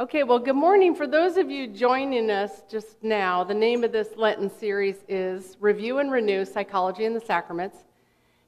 Okay, 0.00 0.24
well, 0.24 0.40
good 0.40 0.56
morning. 0.56 0.92
For 0.92 1.06
those 1.06 1.36
of 1.36 1.52
you 1.52 1.68
joining 1.68 2.28
us 2.28 2.64
just 2.68 3.00
now, 3.04 3.44
the 3.44 3.54
name 3.54 3.84
of 3.84 3.92
this 3.92 4.08
Lenten 4.16 4.50
series 4.50 4.96
is 5.08 5.56
Review 5.60 5.98
and 5.98 6.10
Renew 6.10 6.44
Psychology 6.44 7.04
and 7.04 7.14
the 7.14 7.20
Sacraments. 7.20 7.78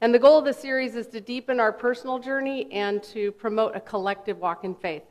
And 0.00 0.12
the 0.12 0.18
goal 0.18 0.40
of 0.40 0.44
the 0.44 0.52
series 0.52 0.96
is 0.96 1.06
to 1.06 1.20
deepen 1.20 1.60
our 1.60 1.72
personal 1.72 2.18
journey 2.18 2.66
and 2.72 3.00
to 3.04 3.30
promote 3.30 3.76
a 3.76 3.80
collective 3.80 4.38
walk 4.38 4.64
in 4.64 4.74
faith. 4.74 5.04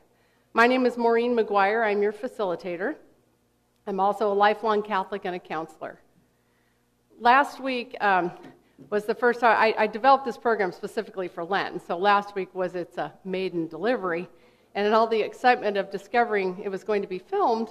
My 0.52 0.66
name 0.66 0.84
is 0.84 0.98
Maureen 0.98 1.34
McGuire. 1.34 1.86
I'm 1.86 2.02
your 2.02 2.12
facilitator. 2.12 2.96
I'm 3.86 3.98
also 3.98 4.30
a 4.30 4.34
lifelong 4.34 4.82
Catholic 4.82 5.24
and 5.24 5.36
a 5.36 5.38
counselor. 5.40 6.02
Last 7.18 7.60
week 7.60 7.96
um, 8.02 8.30
was 8.90 9.06
the 9.06 9.14
first 9.14 9.40
time 9.40 9.56
I, 9.58 9.84
I, 9.84 9.86
developed 9.86 10.26
this 10.26 10.36
program 10.36 10.70
specifically 10.70 11.28
for 11.28 11.44
Lent. 11.44 11.80
So 11.86 11.96
last 11.96 12.34
week 12.34 12.54
was 12.54 12.74
its 12.74 12.98
uh, 12.98 13.08
maiden 13.24 13.68
delivery. 13.68 14.28
And 14.76 14.86
in 14.86 14.92
all 14.92 15.06
the 15.06 15.20
excitement 15.20 15.78
of 15.78 15.90
discovering 15.90 16.60
it 16.62 16.68
was 16.68 16.84
going 16.84 17.00
to 17.00 17.08
be 17.08 17.18
filmed, 17.18 17.70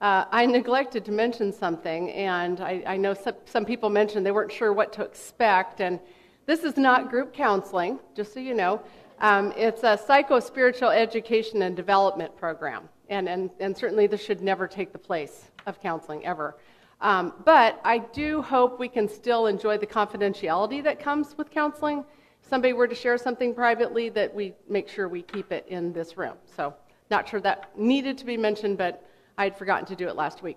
uh, 0.00 0.24
I 0.30 0.46
neglected 0.46 1.04
to 1.04 1.12
mention 1.12 1.52
something. 1.52 2.10
And 2.12 2.62
I, 2.62 2.82
I 2.86 2.96
know 2.96 3.12
some, 3.12 3.34
some, 3.44 3.66
people 3.66 3.90
mentioned 3.90 4.24
they 4.24 4.32
weren't 4.32 4.50
sure 4.50 4.72
what 4.72 4.90
to 4.94 5.02
expect. 5.02 5.82
And 5.82 6.00
this 6.46 6.64
is 6.64 6.78
not 6.78 7.10
group 7.10 7.34
counseling, 7.34 7.98
just 8.14 8.32
so 8.32 8.40
you 8.40 8.54
know. 8.54 8.80
Um, 9.20 9.52
it's 9.54 9.82
a 9.84 9.98
psycho 9.98 10.40
spiritual 10.40 10.88
education 10.88 11.60
and 11.60 11.76
development 11.76 12.34
program. 12.38 12.88
And, 13.10 13.28
and, 13.28 13.50
and 13.60 13.76
certainly 13.76 14.06
this 14.06 14.24
should 14.24 14.40
never 14.40 14.66
take 14.66 14.92
the 14.92 14.98
place 14.98 15.50
of 15.66 15.78
counseling 15.82 16.24
ever. 16.24 16.56
Um, 17.02 17.34
but 17.44 17.80
I 17.84 17.98
do 17.98 18.40
hope 18.40 18.78
we 18.78 18.88
can 18.88 19.10
still 19.10 19.46
enjoy 19.46 19.76
the 19.76 19.86
confidentiality 19.86 20.82
that 20.84 21.00
comes 21.00 21.36
with 21.36 21.50
counseling 21.50 22.06
somebody 22.48 22.72
were 22.72 22.88
to 22.88 22.94
share 22.94 23.18
something 23.18 23.54
privately, 23.54 24.08
that 24.10 24.34
we 24.34 24.54
make 24.68 24.88
sure 24.88 25.08
we 25.08 25.22
keep 25.22 25.52
it 25.52 25.66
in 25.68 25.92
this 25.92 26.16
room. 26.16 26.34
So, 26.56 26.74
not 27.10 27.28
sure 27.28 27.40
that 27.40 27.78
needed 27.78 28.18
to 28.18 28.24
be 28.24 28.36
mentioned, 28.36 28.78
but 28.78 29.04
I 29.38 29.44
had 29.44 29.56
forgotten 29.56 29.86
to 29.86 29.96
do 29.96 30.08
it 30.08 30.16
last 30.16 30.42
week. 30.42 30.56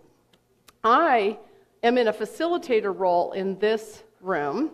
I 0.83 1.37
am 1.83 1.97
in 1.97 2.07
a 2.07 2.13
facilitator 2.13 2.97
role 2.97 3.33
in 3.33 3.59
this 3.59 4.03
room, 4.21 4.71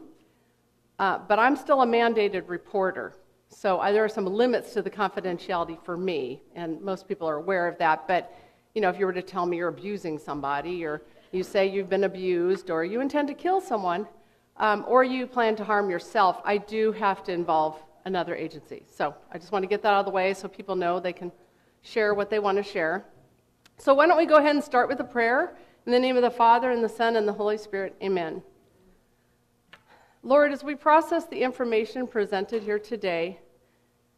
uh, 1.00 1.20
but 1.20 1.40
I'm 1.40 1.56
still 1.56 1.82
a 1.82 1.86
mandated 1.86 2.44
reporter. 2.48 3.14
So 3.50 3.82
there 3.92 4.04
are 4.04 4.10
some 4.10 4.26
limits 4.26 4.74
to 4.74 4.82
the 4.82 4.90
confidentiality 4.90 5.84
for 5.84 5.98
me, 5.98 6.42
and 6.56 6.82
most 6.82 7.08
people 7.08 7.28
are 7.28 7.38
aware 7.38 7.68
of 7.68 7.78
that. 7.80 8.08
But 8.08 8.34
you 8.74 8.82
know, 8.82 8.90
if 8.90 9.00
you 9.00 9.06
were 9.06 9.14
to 9.14 9.22
tell 9.22 9.46
me 9.46 9.58
you're 9.58 9.70
abusing 9.70 10.18
somebody, 10.18 10.86
or 10.86 11.02
you 11.32 11.44
say 11.44 11.68
you've 11.68 11.90
been 11.90 12.04
abused, 12.04 12.70
or 12.70 12.84
you 12.84 13.02
intend 13.02 13.28
to 13.30 13.34
kill 13.34 13.62
someone, 13.62 14.08
um, 14.58 14.86
or 14.88 15.04
you 15.04 15.28
plan 15.28 15.56
to 15.58 15.64
harm 15.64 15.90
yourself, 15.90 16.42
I 16.46 16.58
do 16.58 16.92
have 16.94 17.24
to 17.26 17.32
involve 17.34 17.82
another 18.06 18.36
agency. 18.36 18.84
So 18.90 19.14
I 19.32 19.38
just 19.38 19.52
want 19.52 19.64
to 19.64 19.68
get 19.68 19.82
that 19.82 19.94
out 19.94 20.00
of 20.00 20.06
the 20.06 20.12
way 20.12 20.34
so 20.34 20.48
people 20.48 20.76
know 20.76 21.00
they 21.00 21.14
can 21.14 21.32
share 21.82 22.14
what 22.14 22.30
they 22.30 22.40
want 22.40 22.58
to 22.58 22.64
share. 22.64 23.06
So 23.78 23.94
why 23.94 24.08
don't 24.08 24.18
we 24.18 24.26
go 24.26 24.38
ahead 24.38 24.56
and 24.56 24.64
start 24.64 24.88
with 24.88 25.00
a 25.00 25.06
prayer? 25.06 25.58
In 25.86 25.92
the 25.92 26.00
name 26.00 26.16
of 26.16 26.22
the 26.22 26.32
Father, 26.32 26.72
and 26.72 26.84
the 26.84 26.90
Son, 26.90 27.16
and 27.16 27.28
the 27.28 27.34
Holy 27.34 27.58
Spirit, 27.58 27.96
amen. 28.02 28.42
Lord, 30.24 30.52
as 30.52 30.64
we 30.64 30.74
process 30.74 31.26
the 31.26 31.44
information 31.44 32.08
presented 32.08 32.64
here 32.64 32.80
today, 32.80 33.40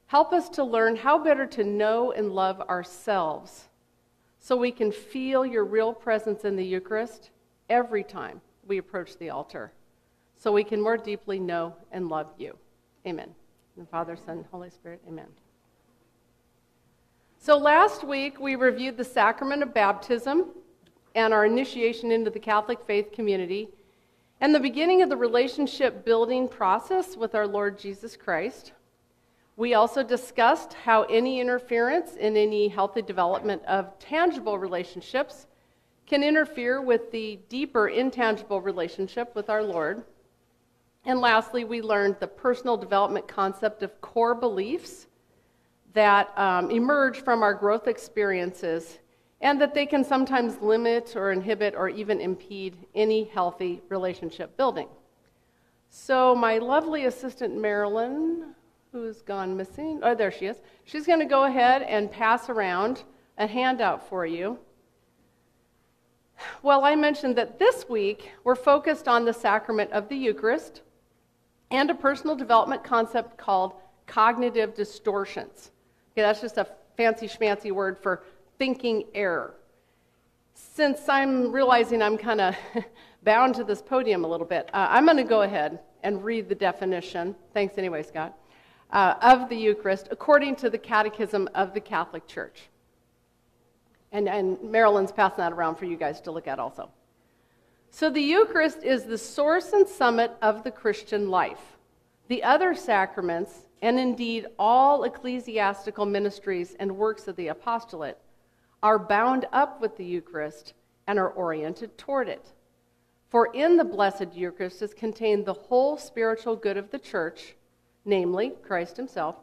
help 0.06 0.32
us 0.32 0.48
to 0.50 0.64
learn 0.64 0.96
how 0.96 1.22
better 1.22 1.46
to 1.48 1.64
know 1.64 2.14
and 2.14 2.32
love 2.32 2.62
ourselves 2.62 3.68
so 4.40 4.56
we 4.56 4.72
can 4.72 4.92
feel 4.92 5.46
your 5.46 5.66
real 5.66 5.94
presence 5.94 6.46
in 6.46 6.56
the 6.56 6.64
Eucharist 6.64 7.32
every 7.70 8.04
time 8.04 8.40
we 8.66 8.78
approach 8.78 9.18
the 9.18 9.30
altar 9.30 9.74
so 10.38 10.52
we 10.52 10.64
can 10.64 10.82
more 10.82 10.98
deeply 10.98 11.40
know 11.40 11.76
and 11.92 12.10
love 12.10 12.34
you. 12.38 12.56
Amen. 13.06 13.30
And 13.78 13.90
Father, 13.90 14.16
Son, 14.16 14.46
Holy 14.52 14.70
Spirit, 14.70 15.02
amen. 15.08 15.28
So 17.40 17.58
last 17.58 18.04
week 18.04 18.40
we 18.40 18.56
reviewed 18.56 18.98
the 18.98 19.04
sacrament 19.04 19.64
of 19.64 19.74
baptism 19.74 20.48
and 21.16 21.34
our 21.34 21.46
initiation 21.46 22.12
into 22.12 22.30
the 22.30 22.40
Catholic 22.40 22.80
faith 22.86 23.12
community 23.12 23.70
and 24.42 24.54
the 24.54 24.60
beginning 24.60 25.02
of 25.02 25.10
the 25.10 25.18
relationship 25.18 26.06
building 26.06 26.48
process 26.48 27.16
with 27.16 27.34
our 27.34 27.48
Lord 27.48 27.80
Jesus 27.80 28.16
Christ. 28.16 28.74
We 29.56 29.74
also 29.74 30.04
discussed 30.04 30.74
how 30.74 31.04
any 31.04 31.40
interference 31.40 32.16
in 32.16 32.38
any 32.38 32.68
healthy 32.68 33.02
development 33.02 33.64
of 33.66 33.98
tangible 33.98 34.60
relationships 34.60 35.48
can 36.06 36.24
interfere 36.24 36.82
with 36.82 37.12
the 37.12 37.40
deeper 37.50 37.88
intangible 37.88 38.62
relationship 38.62 39.34
with 39.36 39.50
our 39.50 39.64
Lord. 39.64 40.04
And 41.08 41.22
lastly, 41.22 41.64
we 41.64 41.82
learned 41.82 42.18
the 42.20 42.28
personal 42.28 42.76
development 42.76 43.30
concept 43.30 43.82
of 43.82 44.02
core 44.02 44.36
beliefs 44.36 45.08
that 45.94 46.38
um, 46.38 46.70
emerge 46.70 47.22
from 47.22 47.44
our 47.44 47.54
growth 47.54 47.88
experiences 47.88 49.00
and 49.40 49.62
that 49.62 49.74
they 49.74 49.86
can 49.86 50.04
sometimes 50.04 50.62
limit 50.62 51.16
or 51.16 51.32
inhibit 51.32 51.76
or 51.76 51.88
even 51.88 52.20
impede 52.20 52.76
any 52.94 53.24
healthy 53.24 53.82
relationship 53.88 54.58
building. 54.58 54.90
So, 55.90 56.36
my 56.36 56.58
lovely 56.58 57.06
assistant 57.06 57.56
Marilyn, 57.56 58.54
who's 58.92 59.22
gone 59.22 59.56
missing, 59.56 60.02
oh, 60.04 60.14
there 60.14 60.30
she 60.30 60.48
is, 60.48 60.58
she's 60.84 61.06
going 61.06 61.20
to 61.20 61.26
go 61.26 61.46
ahead 61.46 61.84
and 61.84 62.12
pass 62.12 62.50
around 62.50 63.06
a 63.38 63.48
handout 63.48 64.10
for 64.10 64.26
you. 64.26 64.60
Well, 66.62 66.84
I 66.84 66.96
mentioned 66.96 67.38
that 67.38 67.60
this 67.60 67.88
week 67.88 68.34
we're 68.44 68.56
focused 68.56 69.08
on 69.08 69.24
the 69.24 69.34
sacrament 69.34 69.94
of 69.94 70.10
the 70.10 70.18
Eucharist 70.18 70.82
and 71.72 71.90
a 71.90 71.96
personal 71.96 72.36
development 72.36 72.84
concept 72.84 73.38
called 73.38 73.74
cognitive 74.06 74.74
distortions. 74.74 75.72
Okay, 76.14 76.22
that's 76.22 76.42
just 76.42 76.58
a 76.58 76.68
fancy 76.96 77.28
schmancy 77.28 77.72
word 77.72 77.98
for 77.98 78.24
thinking 78.58 79.06
error. 79.14 79.54
Since 80.54 81.08
I'm 81.08 81.52
realizing 81.52 82.02
I'm 82.02 82.18
kind 82.18 82.42
of 82.42 82.56
bound 83.24 83.56
to 83.56 83.64
this 83.64 83.82
podium 83.82 84.24
a 84.24 84.28
little 84.28 84.48
bit, 84.48 84.70
uh, 84.74 84.88
I'm 84.90 85.06
going 85.06 85.18
to 85.18 85.24
go 85.24 85.44
ahead 85.44 85.80
and 86.04 86.24
read 86.24 86.50
the 86.50 86.56
definition. 86.56 87.36
Thanks 87.54 87.78
anyway, 87.78 88.04
Scott. 88.04 88.38
Uh, 88.90 89.16
of 89.22 89.50
the 89.50 89.56
Eucharist 89.56 90.08
according 90.12 90.56
to 90.56 90.70
the 90.70 90.78
Catechism 90.78 91.50
of 91.54 91.74
the 91.74 91.82
Catholic 91.82 92.26
Church. 92.26 92.70
And, 94.14 94.30
and 94.30 94.58
Marilyn's 94.64 95.12
passing 95.12 95.40
that 95.40 95.52
around 95.52 95.76
for 95.76 95.86
you 95.86 95.98
guys 95.98 96.22
to 96.22 96.32
look 96.32 96.48
at 96.48 96.58
also. 96.58 96.90
So 97.98 98.12
the 98.12 98.22
Eucharist 98.22 98.84
is 98.84 99.06
the 99.06 99.18
source 99.18 99.74
and 99.74 99.88
summit 99.88 100.32
of 100.44 100.64
the 100.64 100.70
Christian 100.70 101.32
life. 101.32 101.78
The 102.28 102.44
other 102.44 102.76
sacraments, 102.76 103.66
and 103.82 103.98
indeed 103.98 104.46
all 104.60 105.04
ecclesiastical 105.04 106.06
ministries 106.06 106.76
and 106.80 106.96
works 106.96 107.28
of 107.28 107.36
the 107.38 107.48
apostolate, 107.48 108.20
are 108.84 109.00
bound 109.00 109.48
up 109.52 109.82
with 109.82 109.98
the 109.98 110.06
Eucharist 110.06 110.76
and 111.08 111.18
are 111.18 111.32
oriented 111.32 111.98
toward 111.98 112.30
it. 112.30 112.54
For 113.30 113.48
in 113.48 113.78
the 113.78 113.84
Blessed 113.84 114.32
Eucharist 114.32 114.84
is 114.84 114.94
contained 114.94 115.48
the 115.48 115.54
whole 115.54 115.98
spiritual 115.98 116.56
good 116.56 116.78
of 116.78 116.92
the 116.92 117.00
church, 117.00 117.56
namely 118.06 118.52
Christ 118.62 118.96
Himself, 118.96 119.38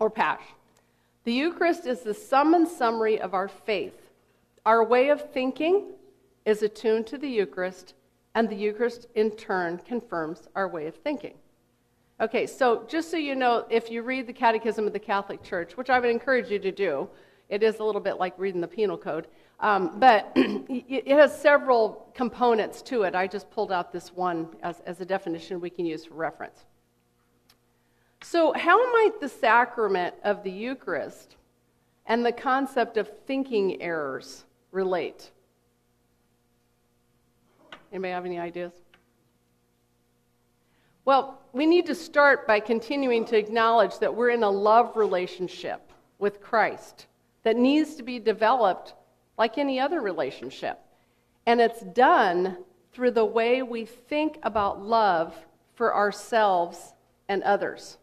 or 0.00 0.10
Pasch. 0.10 0.42
The 1.22 1.32
Eucharist 1.32 1.86
is 1.86 2.00
the 2.00 2.14
sum 2.14 2.52
and 2.52 2.66
summary 2.66 3.20
of 3.20 3.32
our 3.32 3.46
faith, 3.46 4.10
our 4.64 4.82
way 4.82 5.10
of 5.10 5.30
thinking, 5.30 5.92
is 6.46 6.62
attuned 6.62 7.06
to 7.08 7.18
the 7.18 7.28
Eucharist, 7.28 7.92
and 8.34 8.48
the 8.48 8.56
Eucharist 8.56 9.08
in 9.16 9.32
turn 9.32 9.78
confirms 9.78 10.48
our 10.54 10.68
way 10.68 10.86
of 10.86 10.94
thinking. 10.94 11.34
Okay, 12.20 12.46
so 12.46 12.84
just 12.88 13.10
so 13.10 13.18
you 13.18 13.34
know, 13.34 13.66
if 13.68 13.90
you 13.90 14.02
read 14.02 14.26
the 14.26 14.32
Catechism 14.32 14.86
of 14.86 14.94
the 14.94 14.98
Catholic 14.98 15.42
Church, 15.42 15.76
which 15.76 15.90
I 15.90 15.98
would 15.98 16.08
encourage 16.08 16.50
you 16.50 16.58
to 16.60 16.72
do, 16.72 17.08
it 17.50 17.62
is 17.62 17.78
a 17.78 17.84
little 17.84 18.00
bit 18.00 18.18
like 18.18 18.32
reading 18.38 18.60
the 18.60 18.68
penal 18.68 18.96
code, 18.96 19.26
um, 19.60 19.98
but 19.98 20.32
it 20.36 21.08
has 21.08 21.38
several 21.38 22.10
components 22.14 22.80
to 22.82 23.02
it. 23.02 23.14
I 23.14 23.26
just 23.26 23.50
pulled 23.50 23.70
out 23.70 23.92
this 23.92 24.12
one 24.14 24.48
as, 24.62 24.80
as 24.86 25.00
a 25.00 25.04
definition 25.04 25.60
we 25.60 25.70
can 25.70 25.84
use 25.84 26.06
for 26.06 26.14
reference. 26.14 26.64
So, 28.22 28.52
how 28.54 28.78
might 28.92 29.20
the 29.20 29.28
sacrament 29.28 30.14
of 30.24 30.42
the 30.42 30.50
Eucharist 30.50 31.36
and 32.06 32.24
the 32.24 32.32
concept 32.32 32.96
of 32.96 33.10
thinking 33.26 33.82
errors 33.82 34.44
relate? 34.72 35.30
Anybody 37.96 38.12
have 38.12 38.26
any 38.26 38.38
ideas? 38.38 38.74
Well, 41.06 41.40
we 41.54 41.64
need 41.64 41.86
to 41.86 41.94
start 41.94 42.46
by 42.46 42.60
continuing 42.60 43.24
to 43.24 43.38
acknowledge 43.38 43.98
that 44.00 44.14
we're 44.14 44.28
in 44.28 44.42
a 44.42 44.50
love 44.50 44.98
relationship 44.98 45.80
with 46.18 46.42
Christ 46.42 47.06
that 47.42 47.56
needs 47.56 47.94
to 47.94 48.02
be 48.02 48.18
developed 48.18 48.92
like 49.38 49.56
any 49.56 49.80
other 49.80 50.02
relationship. 50.02 50.78
And 51.46 51.58
it's 51.58 51.80
done 51.80 52.58
through 52.92 53.12
the 53.12 53.24
way 53.24 53.62
we 53.62 53.86
think 53.86 54.40
about 54.42 54.82
love 54.82 55.34
for 55.72 55.94
ourselves 55.94 56.92
and 57.30 57.42
others. 57.44 57.96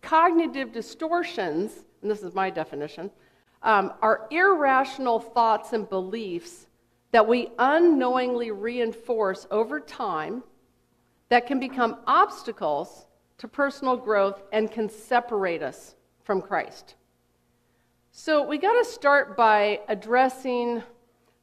Cognitive 0.00 0.72
distortions, 0.72 1.72
and 2.00 2.10
this 2.10 2.22
is 2.22 2.32
my 2.32 2.48
definition, 2.48 3.10
um, 3.62 3.92
are 4.00 4.26
irrational 4.30 5.20
thoughts 5.20 5.74
and 5.74 5.86
beliefs 5.90 6.65
that 7.16 7.26
we 7.26 7.48
unknowingly 7.58 8.50
reinforce 8.50 9.46
over 9.50 9.80
time 9.80 10.42
that 11.30 11.46
can 11.46 11.58
become 11.58 11.96
obstacles 12.06 13.06
to 13.38 13.48
personal 13.48 13.96
growth 13.96 14.42
and 14.52 14.70
can 14.70 14.86
separate 14.86 15.62
us 15.62 15.94
from 16.24 16.42
Christ. 16.42 16.94
So 18.12 18.46
we 18.46 18.58
got 18.58 18.74
to 18.74 18.84
start 18.84 19.34
by 19.34 19.80
addressing 19.88 20.82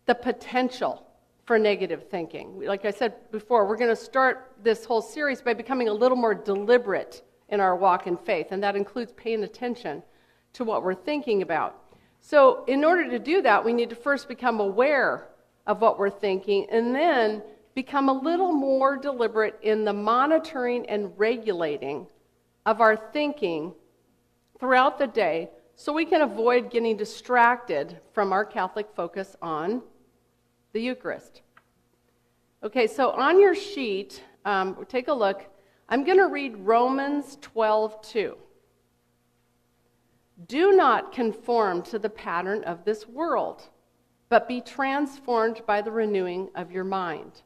the 0.05 0.13
potential 0.13 1.07
for 1.43 1.57
negative 1.57 2.07
thinking. 2.07 2.61
Like 2.63 2.85
I 2.85 2.91
said 2.91 3.31
before, 3.31 3.67
we're 3.67 3.75
going 3.75 3.89
to 3.89 3.95
start 3.95 4.51
this 4.61 4.85
whole 4.85 5.01
series 5.01 5.41
by 5.41 5.55
becoming 5.55 5.89
a 5.89 5.93
little 5.93 6.17
more 6.17 6.35
deliberate 6.35 7.23
in 7.49 7.59
our 7.59 7.75
walk 7.75 8.05
in 8.05 8.15
faith, 8.15 8.51
and 8.51 8.61
that 8.61 8.75
includes 8.75 9.11
paying 9.13 9.43
attention 9.43 10.03
to 10.53 10.63
what 10.63 10.83
we're 10.83 10.93
thinking 10.93 11.41
about. 11.41 11.95
So, 12.21 12.63
in 12.65 12.85
order 12.85 13.09
to 13.09 13.17
do 13.17 13.41
that, 13.41 13.65
we 13.65 13.73
need 13.73 13.89
to 13.89 13.95
first 13.95 14.27
become 14.27 14.59
aware 14.59 15.29
of 15.65 15.81
what 15.81 15.97
we're 15.97 16.09
thinking 16.09 16.67
and 16.69 16.93
then 16.93 17.41
become 17.75 18.09
a 18.09 18.13
little 18.13 18.51
more 18.51 18.97
deliberate 18.97 19.57
in 19.61 19.83
the 19.83 19.93
monitoring 19.93 20.85
and 20.87 21.17
regulating 21.17 22.07
of 22.65 22.81
our 22.81 22.95
thinking 22.95 23.73
throughout 24.59 24.97
the 24.97 25.07
day 25.07 25.49
so 25.75 25.91
we 25.91 26.05
can 26.05 26.21
avoid 26.21 26.69
getting 26.69 26.95
distracted 26.95 27.99
from 28.13 28.31
our 28.31 28.45
Catholic 28.45 28.87
focus 28.95 29.35
on 29.41 29.81
the 30.71 30.81
Eucharist. 30.81 31.41
Okay, 32.63 32.87
so 32.87 33.11
on 33.11 33.41
your 33.41 33.55
sheet, 33.55 34.23
um, 34.45 34.85
take 34.87 35.07
a 35.07 35.13
look. 35.13 35.45
I'm 35.89 36.03
going 36.03 36.17
to 36.17 36.27
read 36.27 36.55
Romans 36.57 37.37
12 37.41 38.01
2. 38.01 38.37
Do 40.47 40.71
not 40.71 41.11
conform 41.11 41.81
to 41.83 41.99
the 41.99 42.09
pattern 42.09 42.63
of 42.63 42.85
this 42.85 43.07
world, 43.07 43.69
but 44.33 44.47
be 44.47 44.61
transformed 44.61 45.61
by 45.67 45.79
the 45.79 45.91
renewing 45.91 46.49
of 46.55 46.71
your 46.71 46.83
mind. 46.83 47.43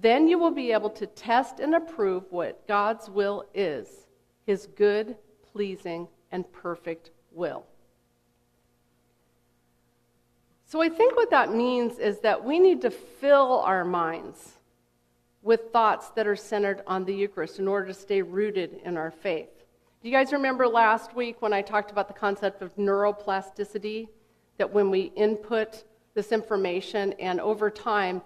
Then 0.00 0.28
you 0.28 0.38
will 0.38 0.52
be 0.52 0.70
able 0.70 0.90
to 0.90 1.08
test 1.08 1.58
and 1.58 1.74
approve 1.74 2.22
what 2.30 2.68
God's 2.68 3.10
will 3.10 3.46
is, 3.52 3.88
his 4.46 4.68
good, 4.76 5.16
pleasing, 5.52 6.06
and 6.30 6.44
perfect 6.52 7.10
will. 7.32 7.66
So 10.66 10.80
I 10.80 10.88
think 10.88 11.16
what 11.16 11.30
that 11.30 11.52
means 11.52 11.98
is 11.98 12.20
that 12.20 12.44
we 12.44 12.60
need 12.60 12.80
to 12.82 12.90
fill 12.90 13.58
our 13.62 13.84
minds 13.84 14.52
with 15.42 15.72
thoughts 15.72 16.10
that 16.10 16.28
are 16.28 16.36
centered 16.36 16.80
on 16.86 17.06
the 17.06 17.12
Eucharist 17.12 17.58
in 17.58 17.66
order 17.66 17.88
to 17.88 17.94
stay 17.94 18.22
rooted 18.22 18.78
in 18.84 18.96
our 18.96 19.10
faith. 19.10 19.50
Do 20.00 20.08
you 20.08 20.14
guys 20.14 20.32
remember 20.32 20.68
last 20.68 21.16
week 21.16 21.42
when 21.42 21.52
I 21.52 21.60
talked 21.60 21.90
about 21.90 22.06
the 22.06 22.14
concept 22.14 22.62
of 22.62 22.72
neuroplasticity? 22.76 24.06
That 24.58 24.72
when 24.72 24.90
we 24.90 25.12
input 25.14 25.84
this 26.18 26.32
information 26.32 27.12
and 27.20 27.40
over 27.40 27.70
time, 27.70 28.20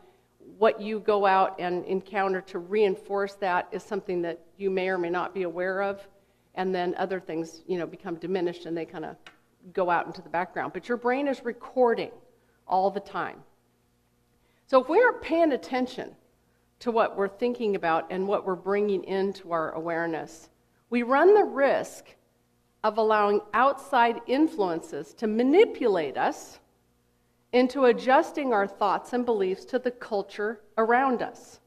what 0.57 0.81
you 0.81 0.99
go 0.99 1.27
out 1.27 1.61
and 1.61 1.85
encounter 1.85 2.41
to 2.41 2.59
reinforce 2.59 3.35
that 3.35 3.69
is 3.71 3.83
something 3.83 4.23
that 4.23 4.41
you 4.57 4.71
may 4.71 4.89
or 4.89 4.97
may 4.97 5.11
not 5.11 5.35
be 5.35 5.43
aware 5.43 5.83
of, 5.83 6.01
and 6.55 6.75
then 6.75 6.95
other 6.97 7.21
things, 7.21 7.61
you 7.67 7.77
know, 7.77 7.87
become 7.87 8.15
diminished 8.15 8.65
and 8.65 8.75
they 8.75 8.87
kind 8.87 9.05
of 9.05 9.17
go 9.75 9.91
out 9.91 10.07
into 10.07 10.23
the 10.23 10.31
background. 10.31 10.73
But 10.73 10.89
your 10.89 10.97
brain 10.97 11.29
is 11.29 11.45
recording 11.45 12.13
all 12.67 12.91
the 12.91 13.01
time. 13.01 13.43
So 14.69 14.81
if 14.81 14.89
we 14.89 14.99
aren't 15.03 15.21
paying 15.21 15.53
attention 15.53 16.17
to 16.79 16.91
what 16.91 17.15
we're 17.15 17.29
thinking 17.29 17.77
about 17.77 18.07
and 18.09 18.27
what 18.27 18.47
we're 18.47 18.55
bringing 18.55 19.05
into 19.05 19.53
our 19.53 19.73
awareness, 19.73 20.49
we 20.89 21.03
run 21.03 21.35
the 21.35 21.45
risk 21.45 22.07
of 22.85 22.97
allowing 22.97 23.43
outside 23.53 24.23
influences 24.27 25.13
to 25.13 25.27
manipulate 25.27 26.17
us 26.17 26.59
into 27.53 27.85
adjusting 27.85 28.53
our 28.53 28.67
thoughts 28.67 29.13
and 29.13 29.27
beliefs 29.27 29.65
to 29.67 29.79
the 29.79 29.91
culture 29.91 30.61
around 30.79 31.23
us. 31.23 31.61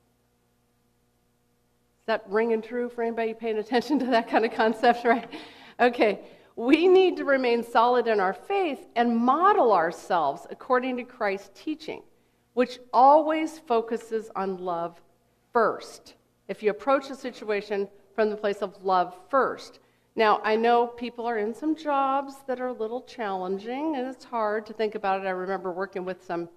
Is 1.99 2.05
that 2.07 2.23
ringing 2.27 2.61
true 2.61 2.89
for 2.89 3.03
anybody 3.03 3.33
paying 3.33 3.57
attention 3.57 3.99
to 3.99 4.05
that 4.07 4.29
kind 4.29 4.45
of 4.45 4.51
concept, 4.51 5.05
right? 5.05 5.29
Okay, 5.79 6.21
we 6.55 6.87
need 6.87 7.17
to 7.17 7.25
remain 7.25 7.63
solid 7.63 8.07
in 8.07 8.19
our 8.19 8.33
faith 8.33 8.87
and 8.95 9.15
model 9.15 9.73
ourselves 9.73 10.47
according 10.49 10.97
to 10.97 11.03
Christ's 11.03 11.49
teaching, 11.53 12.01
which 12.53 12.79
always 12.93 13.59
focuses 13.59 14.29
on 14.35 14.57
love 14.57 15.01
first. 15.51 16.15
If 16.47 16.63
you 16.63 16.71
approach 16.71 17.09
a 17.09 17.15
situation 17.15 17.87
from 18.15 18.29
the 18.29 18.37
place 18.37 18.61
of 18.61 18.83
love 18.83 19.15
first. 19.29 19.79
Now, 20.17 20.39
I 20.45 20.55
know 20.55 20.87
people 20.87 21.25
are 21.25 21.37
in 21.37 21.53
some 21.53 21.75
jobs 21.75 22.35
that 22.47 22.61
are 22.61 22.67
a 22.67 22.73
little 22.73 23.01
challenging, 23.01 23.97
and 23.97 24.07
it's 24.07 24.23
hard 24.23 24.65
to 24.67 24.73
think 24.73 24.95
about 24.95 25.19
it. 25.19 25.27
I 25.27 25.31
remember 25.31 25.73
working 25.73 26.05
with 26.05 26.23
some 26.23 26.47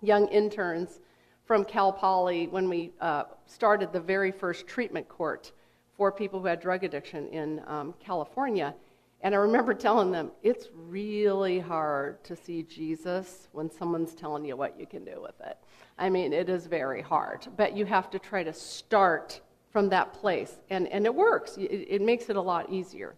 young 0.00 0.26
interns 0.28 1.00
from 1.44 1.66
Cal 1.66 1.92
Poly 1.92 2.46
when 2.46 2.66
we 2.66 2.92
uh, 3.02 3.24
started 3.44 3.92
the 3.92 4.00
very 4.00 4.32
first 4.32 4.66
treatment 4.66 5.06
court 5.06 5.52
for 5.94 6.10
people 6.10 6.40
who 6.40 6.46
had 6.46 6.60
drug 6.60 6.82
addiction 6.82 7.28
in 7.28 7.60
um, 7.66 7.92
California. 8.00 8.74
And 9.20 9.34
I 9.34 9.38
remember 9.38 9.74
telling 9.74 10.10
them, 10.10 10.30
it's 10.42 10.68
really 10.74 11.60
hard 11.60 12.24
to 12.24 12.34
see 12.34 12.62
Jesus 12.62 13.48
when 13.52 13.70
someone's 13.70 14.14
telling 14.14 14.46
you 14.46 14.56
what 14.56 14.80
you 14.80 14.86
can 14.86 15.04
do 15.04 15.20
with 15.20 15.38
it. 15.44 15.58
I 15.98 16.08
mean, 16.08 16.32
it 16.32 16.48
is 16.48 16.66
very 16.66 17.02
hard, 17.02 17.46
but 17.58 17.76
you 17.76 17.84
have 17.84 18.10
to 18.10 18.18
try 18.18 18.42
to 18.44 18.54
start 18.54 19.42
from 19.74 19.88
that 19.88 20.12
place. 20.12 20.56
And, 20.70 20.86
and 20.86 21.04
it 21.04 21.12
works, 21.12 21.56
it, 21.58 21.64
it 21.64 22.00
makes 22.00 22.30
it 22.30 22.36
a 22.36 22.40
lot 22.40 22.70
easier. 22.70 23.16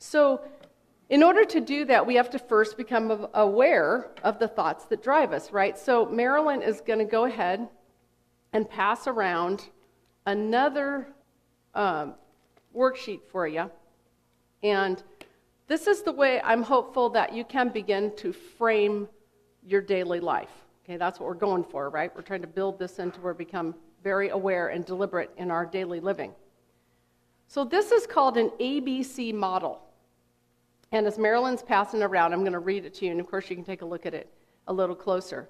So, 0.00 0.40
in 1.08 1.22
order 1.22 1.44
to 1.44 1.60
do 1.60 1.84
that, 1.84 2.04
we 2.04 2.16
have 2.16 2.28
to 2.30 2.40
first 2.40 2.76
become 2.76 3.28
aware 3.34 4.10
of 4.24 4.40
the 4.40 4.48
thoughts 4.48 4.86
that 4.86 5.00
drive 5.00 5.32
us, 5.32 5.52
right? 5.52 5.78
So, 5.78 6.04
Marilyn 6.04 6.60
is 6.60 6.80
going 6.80 6.98
to 6.98 7.04
go 7.04 7.26
ahead 7.26 7.68
and 8.52 8.68
pass 8.68 9.06
around 9.06 9.66
another 10.26 11.06
um, 11.72 12.14
worksheet 12.76 13.20
for 13.30 13.46
you. 13.46 13.70
And 14.64 15.00
this 15.68 15.86
is 15.86 16.02
the 16.02 16.10
way 16.10 16.40
I'm 16.42 16.64
hopeful 16.64 17.10
that 17.10 17.32
you 17.32 17.44
can 17.44 17.68
begin 17.68 18.12
to 18.16 18.32
frame 18.32 19.08
your 19.64 19.82
daily 19.82 20.18
life. 20.18 20.50
Okay, 20.84 20.96
that's 20.96 21.20
what 21.20 21.28
we're 21.28 21.34
going 21.34 21.62
for, 21.62 21.90
right? 21.90 22.10
We're 22.12 22.22
trying 22.22 22.42
to 22.42 22.48
build 22.48 22.76
this 22.76 22.98
into 22.98 23.20
where 23.20 23.34
we 23.34 23.44
become 23.44 23.76
very 24.06 24.28
aware 24.28 24.68
and 24.68 24.84
deliberate 24.84 25.32
in 25.36 25.50
our 25.50 25.66
daily 25.66 25.98
living. 25.98 26.32
So, 27.48 27.64
this 27.64 27.90
is 27.90 28.06
called 28.06 28.36
an 28.36 28.50
ABC 28.60 29.34
model. 29.34 29.80
And 30.92 31.08
as 31.08 31.18
Marilyn's 31.18 31.60
passing 31.60 32.04
around, 32.04 32.32
I'm 32.32 32.42
going 32.42 32.52
to 32.52 32.60
read 32.60 32.84
it 32.84 32.94
to 32.94 33.04
you, 33.04 33.10
and 33.10 33.18
of 33.18 33.26
course, 33.26 33.50
you 33.50 33.56
can 33.56 33.64
take 33.64 33.82
a 33.82 33.84
look 33.84 34.06
at 34.06 34.14
it 34.14 34.32
a 34.68 34.72
little 34.72 34.94
closer. 34.94 35.48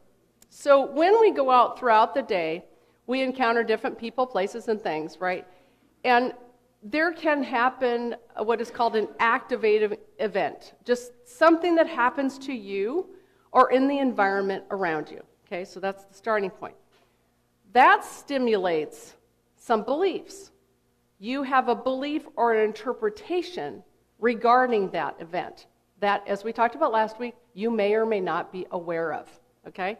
So, 0.48 0.86
when 0.86 1.20
we 1.20 1.32
go 1.32 1.50
out 1.50 1.78
throughout 1.78 2.14
the 2.14 2.22
day, 2.22 2.64
we 3.06 3.20
encounter 3.20 3.62
different 3.62 3.98
people, 3.98 4.26
places, 4.26 4.68
and 4.68 4.80
things, 4.80 5.20
right? 5.20 5.46
And 6.04 6.32
there 6.82 7.12
can 7.12 7.42
happen 7.42 8.16
what 8.38 8.62
is 8.62 8.70
called 8.70 8.96
an 8.96 9.08
activative 9.20 9.98
event, 10.18 10.72
just 10.86 11.12
something 11.26 11.74
that 11.74 11.88
happens 11.88 12.38
to 12.38 12.54
you 12.54 13.06
or 13.52 13.70
in 13.70 13.86
the 13.86 13.98
environment 13.98 14.64
around 14.70 15.10
you. 15.10 15.22
Okay, 15.46 15.62
so 15.66 15.78
that's 15.78 16.04
the 16.04 16.14
starting 16.14 16.48
point. 16.48 16.74
That 17.76 18.04
stimulates 18.04 19.16
some 19.56 19.82
beliefs. 19.82 20.50
You 21.18 21.42
have 21.42 21.68
a 21.68 21.74
belief 21.74 22.26
or 22.34 22.54
an 22.54 22.64
interpretation 22.64 23.82
regarding 24.18 24.90
that 24.92 25.16
event 25.20 25.66
that, 26.00 26.26
as 26.26 26.42
we 26.42 26.54
talked 26.54 26.74
about 26.74 26.90
last 26.90 27.18
week, 27.20 27.34
you 27.52 27.70
may 27.70 27.92
or 27.94 28.06
may 28.06 28.20
not 28.20 28.50
be 28.50 28.66
aware 28.70 29.12
of. 29.12 29.28
Okay? 29.68 29.98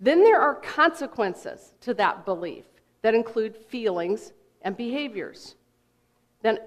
Then 0.00 0.24
there 0.24 0.40
are 0.40 0.56
consequences 0.56 1.74
to 1.82 1.94
that 1.94 2.24
belief 2.24 2.64
that 3.02 3.14
include 3.14 3.56
feelings 3.56 4.32
and 4.62 4.76
behaviors 4.76 5.54
then 6.42 6.58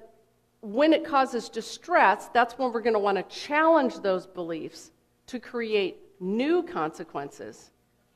when 0.62 0.92
it 0.92 1.06
causes 1.06 1.48
distress, 1.48 2.30
that's 2.34 2.58
when 2.58 2.74
we're 2.74 2.82
going 2.82 2.94
to 2.94 3.00
want 3.00 3.18
to 3.18 3.36
challenge 3.36 4.00
those 4.00 4.28
beliefs 4.28 4.92
to 5.28 5.40
create 5.40 5.98
new 6.20 6.64
consequences. 6.64 7.72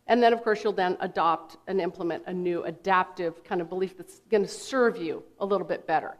And 0.08 0.22
then, 0.22 0.34
of 0.34 0.44
course, 0.44 0.64
you'll 0.64 0.74
then 0.74 0.98
adopt 1.00 1.58
and 1.68 1.80
implement 1.80 2.24
a 2.28 2.34
new 2.34 2.64
adaptive 2.64 3.44
kind 3.44 3.62
of 3.62 3.70
belief 3.70 3.98
that's 3.98 4.22
going 4.30 4.44
to 4.44 4.50
serve 4.50 4.98
you 4.98 5.24
a 5.40 5.46
little 5.46 5.66
bit 5.66 5.88
better. 5.88 6.18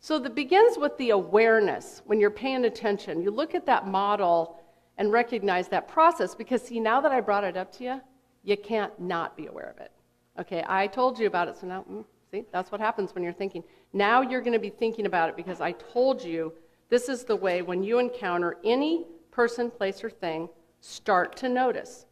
So 0.00 0.18
that 0.18 0.34
begins 0.34 0.78
with 0.78 0.96
the 0.98 1.10
awareness 1.10 2.02
when 2.06 2.20
you're 2.20 2.30
paying 2.30 2.64
attention. 2.64 3.22
You 3.22 3.30
look 3.30 3.54
at 3.54 3.66
that 3.66 3.86
model 3.86 4.60
and 4.98 5.12
recognize 5.12 5.68
that 5.68 5.88
process 5.88 6.34
because, 6.34 6.62
see, 6.62 6.80
now 6.80 7.00
that 7.00 7.12
I 7.12 7.20
brought 7.20 7.44
it 7.44 7.56
up 7.56 7.72
to 7.72 7.84
you, 7.84 8.00
you 8.42 8.56
can't 8.56 8.98
not 9.00 9.36
be 9.36 9.46
aware 9.46 9.68
of 9.68 9.78
it. 9.78 9.92
Okay, 10.38 10.64
I 10.66 10.86
told 10.86 11.18
you 11.18 11.26
about 11.26 11.48
it, 11.48 11.56
so 11.56 11.66
now, 11.66 11.84
mm, 11.90 12.04
see, 12.30 12.44
that's 12.52 12.70
what 12.70 12.80
happens 12.80 13.14
when 13.14 13.24
you're 13.24 13.32
thinking. 13.32 13.64
Now 13.92 14.20
you're 14.20 14.40
going 14.40 14.52
to 14.52 14.58
be 14.58 14.70
thinking 14.70 15.06
about 15.06 15.28
it 15.28 15.36
because 15.36 15.60
I 15.60 15.72
told 15.72 16.22
you 16.22 16.52
this 16.88 17.08
is 17.08 17.24
the 17.24 17.36
way 17.36 17.62
when 17.62 17.82
you 17.82 17.98
encounter 17.98 18.58
any 18.64 19.06
person, 19.30 19.70
place, 19.70 20.04
or 20.04 20.10
thing, 20.10 20.48
start 20.80 21.36
to 21.36 21.48
notice. 21.48 22.06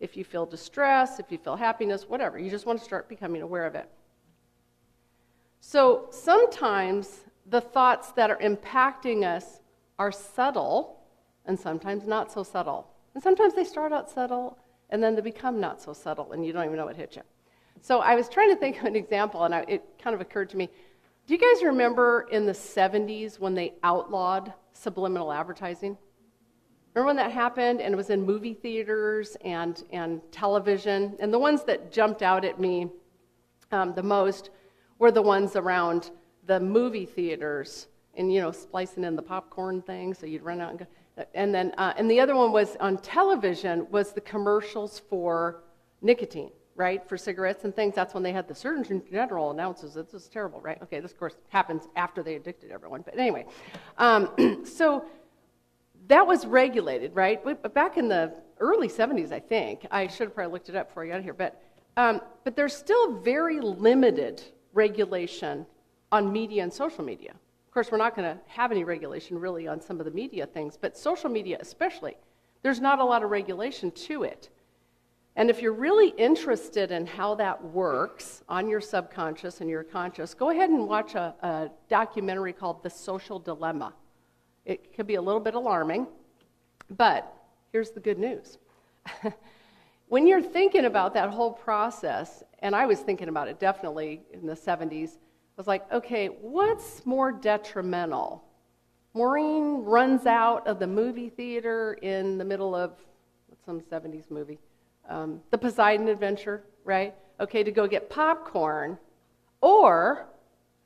If 0.00 0.16
you 0.16 0.24
feel 0.24 0.46
distress, 0.46 1.18
if 1.18 1.30
you 1.30 1.38
feel 1.38 1.56
happiness, 1.56 2.08
whatever, 2.08 2.38
you 2.38 2.50
just 2.50 2.66
want 2.66 2.78
to 2.78 2.84
start 2.84 3.08
becoming 3.08 3.42
aware 3.42 3.66
of 3.66 3.74
it. 3.74 3.88
So 5.60 6.06
sometimes 6.10 7.20
the 7.46 7.60
thoughts 7.60 8.12
that 8.12 8.30
are 8.30 8.38
impacting 8.38 9.24
us 9.24 9.60
are 9.98 10.12
subtle 10.12 11.00
and 11.46 11.58
sometimes 11.58 12.06
not 12.06 12.30
so 12.30 12.42
subtle. 12.42 12.88
And 13.14 13.22
sometimes 13.22 13.54
they 13.54 13.64
start 13.64 13.92
out 13.92 14.08
subtle 14.08 14.58
and 14.90 15.02
then 15.02 15.14
they 15.14 15.20
become 15.20 15.60
not 15.60 15.80
so 15.80 15.92
subtle 15.92 16.32
and 16.32 16.46
you 16.46 16.52
don't 16.52 16.64
even 16.64 16.76
know 16.76 16.86
what 16.86 16.96
hit 16.96 17.16
you. 17.16 17.22
So 17.80 18.00
I 18.00 18.14
was 18.14 18.28
trying 18.28 18.50
to 18.50 18.56
think 18.56 18.78
of 18.78 18.84
an 18.84 18.96
example 18.96 19.44
and 19.44 19.54
I, 19.54 19.60
it 19.68 19.84
kind 20.02 20.14
of 20.14 20.20
occurred 20.20 20.50
to 20.50 20.56
me. 20.56 20.70
Do 21.26 21.34
you 21.34 21.40
guys 21.40 21.62
remember 21.62 22.28
in 22.30 22.46
the 22.46 22.52
70s 22.52 23.38
when 23.38 23.54
they 23.54 23.74
outlawed 23.82 24.52
subliminal 24.72 25.32
advertising? 25.32 25.98
Remember 26.94 27.06
when 27.06 27.16
that 27.16 27.30
happened 27.30 27.80
and 27.80 27.94
it 27.94 27.96
was 27.96 28.10
in 28.10 28.22
movie 28.22 28.54
theaters 28.54 29.36
and, 29.44 29.84
and 29.92 30.20
television? 30.32 31.16
And 31.20 31.32
the 31.32 31.38
ones 31.38 31.64
that 31.64 31.92
jumped 31.92 32.22
out 32.22 32.44
at 32.44 32.58
me 32.58 32.88
um, 33.70 33.94
the 33.94 34.02
most 34.02 34.50
were 34.98 35.10
the 35.10 35.22
ones 35.22 35.54
around 35.54 36.10
the 36.46 36.58
movie 36.58 37.06
theaters 37.06 37.88
and, 38.14 38.32
you 38.32 38.40
know, 38.40 38.50
splicing 38.50 39.04
in 39.04 39.14
the 39.14 39.22
popcorn 39.22 39.82
thing 39.82 40.14
so 40.14 40.26
you'd 40.26 40.42
run 40.42 40.60
out 40.60 40.70
and 40.70 40.78
go. 40.80 40.86
And 41.34 41.54
then, 41.54 41.72
uh, 41.78 41.94
and 41.96 42.10
the 42.10 42.20
other 42.20 42.34
one 42.34 42.52
was 42.52 42.76
on 42.80 42.96
television 42.98 43.86
was 43.90 44.12
the 44.12 44.20
commercials 44.20 45.00
for 45.10 45.62
nicotine, 46.00 46.50
right? 46.76 47.06
For 47.08 47.16
cigarettes 47.16 47.64
and 47.64 47.74
things. 47.74 47.94
That's 47.94 48.14
when 48.14 48.22
they 48.22 48.32
had 48.32 48.48
the 48.48 48.54
Surgeon 48.54 49.02
General 49.10 49.50
announces 49.50 49.94
that 49.94 50.10
this 50.10 50.22
is 50.22 50.28
terrible, 50.28 50.60
right? 50.60 50.80
Okay, 50.82 51.00
this 51.00 51.12
of 51.12 51.18
course 51.18 51.36
happens 51.48 51.88
after 51.96 52.22
they 52.22 52.36
addicted 52.36 52.70
everyone. 52.70 53.02
But 53.02 53.18
anyway, 53.18 53.46
um, 53.98 54.64
so 54.64 55.04
that 56.08 56.26
was 56.26 56.46
regulated, 56.46 57.14
right? 57.14 57.40
Back 57.74 57.96
in 57.96 58.08
the 58.08 58.32
early 58.60 58.88
70s, 58.88 59.32
I 59.32 59.40
think. 59.40 59.86
I 59.90 60.06
should 60.06 60.28
have 60.28 60.34
probably 60.34 60.52
looked 60.52 60.68
it 60.68 60.76
up 60.76 60.88
before 60.88 61.04
I 61.04 61.08
got 61.08 61.22
here. 61.22 61.34
But, 61.34 61.62
um, 61.96 62.20
but 62.44 62.56
there's 62.56 62.74
still 62.74 63.18
very 63.18 63.60
limited 63.60 64.42
regulation 64.72 65.66
on 66.10 66.32
media 66.32 66.62
and 66.62 66.72
social 66.72 67.04
media. 67.04 67.32
Of 67.32 67.74
course, 67.74 67.92
we're 67.92 67.98
not 67.98 68.16
going 68.16 68.34
to 68.34 68.40
have 68.46 68.72
any 68.72 68.84
regulation 68.84 69.38
really 69.38 69.68
on 69.68 69.80
some 69.80 70.00
of 70.00 70.06
the 70.06 70.10
media 70.10 70.46
things, 70.46 70.78
but 70.80 70.96
social 70.96 71.28
media 71.28 71.58
especially, 71.60 72.16
there's 72.62 72.80
not 72.80 72.98
a 72.98 73.04
lot 73.04 73.22
of 73.22 73.30
regulation 73.30 73.90
to 73.90 74.22
it. 74.22 74.48
And 75.36 75.50
if 75.50 75.62
you're 75.62 75.74
really 75.74 76.08
interested 76.16 76.90
in 76.90 77.06
how 77.06 77.36
that 77.36 77.62
works 77.62 78.42
on 78.48 78.68
your 78.68 78.80
subconscious 78.80 79.60
and 79.60 79.70
your 79.70 79.84
conscious, 79.84 80.34
go 80.34 80.50
ahead 80.50 80.70
and 80.70 80.88
watch 80.88 81.14
a, 81.14 81.34
a 81.42 81.70
documentary 81.88 82.52
called 82.52 82.82
The 82.82 82.90
Social 82.90 83.38
Dilemma. 83.38 83.92
It 84.68 84.92
can 84.92 85.06
be 85.06 85.14
a 85.14 85.22
little 85.22 85.40
bit 85.40 85.54
alarming, 85.54 86.06
but 86.90 87.34
here's 87.72 87.90
the 87.90 88.00
good 88.00 88.18
news. 88.18 88.58
when 90.08 90.26
you're 90.26 90.42
thinking 90.42 90.84
about 90.84 91.14
that 91.14 91.30
whole 91.30 91.50
process, 91.50 92.42
and 92.58 92.76
I 92.76 92.84
was 92.84 93.00
thinking 93.00 93.30
about 93.30 93.48
it 93.48 93.58
definitely 93.58 94.20
in 94.30 94.46
the 94.46 94.54
70s, 94.54 95.12
I 95.12 95.16
was 95.56 95.66
like, 95.66 95.90
okay, 95.90 96.26
what's 96.26 97.06
more 97.06 97.32
detrimental? 97.32 98.44
Maureen 99.14 99.84
runs 99.84 100.26
out 100.26 100.66
of 100.66 100.78
the 100.78 100.86
movie 100.86 101.30
theater 101.30 101.94
in 102.02 102.36
the 102.36 102.44
middle 102.44 102.74
of 102.74 102.92
some 103.64 103.80
70s 103.80 104.30
movie, 104.30 104.58
um, 105.08 105.40
The 105.50 105.56
Poseidon 105.56 106.08
Adventure, 106.08 106.62
right? 106.84 107.14
Okay, 107.40 107.62
to 107.62 107.70
go 107.70 107.86
get 107.86 108.10
popcorn, 108.10 108.98
or 109.62 110.26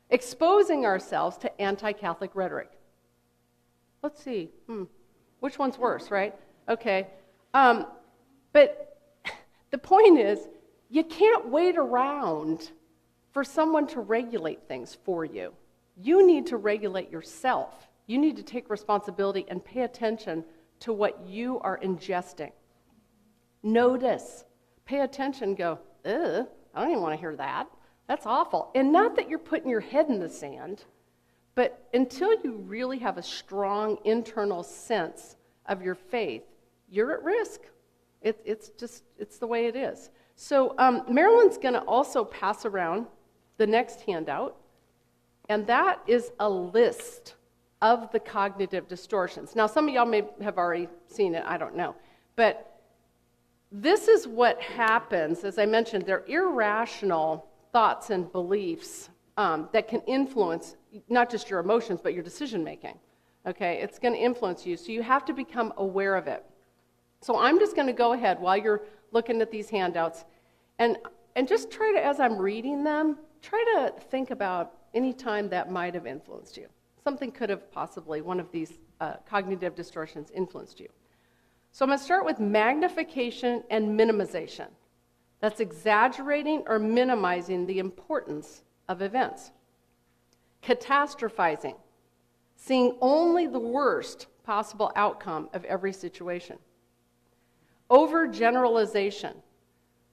exposing 0.09 0.85
ourselves 0.85 1.35
to 1.39 1.61
anti 1.61 1.91
Catholic 1.91 2.31
rhetoric. 2.33 2.71
Let's 4.03 4.21
see. 4.21 4.49
Hmm. 4.67 4.83
Which 5.39 5.57
one's 5.57 5.77
worse, 5.77 6.11
right? 6.11 6.35
Okay. 6.67 7.07
Um, 7.53 7.87
but 8.51 8.99
the 9.71 9.77
point 9.77 10.19
is, 10.19 10.39
you 10.89 11.05
can't 11.05 11.47
wait 11.47 11.77
around 11.77 12.71
for 13.31 13.43
someone 13.43 13.87
to 13.87 14.01
regulate 14.01 14.67
things 14.67 14.97
for 15.03 15.23
you. 15.25 15.53
You 15.97 16.27
need 16.27 16.47
to 16.47 16.57
regulate 16.57 17.11
yourself. 17.11 17.87
You 18.05 18.17
need 18.17 18.35
to 18.35 18.43
take 18.43 18.69
responsibility 18.69 19.45
and 19.47 19.63
pay 19.63 19.81
attention 19.81 20.43
to 20.81 20.91
what 20.91 21.25
you 21.25 21.59
are 21.61 21.79
ingesting. 21.79 22.51
Notice, 23.63 24.43
pay 24.85 24.99
attention, 24.99 25.55
go, 25.55 25.79
ugh, 26.05 26.45
I 26.75 26.81
don't 26.81 26.91
even 26.91 27.01
want 27.01 27.13
to 27.13 27.19
hear 27.19 27.35
that. 27.37 27.67
That's 28.07 28.25
awful. 28.25 28.69
And 28.75 28.91
not 28.91 29.15
that 29.15 29.29
you're 29.29 29.39
putting 29.39 29.69
your 29.69 29.79
head 29.79 30.09
in 30.09 30.19
the 30.19 30.27
sand, 30.27 30.83
but 31.55 31.87
until 31.93 32.33
you 32.43 32.57
really 32.67 32.97
have 32.99 33.17
a 33.17 33.23
strong 33.23 33.97
internal 34.05 34.63
sense 34.63 35.35
of 35.67 35.81
your 35.81 35.95
faith, 35.95 36.43
you're 36.89 37.11
at 37.11 37.23
risk. 37.23 37.61
It, 38.21 38.39
it's 38.45 38.69
just, 38.69 39.03
it's 39.17 39.37
the 39.37 39.47
way 39.47 39.67
it 39.67 39.75
is. 39.75 40.09
So 40.35 40.73
um, 40.77 41.03
Marilyn's 41.09 41.57
going 41.57 41.75
to 41.75 41.81
also 41.81 42.25
pass 42.25 42.65
around 42.65 43.05
the 43.57 43.67
next 43.67 44.01
handout, 44.01 44.57
and 45.49 45.67
that 45.67 46.01
is 46.07 46.31
a 46.39 46.49
list 46.49 47.35
of 47.81 48.11
the 48.11 48.19
cognitive 48.19 48.87
distortions. 48.87 49.55
Now, 49.55 49.67
some 49.67 49.87
of 49.87 49.93
y'all 49.93 50.05
may 50.05 50.23
have 50.41 50.57
already 50.57 50.87
seen 51.07 51.35
it, 51.35 51.43
I 51.45 51.57
don't 51.57 51.75
know. 51.75 51.95
But 52.35 52.81
this 53.71 54.07
is 54.07 54.27
what 54.27 54.59
happens. 54.61 55.43
As 55.43 55.59
I 55.59 55.65
mentioned, 55.65 56.05
they're 56.05 56.23
irrational 56.27 57.47
thoughts 57.71 58.09
and 58.09 58.31
beliefs 58.31 59.09
um, 59.37 59.69
that 59.73 59.87
can 59.87 60.01
influence 60.01 60.75
not 61.09 61.29
just 61.29 61.49
your 61.49 61.59
emotions, 61.59 61.99
but 62.01 62.13
your 62.13 62.23
decision 62.23 62.63
making. 62.63 62.97
Okay, 63.45 63.79
it's 63.81 63.99
going 63.99 64.13
to 64.13 64.19
influence 64.19 64.65
you. 64.65 64.77
So 64.77 64.91
you 64.91 65.01
have 65.01 65.25
to 65.25 65.33
become 65.33 65.73
aware 65.77 66.15
of 66.15 66.27
it. 66.27 66.45
So 67.21 67.37
I'm 67.37 67.59
just 67.59 67.75
going 67.75 67.87
to 67.87 67.93
go 67.93 68.13
ahead 68.13 68.39
while 68.39 68.57
you're 68.57 68.83
looking 69.11 69.41
at 69.41 69.51
these 69.51 69.69
handouts 69.69 70.25
and, 70.79 70.97
and 71.35 71.47
just 71.47 71.71
try 71.71 71.91
to, 71.93 72.05
as 72.05 72.19
I'm 72.19 72.37
reading 72.37 72.83
them, 72.83 73.17
try 73.41 73.63
to 73.75 73.93
think 74.09 74.31
about 74.31 74.73
any 74.93 75.13
time 75.13 75.49
that 75.49 75.71
might 75.71 75.93
have 75.93 76.05
influenced 76.05 76.57
you. 76.57 76.67
Something 77.03 77.31
could 77.31 77.49
have 77.49 77.71
possibly, 77.71 78.21
one 78.21 78.39
of 78.39 78.51
these 78.51 78.73
uh, 79.01 79.15
cognitive 79.29 79.75
distortions 79.75 80.31
influenced 80.31 80.79
you. 80.79 80.87
So 81.71 81.83
I'm 81.83 81.89
going 81.89 81.99
to 81.99 82.05
start 82.05 82.23
with 82.25 82.39
magnification 82.39 83.63
and 83.69 83.99
minimization. 83.99 84.67
That's 85.39 85.59
exaggerating 85.59 86.63
or 86.67 86.79
minimizing 86.79 87.65
the 87.65 87.79
importance 87.79 88.62
of 88.87 89.01
events. 89.01 89.51
Catastrophizing, 90.63 91.75
seeing 92.55 92.97
only 93.01 93.47
the 93.47 93.59
worst 93.59 94.27
possible 94.43 94.91
outcome 94.95 95.49
of 95.53 95.65
every 95.65 95.93
situation. 95.93 96.57
Overgeneralization, 97.89 99.35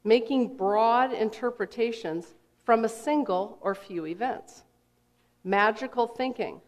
making 0.04 0.56
broad 0.56 1.12
interpretations 1.12 2.34
from 2.64 2.84
a 2.84 2.88
single 2.88 3.58
or 3.60 3.74
few 3.74 4.06
events. 4.06 4.64
Magical 5.44 6.06
thinking, 6.06 6.60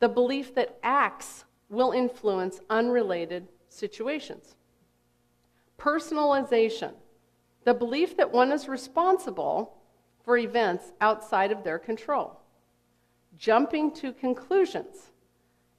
the 0.00 0.08
belief 0.08 0.54
that 0.54 0.78
acts 0.82 1.44
will 1.68 1.92
influence 1.92 2.60
unrelated 2.70 3.48
situations. 3.68 4.56
Personalization, 5.78 6.92
the 7.64 7.74
belief 7.74 8.16
that 8.16 8.30
one 8.30 8.52
is 8.52 8.68
responsible 8.68 9.75
for 10.26 10.36
events 10.36 10.92
outside 11.00 11.52
of 11.52 11.62
their 11.62 11.78
control. 11.78 12.38
Jumping 13.38 13.92
to 13.92 14.12
conclusions, 14.12 15.12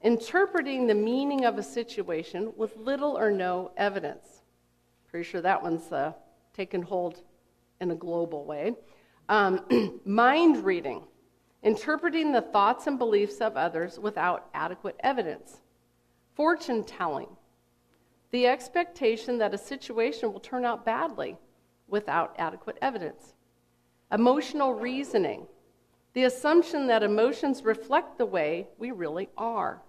interpreting 0.00 0.86
the 0.86 0.94
meaning 0.94 1.44
of 1.44 1.58
a 1.58 1.62
situation 1.62 2.52
with 2.56 2.74
little 2.76 3.16
or 3.18 3.30
no 3.30 3.70
evidence. 3.76 4.42
Pretty 5.10 5.28
sure 5.28 5.42
that 5.42 5.62
one's 5.62 5.92
uh, 5.92 6.12
taken 6.54 6.80
hold 6.80 7.20
in 7.80 7.90
a 7.90 7.94
global 7.94 8.44
way. 8.44 8.72
Um, 9.28 10.00
mind 10.06 10.64
reading, 10.64 11.02
interpreting 11.62 12.32
the 12.32 12.40
thoughts 12.40 12.86
and 12.86 12.98
beliefs 12.98 13.42
of 13.42 13.56
others 13.56 13.98
without 13.98 14.48
adequate 14.54 14.96
evidence. 15.00 15.58
Fortune 16.34 16.84
telling, 16.84 17.28
the 18.30 18.46
expectation 18.46 19.36
that 19.38 19.52
a 19.52 19.58
situation 19.58 20.32
will 20.32 20.40
turn 20.40 20.64
out 20.64 20.86
badly 20.86 21.36
without 21.86 22.34
adequate 22.38 22.78
evidence. 22.80 23.34
Emotional 24.10 24.72
reasoning, 24.72 25.46
the 26.14 26.24
assumption 26.24 26.86
that 26.86 27.02
emotions 27.02 27.62
reflect 27.62 28.16
the 28.16 28.26
way 28.26 28.66
we 28.78 28.90
really 28.90 29.28
are, 29.36 29.82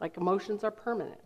like 0.00 0.16
emotions 0.16 0.64
are 0.64 0.70
permanent. 0.70 1.20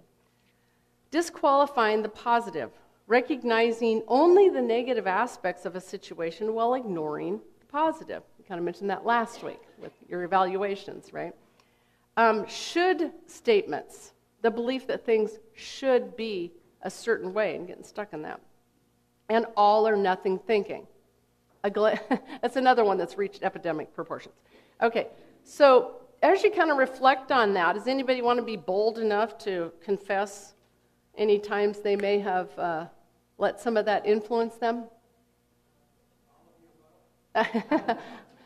Disqualifying 1.11 2.02
the 2.02 2.09
positive, 2.09 2.71
recognizing 3.07 4.02
only 4.09 4.49
the 4.49 4.61
negative 4.61 5.07
aspects 5.07 5.64
of 5.64 5.75
a 5.75 5.81
situation 5.81 6.54
while 6.54 6.75
ignoring 6.75 7.40
the 7.61 7.66
positive. 7.66 8.23
We 8.38 8.45
kind 8.45 8.59
of 8.59 8.64
mentioned 8.64 8.90
that 8.90 9.07
last 9.07 9.42
week 9.42 9.61
with 9.78 9.92
your 10.09 10.23
evaluations, 10.25 11.12
right? 11.12 11.35
Um, 12.16 12.47
should 12.47 13.11
statements, 13.26 14.12
the 14.42 14.50
belief 14.50 14.87
that 14.87 15.07
things 15.07 15.38
should 15.54 16.16
be 16.16 16.52
a 16.83 16.90
certain 16.90 17.33
way 17.33 17.57
and 17.57 17.66
getting 17.66 17.85
stuck 17.85 18.12
in 18.12 18.23
that. 18.23 18.40
And 19.28 19.47
all 19.57 19.88
or 19.88 19.97
nothing 19.97 20.38
thinking. 20.38 20.87
Gla- 21.71 22.00
that's 22.42 22.57
another 22.57 22.85
one 22.85 22.99
that's 22.99 23.16
reached 23.16 23.42
epidemic 23.42 23.95
proportions. 23.95 24.35
Okay, 24.83 25.09
so 25.45 25.97
as 26.23 26.42
you 26.42 26.50
kind 26.50 26.71
of 26.71 26.76
reflect 26.76 27.33
on 27.33 27.52
that, 27.54 27.75
does 27.75 27.88
anybody 27.88 28.23
want 28.23 28.38
to 28.38 28.45
be 28.45 28.57
bold 28.57 28.99
enough 28.99 29.38
to 29.38 29.73
confess 29.83 30.54
any 31.16 31.38
times 31.38 31.81
they 31.81 31.97
may 31.97 32.19
have 32.19 32.57
uh, 32.59 32.87
let 33.38 33.61
some 33.61 33.76
of 33.76 33.85
that 33.87 34.07
influence 34.07 34.54
them? 34.54 34.85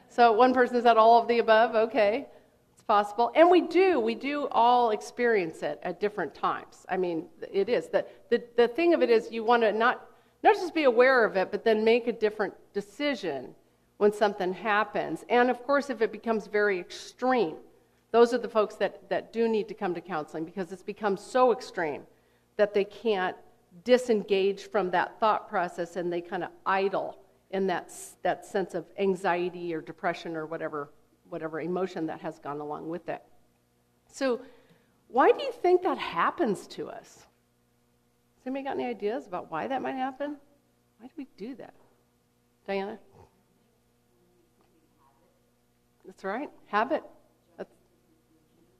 so 0.09 0.33
one 0.33 0.55
person 0.55 0.81
said 0.83 0.97
all 0.97 1.21
of 1.21 1.29
the 1.29 1.39
above. 1.39 1.75
Okay, 1.75 2.27
it's 2.75 2.85
possible, 2.85 3.33
and 3.35 3.51
we 3.51 3.61
do. 3.61 4.01
We 4.01 4.15
do 4.15 4.49
all 4.53 4.91
experience 4.91 5.63
it 5.63 5.81
at 5.83 6.01
different 6.01 6.35
times. 6.35 6.87
I 6.89 6.97
mean, 6.97 7.27
it 7.53 7.69
is 7.69 7.89
the 7.89 8.07
the, 8.31 8.43
the 8.57 8.69
thing 8.69 8.95
of 8.95 9.03
it 9.03 9.11
is 9.11 9.31
you 9.31 9.45
want 9.45 9.63
to 9.63 9.73
not 9.73 10.07
not 10.43 10.55
just 10.55 10.75
be 10.75 10.85
aware 10.85 11.25
of 11.25 11.37
it, 11.37 11.51
but 11.51 11.65
then 11.65 11.85
make 11.85 12.07
a 12.07 12.13
different 12.13 12.55
decision 12.77 13.55
when 13.97 14.13
something 14.13 14.53
happens. 14.53 15.25
And 15.31 15.51
of 15.51 15.63
course, 15.65 15.89
if 15.89 16.03
it 16.03 16.13
becomes 16.13 16.47
very 16.47 16.79
extreme, 16.79 17.57
those 18.13 18.35
are 18.35 18.39
the 18.39 18.51
folks 18.51 18.75
that, 18.77 19.09
that 19.09 19.33
do 19.33 19.49
need 19.49 19.67
to 19.69 19.75
come 19.75 19.95
to 19.95 20.01
counseling 20.03 20.45
because 20.45 20.71
it's 20.73 20.83
become 20.83 21.17
so 21.17 21.53
extreme 21.53 22.03
that 22.59 22.75
they 22.75 22.85
can't 22.85 23.35
disengage 23.83 24.71
from 24.71 24.91
that 24.91 25.19
thought 25.19 25.49
process 25.49 25.97
and 25.97 26.13
they 26.13 26.21
kind 26.21 26.45
of 26.45 26.51
idle 26.67 27.19
in 27.51 27.67
that, 27.67 27.91
that 28.23 28.45
sense 28.45 28.75
of 28.75 28.85
anxiety 28.99 29.75
or 29.75 29.81
depression 29.81 30.37
or 30.37 30.45
whatever, 30.45 30.91
whatever 31.31 31.63
emotion 31.63 32.07
that 32.07 32.21
has 32.21 32.39
gone 32.39 32.61
along 32.61 32.91
with 32.91 33.09
it. 33.09 33.23
So, 34.13 34.43
why 35.09 35.31
do 35.33 35.43
you 35.43 35.53
think 35.53 35.83
that 35.83 35.99
happens 35.99 36.67
to 36.69 36.91
us? 36.91 37.27
Has 38.37 38.47
anybody 38.47 38.65
got 38.65 38.75
any 38.75 38.87
ideas 38.87 39.27
about 39.27 39.51
why 39.51 39.67
that 39.69 39.81
might 39.81 39.95
happen? 39.95 40.37
Why 40.99 41.07
do 41.07 41.13
we 41.17 41.27
do 41.39 41.55
that? 41.55 41.75
Diana? 42.67 42.99
That's 46.05 46.25
right, 46.25 46.51
habit. 46.67 47.03
That's, 47.57 47.75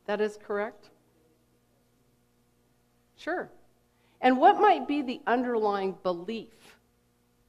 that 0.07 0.21
is 0.21 0.39
correct. 0.45 0.91
Sure. 3.17 3.49
And 4.21 4.39
what 4.39 4.61
might 4.61 4.89
be 4.89 5.03
the 5.03 5.21
underlying 5.27 5.97
belief 6.03 6.79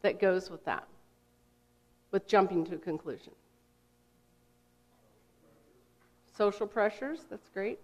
that 0.02 0.20
goes 0.20 0.50
with 0.50 0.64
that, 0.66 0.88
with 2.12 2.28
jumping 2.28 2.66
to 2.66 2.76
a 2.76 2.80
conclusion? 2.80 3.34
Social 6.36 6.68
pressures, 6.68 7.26
that's 7.30 7.50
great. 7.50 7.80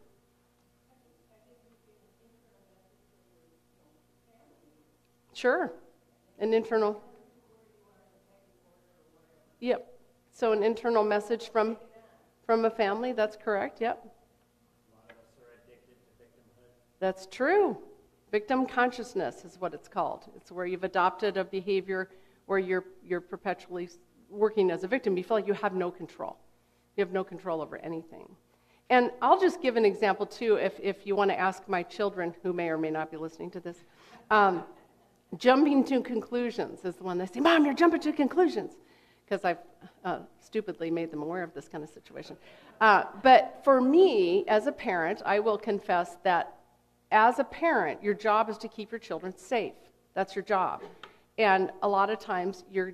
Sure. 5.34 5.72
An 6.40 6.54
internal. 6.54 7.02
Yep. 9.64 9.88
So 10.34 10.52
an 10.52 10.62
internal 10.62 11.04
message 11.06 11.50
from 11.50 11.78
from 12.46 12.66
a 12.66 12.70
family, 12.70 13.14
that's 13.14 13.38
correct. 13.38 13.80
Yep. 13.80 14.06
That's 17.00 17.26
true. 17.28 17.78
Victim 18.30 18.66
consciousness 18.66 19.46
is 19.46 19.62
what 19.62 19.74
it's 19.74 19.88
called. 19.88 20.26
It's 20.36 20.52
where 20.52 20.66
you've 20.66 20.84
adopted 20.84 21.38
a 21.38 21.46
behavior 21.46 22.10
where 22.46 22.60
you're, 22.60 22.84
you're 23.06 23.22
perpetually 23.22 23.88
working 24.30 24.70
as 24.72 24.84
a 24.84 24.88
victim. 24.88 25.16
You 25.16 25.24
feel 25.24 25.38
like 25.38 25.48
you 25.48 25.54
have 25.54 25.74
no 25.74 25.90
control. 25.90 26.36
You 26.98 27.06
have 27.06 27.14
no 27.14 27.24
control 27.24 27.62
over 27.62 27.78
anything. 27.78 28.28
And 28.90 29.12
I'll 29.22 29.40
just 29.40 29.62
give 29.62 29.78
an 29.78 29.86
example, 29.86 30.26
too, 30.26 30.56
if, 30.56 30.78
if 30.82 31.08
you 31.08 31.16
want 31.16 31.32
to 31.32 31.40
ask 31.40 31.64
my 31.70 31.84
children, 31.84 32.36
who 32.44 32.52
may 32.52 32.68
or 32.68 32.78
may 32.78 32.92
not 32.92 33.10
be 33.12 33.18
listening 33.18 33.52
to 33.52 33.62
this. 33.62 33.78
Um, 34.30 34.64
jumping 35.38 35.86
to 35.86 36.02
conclusions 36.02 36.84
is 36.84 36.96
the 36.98 37.04
one 37.04 37.18
they 37.18 37.26
say, 37.26 37.40
Mom, 37.40 37.64
you're 37.64 37.74
jumping 37.74 38.02
to 38.02 38.12
conclusions. 38.12 38.74
Because 39.26 39.46
I've 39.46 39.58
uh, 40.04 40.20
stupidly 40.40 40.92
made 40.92 41.12
them 41.12 41.22
aware 41.22 41.44
of 41.44 41.54
this 41.54 41.68
kind 41.68 41.84
of 41.84 41.90
situation. 41.90 42.38
Uh, 42.82 43.06
but 43.22 43.62
for 43.64 43.80
me, 43.80 44.44
as 44.48 44.68
a 44.68 44.72
parent, 44.72 45.22
I 45.26 45.40
will 45.40 45.58
confess 45.58 46.18
that 46.24 46.56
as 47.12 47.40
a 47.40 47.44
parent, 47.44 48.04
your 48.04 48.14
job 48.14 48.50
is 48.50 48.58
to 48.60 48.68
keep 48.68 48.92
your 48.92 49.00
children 49.00 49.36
safe. 49.38 49.74
That's 50.14 50.36
your 50.36 50.44
job. 50.44 50.82
And 51.38 51.72
a 51.82 51.88
lot 51.88 52.10
of 52.10 52.20
times 52.20 52.64
you're 52.72 52.94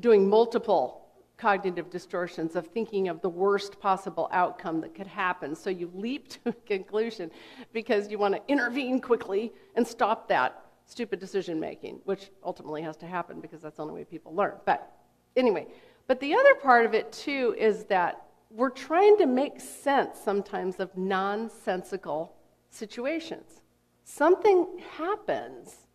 doing 0.00 0.28
multiple 0.28 1.08
cognitive 1.36 1.88
distortions 1.88 2.56
of 2.56 2.66
thinking 2.66 3.08
of 3.08 3.22
the 3.22 3.28
worst 3.28 3.78
possible 3.78 4.28
outcome 4.32 4.80
that 4.80 4.94
could 4.94 5.06
happen. 5.06 5.54
So 5.54 5.70
you 5.70 5.90
leap 5.94 6.28
to 6.30 6.50
a 6.50 6.52
conclusion 6.52 7.30
because 7.72 8.10
you 8.10 8.18
want 8.18 8.34
to 8.34 8.40
intervene 8.48 9.00
quickly 9.00 9.52
and 9.76 9.86
stop 9.86 10.28
that 10.28 10.64
stupid 10.84 11.20
decision 11.20 11.60
making, 11.60 12.00
which 12.04 12.30
ultimately 12.42 12.82
has 12.82 12.96
to 12.96 13.06
happen 13.06 13.40
because 13.40 13.62
that's 13.62 13.76
the 13.76 13.82
only 13.82 13.94
way 13.94 14.04
people 14.04 14.34
learn. 14.34 14.54
But 14.66 14.90
anyway, 15.38 15.66
but 16.06 16.20
the 16.20 16.34
other 16.34 16.54
part 16.56 16.84
of 16.84 16.94
it 16.94 17.10
too 17.12 17.54
is 17.56 17.84
that 17.84 18.24
we're 18.50 18.70
trying 18.70 19.16
to 19.18 19.26
make 19.26 19.60
sense 19.60 20.18
sometimes 20.18 20.80
of 20.80 20.96
nonsensical 20.96 22.34
situations. 22.70 23.60
Something 24.04 24.66
happens. 24.96 25.86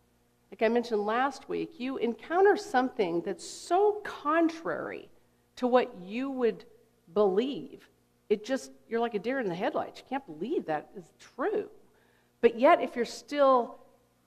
Like 0.52 0.62
I 0.62 0.70
mentioned 0.70 1.02
last 1.02 1.50
week, 1.50 1.80
you 1.80 1.98
encounter 1.98 2.56
something 2.56 3.22
that's 3.22 3.48
so 3.48 4.02
contrary 4.04 5.10
to 5.56 5.68
what 5.68 5.96
you 6.04 6.30
would 6.30 6.66
believe. 7.14 7.90
It 8.30 8.46
just, 8.46 8.72
you're 8.88 9.00
like 9.00 9.16
a 9.16 9.20
deer 9.20 9.40
in 9.40 9.48
the 9.48 9.56
headlights. 9.56 10.00
You 10.00 10.06
can't 10.10 10.26
believe 10.26 10.66
that 10.66 10.90
is 10.96 11.06
true. 11.20 11.70
But 12.42 12.60
yet, 12.60 12.82
if 12.82 12.96
you're 12.96 13.06
still 13.06 13.80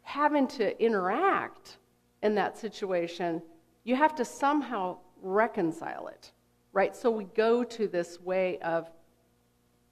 having 0.03 0.49
to 0.49 0.83
interact 0.83 1.79
in 2.23 2.35
that 2.35 2.59
situation, 2.59 3.43
you 3.85 3.95
have 3.95 4.15
to 4.17 4.25
somehow 4.25 4.99
reconcile 5.27 6.09
it, 6.09 6.33
right? 6.73 6.95
So 6.95 7.11
we 7.11 7.25
go 7.25 7.65
to 7.65 7.89
this 7.89 8.21
way 8.21 8.59
of 8.59 8.91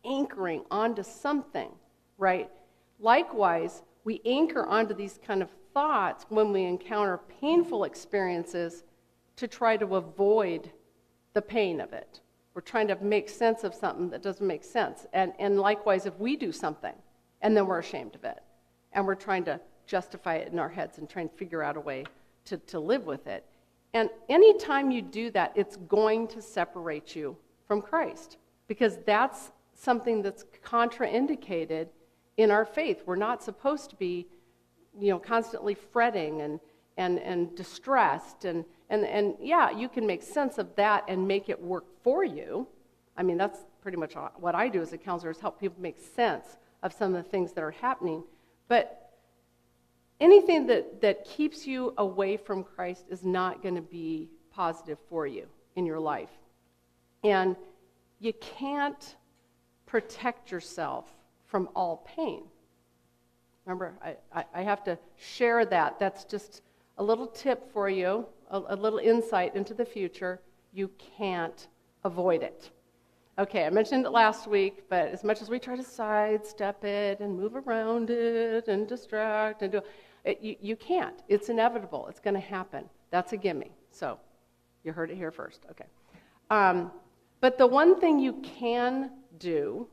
anchoring 0.04 0.64
onto 0.70 1.02
something, 1.02 1.70
right? 2.18 2.50
Likewise, 3.00 3.82
we 4.04 4.20
anchor 4.24 4.64
onto 4.66 4.94
these 4.94 5.18
kind 5.26 5.42
of 5.42 5.50
thoughts 5.72 6.26
when 6.28 6.52
we 6.52 6.64
encounter 6.64 7.20
painful 7.40 7.84
experiences 7.84 8.84
to 9.36 9.48
try 9.48 9.76
to 9.76 9.96
avoid 9.96 10.70
the 11.32 11.42
pain 11.42 11.80
of 11.80 11.92
it. 11.92 12.20
We're 12.54 12.60
trying 12.60 12.86
to 12.88 12.96
make 13.02 13.28
sense 13.28 13.64
of 13.64 13.74
something 13.74 14.10
that 14.10 14.22
doesn't 14.22 14.46
make 14.46 14.62
sense. 14.62 15.06
And, 15.12 15.32
and 15.40 15.58
likewise, 15.58 16.06
if 16.06 16.16
we 16.18 16.36
do 16.36 16.52
something 16.52 16.94
and 17.42 17.56
then 17.56 17.66
we're 17.66 17.80
ashamed 17.80 18.14
of 18.14 18.24
it 18.24 18.42
and 18.92 19.04
we're 19.04 19.16
trying 19.16 19.44
to 19.44 19.60
justify 19.86 20.36
it 20.36 20.52
in 20.52 20.58
our 20.58 20.68
heads 20.68 20.98
and 20.98 21.08
try 21.08 21.22
and 21.22 21.30
figure 21.32 21.62
out 21.62 21.76
a 21.76 21.80
way 21.80 22.04
to, 22.44 22.56
to 22.58 22.78
live 22.78 23.06
with 23.06 23.26
it. 23.26 23.44
And 23.94 24.10
anytime 24.28 24.90
you 24.90 25.00
do 25.00 25.30
that, 25.30 25.52
it's 25.54 25.76
going 25.76 26.26
to 26.28 26.42
separate 26.42 27.14
you 27.14 27.36
from 27.66 27.80
Christ 27.80 28.38
because 28.66 28.98
that's 29.06 29.52
something 29.72 30.20
that's 30.20 30.44
contraindicated 30.64 31.88
in 32.36 32.50
our 32.50 32.64
faith. 32.64 33.02
We're 33.06 33.16
not 33.16 33.42
supposed 33.42 33.90
to 33.90 33.96
be, 33.96 34.26
you 34.98 35.10
know, 35.10 35.18
constantly 35.20 35.74
fretting 35.74 36.42
and, 36.42 36.58
and, 36.96 37.20
and 37.20 37.54
distressed. 37.56 38.44
And, 38.44 38.64
and, 38.90 39.04
and 39.04 39.34
yeah, 39.40 39.70
you 39.70 39.88
can 39.88 40.06
make 40.06 40.22
sense 40.22 40.58
of 40.58 40.74
that 40.74 41.04
and 41.06 41.26
make 41.26 41.48
it 41.48 41.60
work 41.60 41.84
for 42.02 42.24
you. 42.24 42.66
I 43.16 43.22
mean, 43.22 43.36
that's 43.36 43.60
pretty 43.80 43.96
much 43.96 44.14
what 44.36 44.56
I 44.56 44.68
do 44.68 44.82
as 44.82 44.92
a 44.92 44.98
counselor 44.98 45.30
is 45.30 45.38
help 45.38 45.60
people 45.60 45.80
make 45.80 45.98
sense 46.00 46.56
of 46.82 46.92
some 46.92 47.14
of 47.14 47.22
the 47.22 47.30
things 47.30 47.52
that 47.52 47.62
are 47.62 47.70
happening. 47.70 48.24
But 48.66 49.03
anything 50.20 50.66
that, 50.66 51.00
that 51.00 51.24
keeps 51.24 51.66
you 51.66 51.94
away 51.98 52.36
from 52.36 52.64
Christ 52.64 53.06
is 53.10 53.24
not 53.24 53.62
going 53.62 53.74
to 53.74 53.82
be 53.82 54.28
positive 54.50 54.98
for 55.08 55.26
you 55.26 55.46
in 55.76 55.86
your 55.86 56.00
life. 56.00 56.30
And 57.22 57.56
you 58.20 58.32
can't 58.34 59.16
protect 59.86 60.50
yourself 60.50 61.06
from 61.46 61.68
all 61.74 62.06
pain. 62.16 62.44
Remember, 63.64 63.94
I, 64.02 64.16
I, 64.32 64.44
I, 64.54 64.62
have 64.62 64.84
to 64.84 64.98
share 65.16 65.64
that. 65.64 65.98
That's 65.98 66.24
just 66.24 66.62
a 66.98 67.04
little 67.04 67.26
tip 67.26 67.72
for 67.72 67.88
you, 67.88 68.26
a, 68.50 68.60
a 68.68 68.76
little 68.76 68.98
insight 68.98 69.56
into 69.56 69.72
the 69.72 69.84
future. 69.84 70.40
You 70.72 70.90
can't 71.16 71.68
avoid 72.04 72.42
it. 72.42 72.70
Okay, 73.36 73.64
I 73.64 73.70
mentioned 73.70 74.06
it 74.06 74.10
last 74.10 74.46
week, 74.46 74.84
but 74.88 75.08
as 75.08 75.24
much 75.24 75.42
as 75.42 75.48
we 75.48 75.58
try 75.58 75.74
to 75.76 75.82
sidestep 75.82 76.84
it 76.84 77.20
and 77.20 77.36
move 77.36 77.56
around 77.56 78.10
it 78.10 78.68
and 78.68 78.86
distract 78.86 79.62
and 79.62 79.72
do, 79.72 79.80
it, 80.24 80.40
you, 80.40 80.56
you 80.60 80.76
can't. 80.76 81.22
It's 81.28 81.48
inevitable. 81.48 82.06
It's 82.08 82.20
going 82.20 82.34
to 82.34 82.40
happen. 82.40 82.84
That's 83.10 83.32
a 83.32 83.36
gimme. 83.36 83.72
So 83.90 84.18
you 84.82 84.92
heard 84.92 85.10
it 85.10 85.16
here 85.16 85.30
first. 85.30 85.66
Okay. 85.70 85.84
Um, 86.50 86.90
but 87.40 87.58
the 87.58 87.66
one 87.66 88.00
thing 88.00 88.18
you 88.18 88.40
can 88.42 89.10
do, 89.38 89.86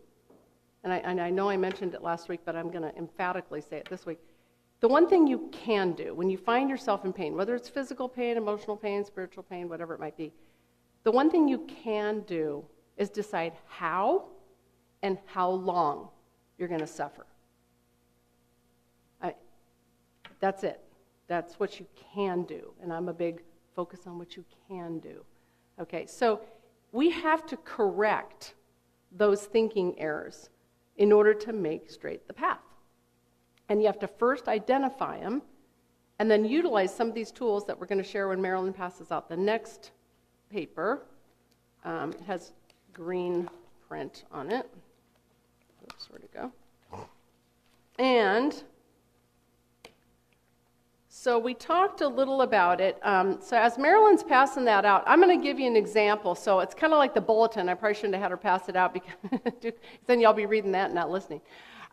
and 0.83 0.93
I, 0.93 0.97
and 0.97 1.19
I 1.19 1.29
know 1.29 1.49
I 1.49 1.57
mentioned 1.57 1.93
it 1.93 2.01
last 2.01 2.29
week, 2.29 2.41
but 2.45 2.55
I'm 2.55 2.69
going 2.69 2.83
to 2.83 2.95
emphatically 2.97 3.61
say 3.61 3.77
it 3.77 3.87
this 3.89 4.05
week. 4.05 4.19
The 4.79 4.87
one 4.87 5.07
thing 5.07 5.27
you 5.27 5.49
can 5.51 5.91
do 5.93 6.15
when 6.15 6.29
you 6.29 6.37
find 6.37 6.69
yourself 6.69 7.05
in 7.05 7.13
pain, 7.13 7.35
whether 7.35 7.53
it's 7.53 7.69
physical 7.69 8.09
pain, 8.09 8.35
emotional 8.35 8.75
pain, 8.75 9.05
spiritual 9.05 9.43
pain, 9.43 9.69
whatever 9.69 9.93
it 9.93 9.99
might 9.99 10.17
be, 10.17 10.33
the 11.03 11.11
one 11.11 11.29
thing 11.29 11.47
you 11.47 11.67
can 11.83 12.21
do 12.21 12.63
is 12.97 13.09
decide 13.09 13.53
how 13.67 14.25
and 15.03 15.17
how 15.25 15.49
long 15.49 16.09
you're 16.57 16.67
going 16.67 16.79
to 16.79 16.87
suffer. 16.87 17.25
I, 19.21 19.35
that's 20.41 20.63
it. 20.63 20.82
That's 21.27 21.60
what 21.60 21.80
you 21.80 21.86
can 22.13 22.43
do. 22.43 22.73
And 22.82 22.91
I'm 22.91 23.08
a 23.08 23.13
big 23.13 23.41
focus 23.73 24.01
on 24.06 24.17
what 24.17 24.36
you 24.36 24.43
can 24.67 24.99
do. 24.99 25.23
Okay, 25.80 26.06
so 26.06 26.41
we 26.91 27.10
have 27.10 27.45
to 27.45 27.58
correct 27.58 28.56
those 29.13 29.45
thinking 29.45 29.97
errors 29.97 30.49
in 30.97 31.12
order 31.12 31.34
to 31.34 31.54
make 31.54 31.89
straight 31.89 32.27
the 32.27 32.34
path. 32.34 32.60
And 33.69 33.80
you 33.80 33.88
have 33.88 33.99
to 33.99 34.08
first 34.08 34.49
identify 34.49 35.19
them 35.19 35.41
and 36.19 36.30
then 36.30 36.43
utilize 36.43 36.93
some 36.93 37.08
of 37.08 37.15
these 37.15 37.32
tools 37.32 37.65
that 37.65 37.80
we're 37.80 37.88
going 37.88 38.04
to 38.04 38.08
share 38.08 38.27
when 38.27 38.41
Marilyn 38.41 38.73
passes 38.73 39.12
out 39.12 39.30
the 39.30 39.38
next 39.38 39.91
paper. 40.49 41.04
Um, 41.86 42.12
it 42.12 42.21
has 42.21 42.51
green 42.93 43.49
print 43.88 44.25
on 44.32 44.51
it. 44.51 44.69
Oops, 45.84 46.10
where'd 46.10 46.23
it 46.23 46.34
go? 46.34 46.51
And 47.97 48.63
so 51.23 51.38
we 51.38 51.53
talked 51.53 52.01
a 52.01 52.07
little 52.07 52.41
about 52.41 52.81
it. 52.81 52.97
Um, 53.03 53.38
so 53.43 53.55
as 53.55 53.77
Marilyn's 53.77 54.23
passing 54.23 54.65
that 54.65 54.86
out, 54.86 55.03
I'm 55.05 55.21
going 55.21 55.39
to 55.39 55.43
give 55.43 55.60
you 55.60 55.67
an 55.67 55.75
example. 55.75 56.34
So 56.34 56.62
it's 56.62 56.73
kind 56.73 56.93
of 56.93 56.97
like 56.97 57.13
the 57.13 57.21
bulletin. 57.21 57.69
I 57.69 57.75
probably 57.75 57.93
shouldn't 57.93 58.15
have 58.15 58.23
had 58.23 58.31
her 58.31 58.38
pass 58.38 58.69
it 58.69 58.75
out 58.75 58.91
because 58.91 59.71
then 60.07 60.19
y'all 60.19 60.34
be 60.34 60.47
reading 60.47 60.71
that 60.71 60.86
and 60.86 60.95
not 60.95 61.12
listening. 61.12 61.41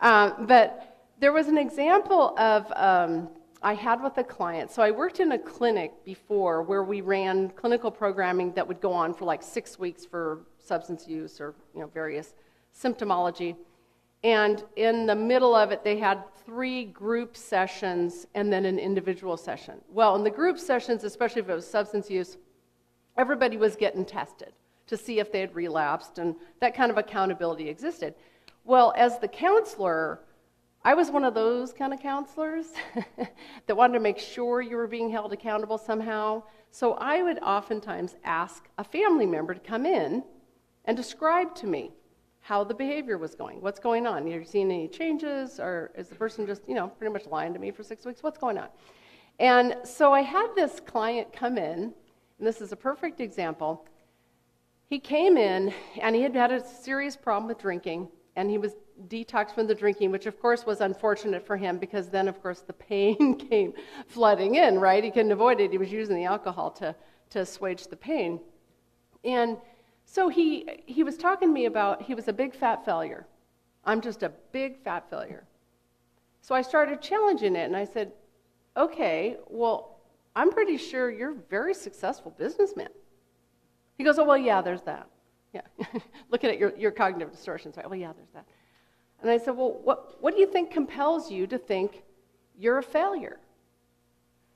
Um, 0.00 0.46
but 0.46 1.04
there 1.20 1.34
was 1.34 1.48
an 1.48 1.58
example 1.58 2.38
of 2.38 2.72
um, 2.74 3.28
I 3.62 3.74
had 3.74 4.02
with 4.02 4.16
a 4.16 4.24
client. 4.24 4.70
So 4.70 4.80
I 4.80 4.90
worked 4.90 5.20
in 5.20 5.32
a 5.32 5.38
clinic 5.38 5.92
before 6.06 6.62
where 6.62 6.82
we 6.82 7.02
ran 7.02 7.50
clinical 7.50 7.90
programming 7.90 8.52
that 8.52 8.66
would 8.66 8.80
go 8.80 8.94
on 8.94 9.12
for 9.12 9.26
like 9.26 9.42
six 9.42 9.78
weeks 9.78 10.06
for 10.06 10.46
substance 10.56 11.06
use 11.06 11.38
or 11.38 11.54
you 11.74 11.82
know 11.82 11.88
various 11.88 12.32
symptomology. 12.74 13.56
And 14.24 14.64
in 14.76 15.06
the 15.06 15.14
middle 15.14 15.54
of 15.54 15.70
it, 15.70 15.84
they 15.84 15.98
had 15.98 16.24
three 16.44 16.86
group 16.86 17.36
sessions 17.36 18.26
and 18.34 18.52
then 18.52 18.64
an 18.64 18.78
individual 18.78 19.36
session. 19.36 19.80
Well, 19.88 20.16
in 20.16 20.24
the 20.24 20.30
group 20.30 20.58
sessions, 20.58 21.04
especially 21.04 21.42
if 21.42 21.48
it 21.48 21.54
was 21.54 21.68
substance 21.68 22.10
use, 22.10 22.36
everybody 23.16 23.56
was 23.56 23.76
getting 23.76 24.04
tested 24.04 24.52
to 24.86 24.96
see 24.96 25.20
if 25.20 25.30
they 25.30 25.40
had 25.40 25.54
relapsed, 25.54 26.18
and 26.18 26.34
that 26.60 26.74
kind 26.74 26.90
of 26.90 26.96
accountability 26.96 27.68
existed. 27.68 28.14
Well, 28.64 28.92
as 28.96 29.18
the 29.18 29.28
counselor, 29.28 30.20
I 30.82 30.94
was 30.94 31.10
one 31.10 31.24
of 31.24 31.34
those 31.34 31.72
kind 31.72 31.92
of 31.92 32.00
counselors 32.00 32.66
that 33.66 33.76
wanted 33.76 33.94
to 33.94 34.00
make 34.00 34.18
sure 34.18 34.62
you 34.62 34.76
were 34.76 34.86
being 34.86 35.10
held 35.10 35.32
accountable 35.32 35.78
somehow. 35.78 36.42
So 36.70 36.94
I 36.94 37.22
would 37.22 37.38
oftentimes 37.40 38.16
ask 38.24 38.68
a 38.78 38.84
family 38.84 39.26
member 39.26 39.52
to 39.54 39.60
come 39.60 39.84
in 39.84 40.24
and 40.86 40.96
describe 40.96 41.54
to 41.56 41.66
me 41.66 41.92
how 42.48 42.64
the 42.64 42.72
behavior 42.72 43.18
was 43.18 43.34
going. 43.34 43.60
What's 43.60 43.78
going 43.78 44.06
on? 44.06 44.22
Are 44.22 44.26
you 44.26 44.42
seeing 44.42 44.72
any 44.72 44.88
changes? 44.88 45.60
Or 45.60 45.90
is 45.94 46.08
the 46.08 46.14
person 46.14 46.46
just, 46.46 46.66
you 46.66 46.74
know, 46.74 46.88
pretty 46.88 47.12
much 47.12 47.26
lying 47.26 47.52
to 47.52 47.58
me 47.58 47.70
for 47.70 47.82
six 47.82 48.06
weeks? 48.06 48.22
What's 48.22 48.38
going 48.38 48.56
on? 48.56 48.68
And 49.38 49.76
so 49.84 50.14
I 50.14 50.22
had 50.22 50.46
this 50.56 50.80
client 50.80 51.30
come 51.30 51.58
in, 51.58 51.92
and 52.38 52.46
this 52.48 52.62
is 52.62 52.72
a 52.72 52.76
perfect 52.76 53.20
example. 53.20 53.86
He 54.88 54.98
came 54.98 55.36
in 55.36 55.74
and 56.00 56.16
he 56.16 56.22
had 56.22 56.34
had 56.34 56.50
a 56.50 56.66
serious 56.66 57.18
problem 57.18 57.48
with 57.48 57.58
drinking, 57.58 58.08
and 58.34 58.48
he 58.48 58.56
was 58.56 58.76
detoxed 59.08 59.54
from 59.54 59.66
the 59.66 59.74
drinking, 59.74 60.10
which 60.10 60.24
of 60.24 60.40
course 60.40 60.64
was 60.64 60.80
unfortunate 60.80 61.46
for 61.46 61.58
him 61.58 61.76
because 61.76 62.08
then, 62.08 62.28
of 62.28 62.40
course, 62.40 62.62
the 62.62 62.72
pain 62.88 63.36
came 63.36 63.74
flooding 64.06 64.54
in, 64.54 64.78
right? 64.78 65.04
He 65.04 65.10
couldn't 65.10 65.32
avoid 65.32 65.60
it. 65.60 65.70
He 65.70 65.76
was 65.76 65.92
using 65.92 66.16
the 66.16 66.24
alcohol 66.24 66.70
to, 66.80 66.96
to 67.28 67.40
assuage 67.40 67.88
the 67.88 67.96
pain. 67.96 68.40
And 69.22 69.58
so 70.10 70.30
he, 70.30 70.66
he 70.86 71.02
was 71.02 71.18
talking 71.18 71.48
to 71.48 71.52
me 71.52 71.66
about 71.66 72.00
he 72.00 72.14
was 72.14 72.28
a 72.28 72.32
big 72.32 72.54
fat 72.54 72.82
failure. 72.82 73.26
I'm 73.84 74.00
just 74.00 74.22
a 74.22 74.30
big 74.52 74.82
fat 74.82 75.08
failure. 75.10 75.44
So 76.40 76.54
I 76.54 76.62
started 76.62 77.02
challenging 77.02 77.54
it 77.54 77.64
and 77.64 77.76
I 77.76 77.84
said, 77.84 78.12
okay, 78.74 79.36
well, 79.50 79.98
I'm 80.34 80.50
pretty 80.50 80.78
sure 80.78 81.10
you're 81.10 81.32
a 81.32 81.42
very 81.50 81.74
successful 81.74 82.34
businessman. 82.38 82.88
He 83.98 84.04
goes, 84.04 84.18
oh, 84.18 84.24
well, 84.24 84.38
yeah, 84.38 84.62
there's 84.62 84.80
that. 84.82 85.08
Yeah. 85.52 85.60
Looking 86.30 86.48
at 86.48 86.58
your, 86.58 86.74
your 86.78 86.90
cognitive 86.90 87.30
distortions, 87.30 87.76
right? 87.76 87.88
Well, 87.88 87.98
yeah, 87.98 88.12
there's 88.16 88.30
that. 88.32 88.46
And 89.20 89.30
I 89.30 89.36
said, 89.36 89.56
well, 89.58 89.78
what, 89.84 90.22
what 90.22 90.32
do 90.32 90.40
you 90.40 90.46
think 90.46 90.70
compels 90.70 91.30
you 91.30 91.46
to 91.48 91.58
think 91.58 92.02
you're 92.58 92.78
a 92.78 92.82
failure? 92.82 93.40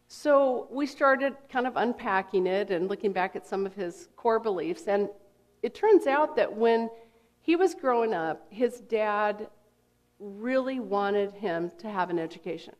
So 0.08 0.66
we 0.70 0.86
started 0.86 1.36
kind 1.50 1.66
of 1.66 1.76
unpacking 1.76 2.46
it 2.46 2.70
and 2.70 2.88
looking 2.88 3.12
back 3.12 3.36
at 3.36 3.46
some 3.46 3.66
of 3.66 3.74
his 3.74 4.08
core 4.16 4.40
beliefs. 4.40 4.84
And 4.86 5.10
it 5.62 5.74
turns 5.74 6.06
out 6.06 6.36
that 6.36 6.56
when 6.56 6.90
he 7.40 7.56
was 7.56 7.74
growing 7.74 8.14
up, 8.14 8.46
his 8.50 8.80
dad 8.80 9.48
really 10.18 10.80
wanted 10.80 11.32
him 11.32 11.70
to 11.78 11.88
have 11.88 12.10
an 12.10 12.18
education. 12.18 12.74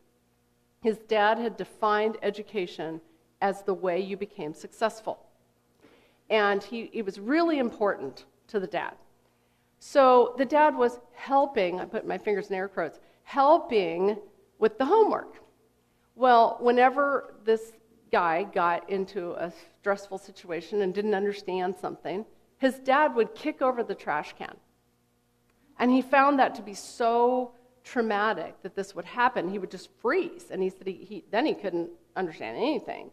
His 0.81 0.97
dad 0.99 1.37
had 1.37 1.57
defined 1.57 2.17
education 2.21 3.01
as 3.41 3.63
the 3.63 3.73
way 3.73 3.99
you 3.99 4.17
became 4.17 4.53
successful. 4.53 5.19
And 6.29 6.63
he, 6.63 6.89
it 6.93 7.05
was 7.05 7.19
really 7.19 7.59
important 7.59 8.25
to 8.47 8.59
the 8.59 8.67
dad. 8.67 8.93
So 9.79 10.33
the 10.37 10.45
dad 10.45 10.75
was 10.75 10.99
helping, 11.13 11.79
I 11.81 11.85
put 11.85 12.07
my 12.07 12.17
fingers 12.17 12.49
in 12.49 12.55
air 12.55 12.69
quotes, 12.69 12.99
helping 13.23 14.17
with 14.59 14.77
the 14.77 14.85
homework. 14.85 15.41
Well, 16.15 16.57
whenever 16.61 17.35
this 17.43 17.73
guy 18.11 18.43
got 18.43 18.89
into 18.89 19.31
a 19.33 19.51
stressful 19.79 20.19
situation 20.19 20.81
and 20.81 20.93
didn't 20.93 21.15
understand 21.15 21.75
something, 21.75 22.25
his 22.63 22.79
dad 22.79 23.15
would 23.15 23.35
kick 23.35 23.61
over 23.61 23.83
the 23.83 23.95
trash 23.95 24.33
can. 24.37 24.55
And 25.79 25.91
he 25.91 26.01
found 26.01 26.39
that 26.39 26.55
to 26.55 26.61
be 26.61 26.73
so 26.73 27.53
traumatic 27.83 28.55
that 28.63 28.75
this 28.75 28.95
would 28.95 29.05
happen. 29.05 29.49
He 29.49 29.59
would 29.59 29.71
just 29.71 29.89
freeze. 30.01 30.47
And 30.51 30.61
he 30.61 30.69
said 30.69 30.87
he, 30.87 30.93
he, 30.93 31.23
then 31.31 31.45
he 31.45 31.53
couldn't 31.53 31.89
understand 32.15 32.57
anything. 32.57 33.11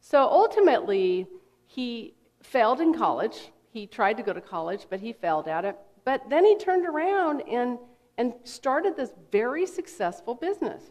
So 0.00 0.22
ultimately, 0.22 1.26
he 1.66 2.14
failed 2.42 2.80
in 2.80 2.94
college. 2.94 3.52
He 3.70 3.86
tried 3.86 4.16
to 4.16 4.22
go 4.22 4.32
to 4.32 4.40
college, 4.40 4.86
but 4.90 5.00
he 5.00 5.12
failed 5.12 5.46
at 5.46 5.64
it. 5.64 5.76
But 6.04 6.28
then 6.28 6.44
he 6.44 6.56
turned 6.56 6.86
around 6.86 7.42
and, 7.42 7.78
and 8.18 8.34
started 8.44 8.96
this 8.96 9.12
very 9.30 9.66
successful 9.66 10.34
business. 10.34 10.82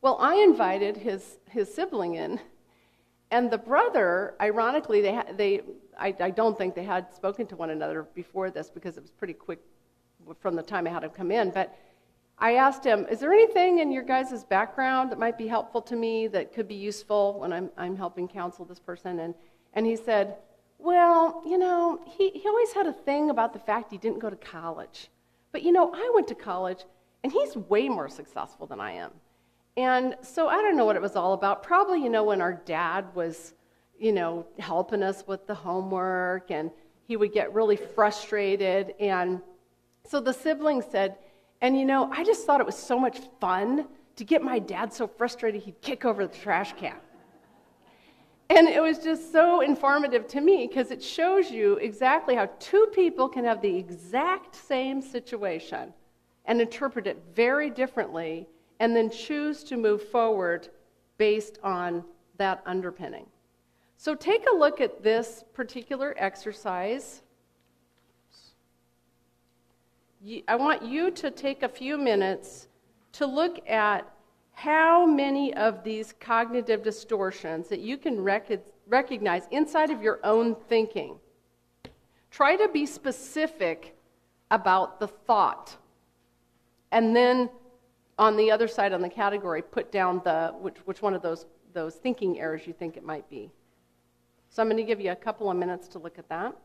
Well, 0.00 0.16
I 0.20 0.36
invited 0.36 0.96
his, 0.96 1.38
his 1.50 1.72
sibling 1.72 2.14
in, 2.14 2.40
and 3.30 3.50
the 3.50 3.58
brother, 3.58 4.34
ironically, 4.40 5.00
they, 5.00 5.20
they 5.36 5.62
I, 5.98 6.30
don't 6.30 6.56
think 6.56 6.74
they 6.74 6.84
had 6.84 7.14
spoken 7.14 7.46
to 7.48 7.56
one 7.56 7.70
another 7.70 8.06
before 8.14 8.50
this 8.50 8.70
because 8.70 8.96
it 8.96 9.02
was 9.02 9.10
pretty 9.10 9.32
quick 9.32 9.60
from 10.40 10.54
the 10.54 10.62
time 10.62 10.86
I 10.86 10.90
had 10.90 11.04
him 11.04 11.10
come 11.10 11.30
in. 11.30 11.50
But 11.50 11.76
I 12.38 12.56
asked 12.56 12.84
him, 12.84 13.06
Is 13.10 13.20
there 13.20 13.32
anything 13.32 13.78
in 13.78 13.90
your 13.90 14.02
guys' 14.02 14.44
background 14.44 15.10
that 15.10 15.18
might 15.18 15.38
be 15.38 15.46
helpful 15.46 15.80
to 15.82 15.96
me 15.96 16.26
that 16.28 16.52
could 16.52 16.68
be 16.68 16.74
useful 16.74 17.38
when 17.40 17.52
I'm, 17.52 17.70
I'm 17.76 17.96
helping 17.96 18.28
counsel 18.28 18.64
this 18.64 18.78
person? 18.78 19.20
And, 19.20 19.34
and 19.72 19.86
he 19.86 19.96
said, 19.96 20.36
Well, 20.78 21.42
you 21.46 21.58
know, 21.58 22.00
he, 22.06 22.30
he 22.30 22.46
always 22.48 22.72
had 22.72 22.86
a 22.86 22.92
thing 22.92 23.30
about 23.30 23.52
the 23.52 23.58
fact 23.58 23.90
he 23.90 23.98
didn't 23.98 24.18
go 24.18 24.30
to 24.30 24.36
college. 24.36 25.08
But 25.52 25.62
you 25.62 25.72
know, 25.72 25.92
I 25.94 26.10
went 26.14 26.28
to 26.28 26.34
college 26.34 26.84
and 27.24 27.32
he's 27.32 27.56
way 27.56 27.88
more 27.88 28.08
successful 28.08 28.66
than 28.66 28.80
I 28.80 28.92
am. 28.92 29.10
And 29.76 30.16
so 30.22 30.48
I 30.48 30.56
don't 30.62 30.76
know 30.76 30.84
what 30.84 30.96
it 30.96 31.02
was 31.02 31.16
all 31.16 31.32
about. 31.34 31.62
Probably, 31.62 32.02
you 32.02 32.08
know, 32.08 32.24
when 32.24 32.40
our 32.40 32.54
dad 32.54 33.14
was 33.14 33.54
you 33.98 34.12
know, 34.12 34.46
helping 34.58 35.02
us 35.02 35.24
with 35.26 35.46
the 35.46 35.54
homework, 35.54 36.50
and 36.50 36.70
he 37.06 37.16
would 37.16 37.32
get 37.32 37.52
really 37.54 37.76
frustrated. 37.76 38.94
And 39.00 39.40
so 40.04 40.20
the 40.20 40.32
sibling 40.32 40.82
said, 40.82 41.16
and 41.60 41.78
you 41.78 41.84
know, 41.84 42.10
I 42.12 42.24
just 42.24 42.46
thought 42.46 42.60
it 42.60 42.66
was 42.66 42.76
so 42.76 42.98
much 42.98 43.18
fun 43.40 43.88
to 44.16 44.24
get 44.24 44.42
my 44.42 44.58
dad 44.58 44.92
so 44.92 45.06
frustrated 45.06 45.62
he'd 45.62 45.80
kick 45.80 46.04
over 46.04 46.26
the 46.26 46.36
trash 46.36 46.74
can. 46.76 46.96
And 48.48 48.68
it 48.68 48.80
was 48.80 48.98
just 49.00 49.32
so 49.32 49.60
informative 49.60 50.28
to 50.28 50.40
me 50.40 50.68
because 50.68 50.90
it 50.90 51.02
shows 51.02 51.50
you 51.50 51.74
exactly 51.76 52.36
how 52.36 52.48
two 52.60 52.86
people 52.94 53.28
can 53.28 53.44
have 53.44 53.60
the 53.60 53.76
exact 53.76 54.54
same 54.54 55.02
situation 55.02 55.92
and 56.44 56.60
interpret 56.60 57.08
it 57.08 57.20
very 57.34 57.70
differently 57.70 58.46
and 58.78 58.94
then 58.94 59.10
choose 59.10 59.64
to 59.64 59.76
move 59.76 60.08
forward 60.10 60.68
based 61.18 61.58
on 61.64 62.04
that 62.38 62.62
underpinning. 62.66 63.26
So 63.96 64.14
take 64.14 64.44
a 64.52 64.54
look 64.54 64.80
at 64.80 65.02
this 65.02 65.44
particular 65.54 66.14
exercise. 66.18 67.22
I 70.48 70.56
want 70.56 70.82
you 70.82 71.10
to 71.12 71.30
take 71.30 71.62
a 71.62 71.68
few 71.68 71.96
minutes 71.96 72.68
to 73.12 73.26
look 73.26 73.68
at 73.68 74.10
how 74.52 75.06
many 75.06 75.54
of 75.54 75.84
these 75.84 76.14
cognitive 76.18 76.82
distortions 76.82 77.68
that 77.68 77.80
you 77.80 77.96
can 77.96 78.20
rec- 78.20 78.60
recognize 78.88 79.44
inside 79.50 79.90
of 79.90 80.02
your 80.02 80.18
own 80.24 80.54
thinking. 80.68 81.18
Try 82.30 82.56
to 82.56 82.68
be 82.68 82.86
specific 82.86 83.96
about 84.50 84.98
the 85.00 85.08
thought. 85.08 85.76
And 86.90 87.14
then 87.14 87.50
on 88.18 88.36
the 88.36 88.50
other 88.50 88.68
side 88.68 88.92
on 88.92 89.02
the 89.02 89.08
category, 89.08 89.62
put 89.62 89.92
down 89.92 90.20
the 90.24 90.54
which, 90.60 90.76
which 90.84 91.02
one 91.02 91.14
of 91.14 91.22
those, 91.22 91.46
those 91.72 91.94
thinking 91.94 92.40
errors 92.40 92.66
you 92.66 92.72
think 92.72 92.96
it 92.96 93.04
might 93.04 93.28
be. 93.28 93.50
So 94.56 94.62
I'm 94.62 94.70
going 94.70 94.78
to 94.78 94.84
give 94.84 95.02
you 95.02 95.12
a 95.12 95.14
couple 95.14 95.50
of 95.50 95.56
minutes 95.58 95.86
to 95.88 95.98
look 95.98 96.18
at 96.18 96.30
that. 96.30 96.56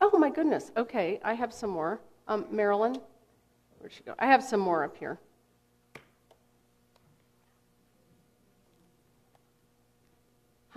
Oh 0.00 0.16
my 0.16 0.30
goodness. 0.30 0.70
Okay, 0.76 1.18
I 1.24 1.34
have 1.34 1.52
some 1.52 1.70
more. 1.70 2.00
Um, 2.28 2.46
Marilyn, 2.52 3.00
where'd 3.80 3.92
she 3.92 4.04
go? 4.04 4.14
I 4.20 4.26
have 4.26 4.44
some 4.44 4.60
more 4.60 4.84
up 4.84 4.96
here. 4.96 5.18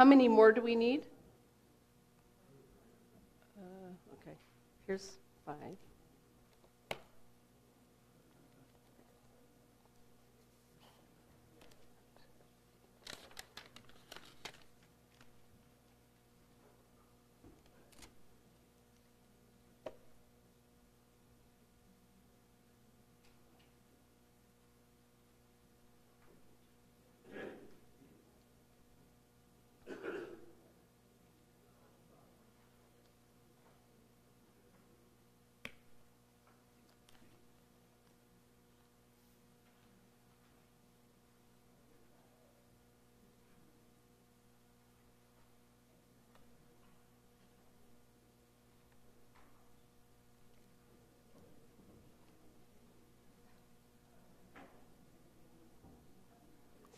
How 0.01 0.05
many 0.05 0.27
more 0.27 0.51
do 0.51 0.63
we 0.63 0.75
need? 0.75 1.01
Uh, 3.55 3.93
okay, 4.15 4.35
here's 4.87 5.19
five. 5.45 5.77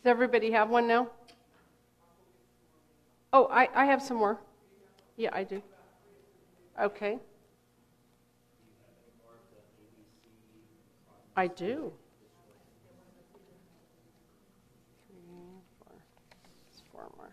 Does 0.04 0.10
everybody 0.10 0.50
have 0.50 0.68
one 0.68 0.86
now? 0.86 1.08
Oh, 3.32 3.48
I, 3.50 3.70
I 3.74 3.86
have 3.86 4.02
some 4.02 4.18
more. 4.18 4.38
Yeah, 5.16 5.30
I 5.32 5.44
do. 5.44 5.62
Okay. 6.78 7.18
I 11.34 11.46
do. 11.46 11.90
Three, 15.08 15.16
four, 15.78 15.96
four 16.92 17.10
more. 17.16 17.30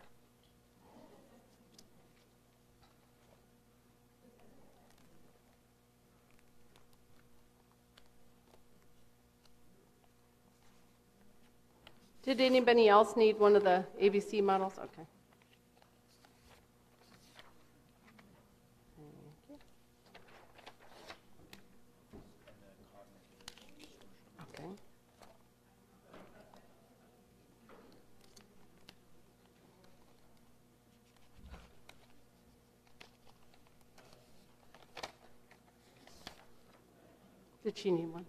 Did 12.24 12.40
anybody 12.40 12.88
else 12.88 13.16
need 13.18 13.40
one 13.40 13.56
of 13.56 13.64
the 13.64 13.84
ABC 14.00 14.44
models? 14.44 14.74
Okay. 14.78 15.08
Did 37.64 37.78
she 37.78 37.92
need 37.92 38.08
one? 38.08 38.26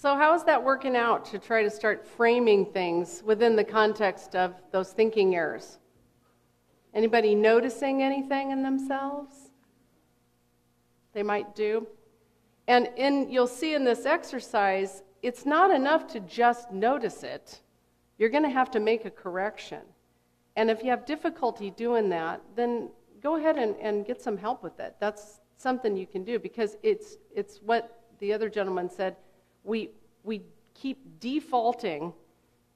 So, 0.00 0.16
how 0.16 0.34
is 0.34 0.44
that 0.44 0.64
working 0.64 0.96
out 0.96 1.26
to 1.26 1.38
try 1.38 1.62
to 1.62 1.68
start 1.68 2.06
framing 2.06 2.64
things 2.64 3.22
within 3.22 3.54
the 3.54 3.62
context 3.62 4.34
of 4.34 4.54
those 4.72 4.94
thinking 4.94 5.34
errors? 5.34 5.78
Anybody 6.94 7.34
noticing 7.34 8.02
anything 8.02 8.50
in 8.50 8.62
themselves? 8.62 9.50
They 11.12 11.22
might 11.22 11.54
do. 11.54 11.86
And 12.66 12.88
in, 12.96 13.28
you'll 13.28 13.46
see 13.46 13.74
in 13.74 13.84
this 13.84 14.06
exercise, 14.06 15.02
it's 15.20 15.44
not 15.44 15.70
enough 15.70 16.06
to 16.14 16.20
just 16.20 16.72
notice 16.72 17.22
it. 17.22 17.60
You're 18.16 18.30
going 18.30 18.44
to 18.44 18.48
have 18.48 18.70
to 18.70 18.80
make 18.80 19.04
a 19.04 19.10
correction. 19.10 19.82
And 20.56 20.70
if 20.70 20.82
you 20.82 20.88
have 20.88 21.04
difficulty 21.04 21.72
doing 21.72 22.08
that, 22.08 22.40
then 22.56 22.88
go 23.22 23.36
ahead 23.36 23.58
and, 23.58 23.76
and 23.76 24.06
get 24.06 24.22
some 24.22 24.38
help 24.38 24.62
with 24.62 24.80
it. 24.80 24.96
That's 24.98 25.40
something 25.58 25.94
you 25.94 26.06
can 26.06 26.24
do 26.24 26.38
because 26.38 26.78
it's, 26.82 27.18
it's 27.36 27.58
what 27.58 28.00
the 28.18 28.32
other 28.32 28.48
gentleman 28.48 28.88
said 28.88 29.16
we, 29.64 29.90
we 30.24 30.42
keep 30.74 31.20
defaulting 31.20 32.12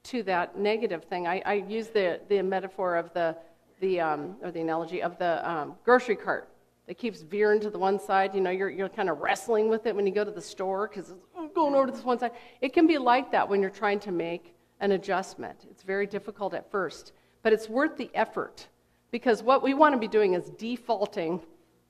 to 0.05 0.23
that 0.25 0.59
negative 0.59 1.05
thing. 1.05 1.27
I, 1.27 1.43
I 1.45 1.55
use 1.55 1.89
the, 1.89 2.21
the 2.29 2.43
metaphor 2.43 2.97
of 2.97 3.13
the, 3.15 3.37
the 3.81 4.01
um, 4.01 4.37
or 4.43 4.51
the 4.51 4.61
analogy 4.61 5.03
of 5.03 5.19
the 5.19 5.49
um, 5.49 5.75
grocery 5.85 6.17
cart 6.17 6.49
that 6.87 6.99
keeps 6.99 7.23
veering 7.23 7.61
to 7.61 7.71
the 7.71 7.79
one 7.79 7.99
side. 7.99 8.35
You 8.35 8.43
know, 8.43 8.51
you're, 8.51 8.69
you're 8.69 8.91
kind 8.91 9.09
of 9.09 9.19
wrestling 9.21 9.69
with 9.69 9.87
it 9.87 9.97
when 9.97 10.07
you 10.07 10.13
go 10.13 10.25
to 10.25 10.31
the 10.31 10.43
store 10.43 10.89
because 10.89 11.11
it's 11.11 11.55
going 11.55 11.75
over 11.75 11.87
to 11.87 11.93
this 11.93 12.05
one 12.05 12.19
side. 12.19 12.33
It 12.61 12.75
can 12.75 12.87
be 12.87 12.99
like 12.99 13.33
that 13.33 13.49
when 13.49 13.63
you're 13.63 13.71
trying 13.71 14.01
to 14.01 14.13
make 14.13 14.55
an 14.81 14.93
adjustment. 14.93 15.67
It's 15.71 15.83
very 15.83 16.07
difficult 16.07 16.53
at 16.53 16.71
first, 16.71 17.13
but 17.43 17.55
it's 17.55 17.69
worth 17.69 17.97
the 17.97 18.11
effort 18.15 18.69
because 19.11 19.43
what 19.43 19.63
we 19.63 19.73
want 19.73 19.95
to 19.95 19.99
be 19.99 20.09
doing 20.09 20.35
is 20.35 20.51
defaulting 20.59 21.41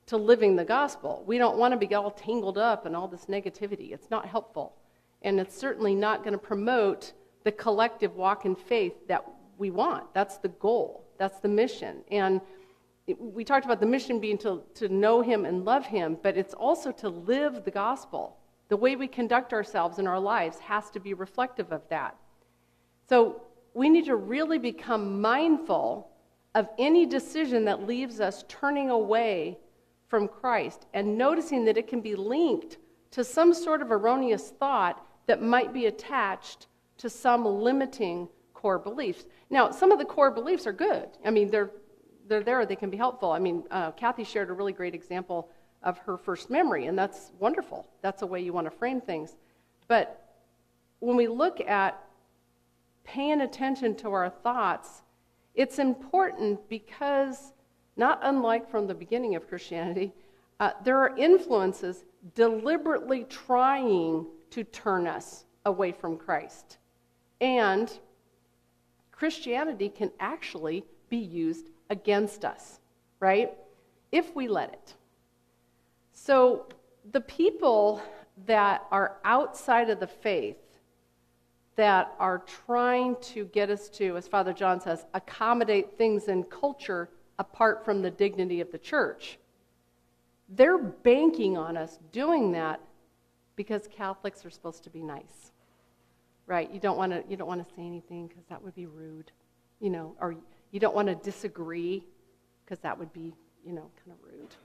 to 0.05 0.15
living 0.17 0.55
the 0.55 0.63
gospel. 0.63 1.23
We 1.25 1.37
don't 1.37 1.57
want 1.57 1.73
to 1.73 1.87
be 1.87 1.93
all 1.93 2.11
tangled 2.11 2.57
up 2.57 2.85
in 2.85 2.95
all 2.95 3.07
this 3.07 3.25
negativity. 3.25 3.91
It's 3.91 4.09
not 4.09 4.25
helpful 4.25 4.73
and 5.25 5.39
it's 5.39 5.57
certainly 5.57 5.95
not 5.95 6.23
going 6.23 6.33
to 6.33 6.37
promote 6.37 7.13
the 7.43 7.51
collective 7.51 8.15
walk 8.15 8.45
in 8.45 8.55
faith 8.55 8.93
that 9.07 9.25
we 9.57 9.71
want. 9.71 10.13
That's 10.13 10.37
the 10.37 10.49
goal, 10.49 11.03
that's 11.17 11.39
the 11.39 11.49
mission. 11.49 11.97
And 12.11 12.39
we 13.17 13.43
talked 13.43 13.65
about 13.65 13.79
the 13.79 13.85
mission 13.85 14.19
being 14.19 14.37
to, 14.39 14.61
to 14.75 14.87
know 14.87 15.21
Him 15.21 15.45
and 15.45 15.65
love 15.65 15.85
Him, 15.85 16.17
but 16.21 16.37
it's 16.37 16.53
also 16.53 16.91
to 16.93 17.09
live 17.09 17.65
the 17.65 17.71
gospel. 17.71 18.37
The 18.69 18.77
way 18.77 18.95
we 18.95 19.07
conduct 19.07 19.51
ourselves 19.51 19.99
in 19.99 20.07
our 20.07 20.19
lives 20.19 20.59
has 20.59 20.89
to 20.91 20.99
be 20.99 21.13
reflective 21.13 21.71
of 21.71 21.81
that. 21.89 22.15
So 23.07 23.41
we 23.73 23.89
need 23.89 24.05
to 24.05 24.15
really 24.15 24.57
become 24.57 25.21
mindful 25.21 26.09
of 26.53 26.69
any 26.77 27.05
decision 27.05 27.65
that 27.65 27.85
leaves 27.85 28.19
us 28.19 28.45
turning 28.47 28.89
away 28.89 29.57
from 30.07 30.27
Christ 30.27 30.85
and 30.93 31.17
noticing 31.17 31.65
that 31.65 31.77
it 31.77 31.87
can 31.87 32.01
be 32.01 32.15
linked 32.15 32.77
to 33.11 33.23
some 33.23 33.53
sort 33.53 33.81
of 33.81 33.91
erroneous 33.91 34.51
thought 34.59 35.05
that 35.27 35.41
might 35.41 35.73
be 35.73 35.85
attached 35.87 36.67
to 36.97 37.09
some 37.09 37.45
limiting 37.45 38.27
core 38.53 38.79
beliefs. 38.79 39.25
Now, 39.49 39.71
some 39.71 39.91
of 39.91 39.99
the 39.99 40.05
core 40.05 40.31
beliefs 40.31 40.65
are 40.65 40.73
good. 40.73 41.09
I 41.23 41.31
mean, 41.31 41.49
they're, 41.49 41.71
they're 42.27 42.43
there, 42.43 42.65
they 42.65 42.75
can 42.75 42.89
be 42.89 42.97
helpful. 42.97 43.31
I 43.31 43.39
mean, 43.39 43.63
uh, 43.71 43.91
Kathy 43.91 44.23
shared 44.23 44.49
a 44.49 44.53
really 44.53 44.73
great 44.73 44.95
example 44.95 45.49
of 45.83 45.97
her 45.99 46.17
first 46.17 46.49
memory, 46.49 46.87
and 46.87 46.97
that's 46.97 47.31
wonderful. 47.39 47.87
That's 48.01 48.21
a 48.23 48.25
way 48.25 48.41
you 48.41 48.53
want 48.53 48.65
to 48.65 48.71
frame 48.71 49.01
things. 49.01 49.35
But 49.87 50.21
when 50.99 51.15
we 51.15 51.27
look 51.27 51.61
at 51.61 52.01
paying 53.03 53.41
attention 53.41 53.95
to 53.97 54.11
our 54.11 54.29
thoughts, 54.29 55.03
it's 55.53 55.77
important 55.77 56.67
because, 56.69 57.53
not 57.95 58.19
unlike 58.23 58.69
from 58.69 58.87
the 58.87 58.95
beginning 58.95 59.35
of 59.35 59.47
Christianity, 59.47 60.11
uh, 60.59 60.71
there 60.83 60.97
are 60.97 61.15
influences 61.17 62.05
deliberately 62.33 63.25
trying 63.25 64.25
to 64.55 64.63
turn 64.63 65.05
us 65.05 65.43
away 65.65 65.91
from 65.91 66.15
Christ. 66.15 66.77
And 67.41 67.91
Christianity 69.11 69.89
can 69.89 70.11
actually 70.21 70.85
be 71.09 71.17
used 71.17 71.67
against 71.89 72.45
us, 72.45 72.79
right? 73.19 73.51
If 74.13 74.33
we 74.33 74.47
let 74.47 74.71
it. 74.71 74.93
So 76.13 76.67
the 77.11 77.19
people 77.19 78.01
that 78.45 78.85
are 78.91 79.17
outside 79.25 79.89
of 79.89 79.99
the 79.99 80.07
faith, 80.07 80.55
that 81.75 82.15
are 82.17 82.41
trying 82.65 83.17
to 83.33 83.43
get 83.47 83.69
us 83.69 83.89
to, 83.89 84.15
as 84.15 84.25
Father 84.25 84.53
John 84.53 84.79
says, 84.79 85.05
accommodate 85.13 85.97
things 85.97 86.29
in 86.29 86.45
culture 86.45 87.09
apart 87.39 87.83
from 87.83 88.01
the 88.01 88.09
dignity 88.09 88.61
of 88.61 88.71
the 88.71 88.77
church, 88.77 89.37
they're 90.47 90.77
banking 90.77 91.57
on 91.57 91.75
us 91.75 91.99
doing 92.13 92.53
that 92.53 92.79
because 93.55 93.87
Catholics 93.87 94.45
are 94.45 94.49
supposed 94.49 94.83
to 94.83 94.89
be 94.89 95.01
nice, 95.01 95.51
right? 96.45 96.71
You 96.71 96.79
don't 96.79 96.97
want 96.97 97.11
to 97.11 97.23
you 97.29 97.37
don't 97.37 97.47
want 97.47 97.65
to 97.65 97.73
say 97.75 97.81
anything 97.81 98.27
because 98.27 98.43
that 98.49 98.61
would 98.61 98.75
be 98.75 98.85
rude, 98.85 99.31
you 99.79 99.89
know, 99.89 100.15
or 100.19 100.35
you 100.71 100.79
don't 100.79 100.95
want 100.95 101.07
to 101.07 101.15
disagree 101.15 102.05
because 102.63 102.79
that 102.79 102.97
would 102.97 103.13
be 103.13 103.33
you 103.65 103.73
know 103.73 103.89
kind 104.03 104.17
of 104.17 104.31
rude, 104.31 104.55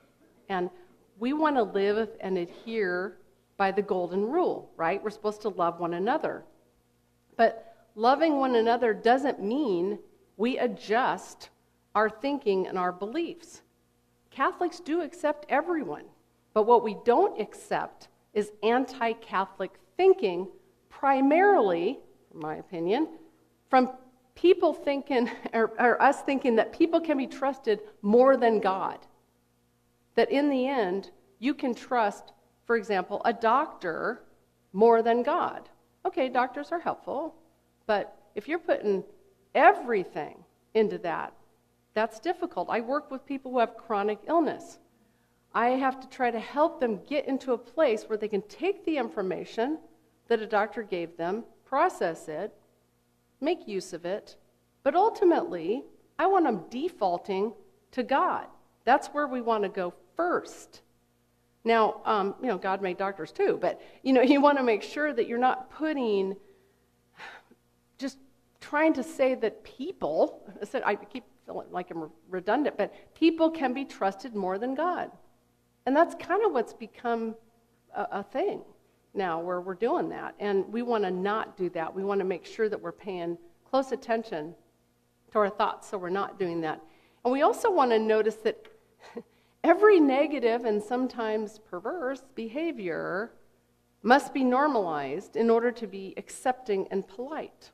and 0.49 0.71
we 1.19 1.33
want 1.33 1.57
to 1.57 1.63
live 1.63 2.09
and 2.21 2.39
adhere 2.39 3.17
by 3.57 3.71
the 3.71 3.83
golden 3.83 4.25
rule, 4.25 4.71
right? 4.77 5.03
We're 5.03 5.11
supposed 5.11 5.43
to 5.43 5.51
love 5.51 5.81
one 5.81 5.95
another, 5.95 6.45
but 7.37 7.87
loving 7.95 8.39
one 8.39 8.55
another 8.55 8.95
doesn't 8.95 9.43
mean 9.43 9.99
we 10.37 10.59
adjust 10.59 11.51
our 11.95 12.09
thinking 12.09 12.67
and 12.67 12.79
our 12.79 12.93
beliefs. 12.93 13.63
Catholics 14.31 14.81
do 14.81 15.03
accept 15.03 15.45
everyone, 15.49 16.05
but 16.55 16.63
what 16.63 16.83
we 16.83 16.97
don't 17.05 17.39
accept 17.41 18.09
is 18.35 18.53
anti 18.63 19.13
Catholic 19.15 19.73
thinking, 19.97 20.49
primarily, 20.89 21.99
in 22.33 22.41
my 22.41 22.57
opinion, 22.57 23.09
from 23.69 23.91
people 24.35 24.73
thinking, 24.73 25.31
or, 25.53 25.73
or, 25.79 26.01
us 26.03 26.23
thinking 26.23 26.57
that 26.57 26.73
people 26.73 27.01
can 27.01 27.19
be 27.19 27.27
trusted 27.27 27.81
more 28.03 28.37
than 28.37 28.61
God. 28.61 28.99
That 30.15 30.31
in 30.31 30.51
the 30.51 30.67
end, 30.67 31.11
you 31.39 31.55
can 31.55 31.75
trust, 31.75 32.33
for 32.67 32.77
example, 32.77 33.21
a 33.25 33.33
doctor 33.33 34.23
more 34.73 35.03
than 35.03 35.23
God. 35.23 35.69
Okay, 36.07 36.29
doctors 36.29 36.73
are 36.73 36.81
helpful, 36.81 37.35
but 37.87 38.17
if 38.35 38.49
you're 38.49 38.59
putting 38.59 39.05
everything 39.55 40.45
into 40.75 40.99
that, 40.99 41.35
that's 41.95 42.21
difficult. 42.21 42.69
I 42.71 42.81
work 42.81 43.11
with 43.11 43.27
people 43.27 43.51
who 43.51 43.59
have 43.59 43.77
chronic 43.77 44.21
illness. 44.29 44.79
I 45.53 45.71
have 45.71 46.01
to 46.01 46.09
try 46.09 46.31
to 46.31 46.39
help 46.39 46.81
them 46.81 47.01
get 47.09 47.27
into 47.27 47.53
a 47.53 47.59
place 47.59 48.05
where 48.05 48.19
they 48.19 48.29
can 48.29 48.43
take 48.43 48.85
the 48.85 48.97
information 48.97 49.79
that 50.29 50.41
a 50.41 50.47
doctor 50.47 50.83
gave 50.83 51.17
them, 51.17 51.45
process 51.65 52.29
it, 52.29 52.53
make 53.41 53.67
use 53.67 53.93
of 53.93 54.05
it, 54.05 54.37
but 54.83 54.95
ultimately, 54.95 55.85
I 56.19 56.27
want 56.27 56.45
them 56.45 56.65
defaulting 56.71 57.53
to 57.93 58.03
God. 58.03 58.47
That's 58.85 59.09
where 59.09 59.27
we 59.27 59.41
want 59.41 59.65
to 59.65 59.69
go 59.69 59.93
first. 60.17 60.83
Now, 61.65 62.01
um, 62.05 62.35
you 62.41 62.49
know, 62.49 62.59
God 62.59 62.81
made 62.81 62.97
doctors 62.97 63.33
too, 63.33 63.59
but 63.61 63.81
you 64.03 64.13
know, 64.13 64.23
you 64.33 64.41
want 64.41 64.59
to 64.59 64.65
make 64.65 64.83
sure 64.83 65.13
that 65.13 65.27
you're 65.27 65.39
not 65.39 65.71
putting 65.71 66.37
just 67.99 68.19
trying 68.61 68.95
to 68.95 69.03
say 69.03 69.35
that 69.35 69.63
people, 69.63 70.43
I 70.75 70.93
I 70.93 70.95
keep 70.95 71.25
feeling 71.47 71.67
like 71.71 71.91
I'm 71.91 72.11
redundant, 72.29 72.77
but 72.79 73.15
people 73.15 73.51
can 73.51 73.73
be 73.75 73.85
trusted 73.85 74.35
more 74.35 74.59
than 74.59 74.75
God. 74.75 75.11
And 75.87 75.97
that's 75.97 76.15
kind 76.15 76.45
of 76.45 76.53
what's 76.53 76.73
become 76.73 77.35
a, 77.95 78.07
a 78.13 78.23
thing 78.23 78.63
now 79.15 79.41
where 79.41 79.61
we're 79.61 79.75
doing 79.75 80.09
that. 80.11 80.35
And 80.39 80.71
we 80.73 80.83
want 80.83 81.05
to 81.05 81.11
not 81.11 81.57
do 81.57 81.69
that. 81.71 81.95
We 81.95 82.05
want 82.05 82.21
to 82.21 82.25
make 82.25 82.45
sure 82.45 82.69
that 82.69 82.81
we're 82.81 82.93
paying 82.93 83.39
close 83.69 83.93
attention 83.93 84.55
to 85.33 85.39
our 85.39 85.51
thoughts 85.51 85.89
so 85.89 85.99
we're 85.99 86.11
not 86.11 86.39
doing 86.39 86.61
that. 86.63 86.81
And 87.25 87.33
we 87.33 87.43
also 87.43 87.71
want 87.71 87.91
to 87.91 87.99
notice 87.99 88.37
that 88.37 88.67
every 89.65 90.01
negative 90.01 90.65
and 90.65 90.83
sometimes 90.83 91.59
perverse 91.59 92.23
behavior 92.35 93.33
must 94.03 94.33
be 94.33 94.43
normalized 94.43 95.37
in 95.37 95.51
order 95.51 95.71
to 95.71 95.87
be 95.87 96.15
accepting 96.17 96.89
and 96.91 97.07
polite. 97.07 97.71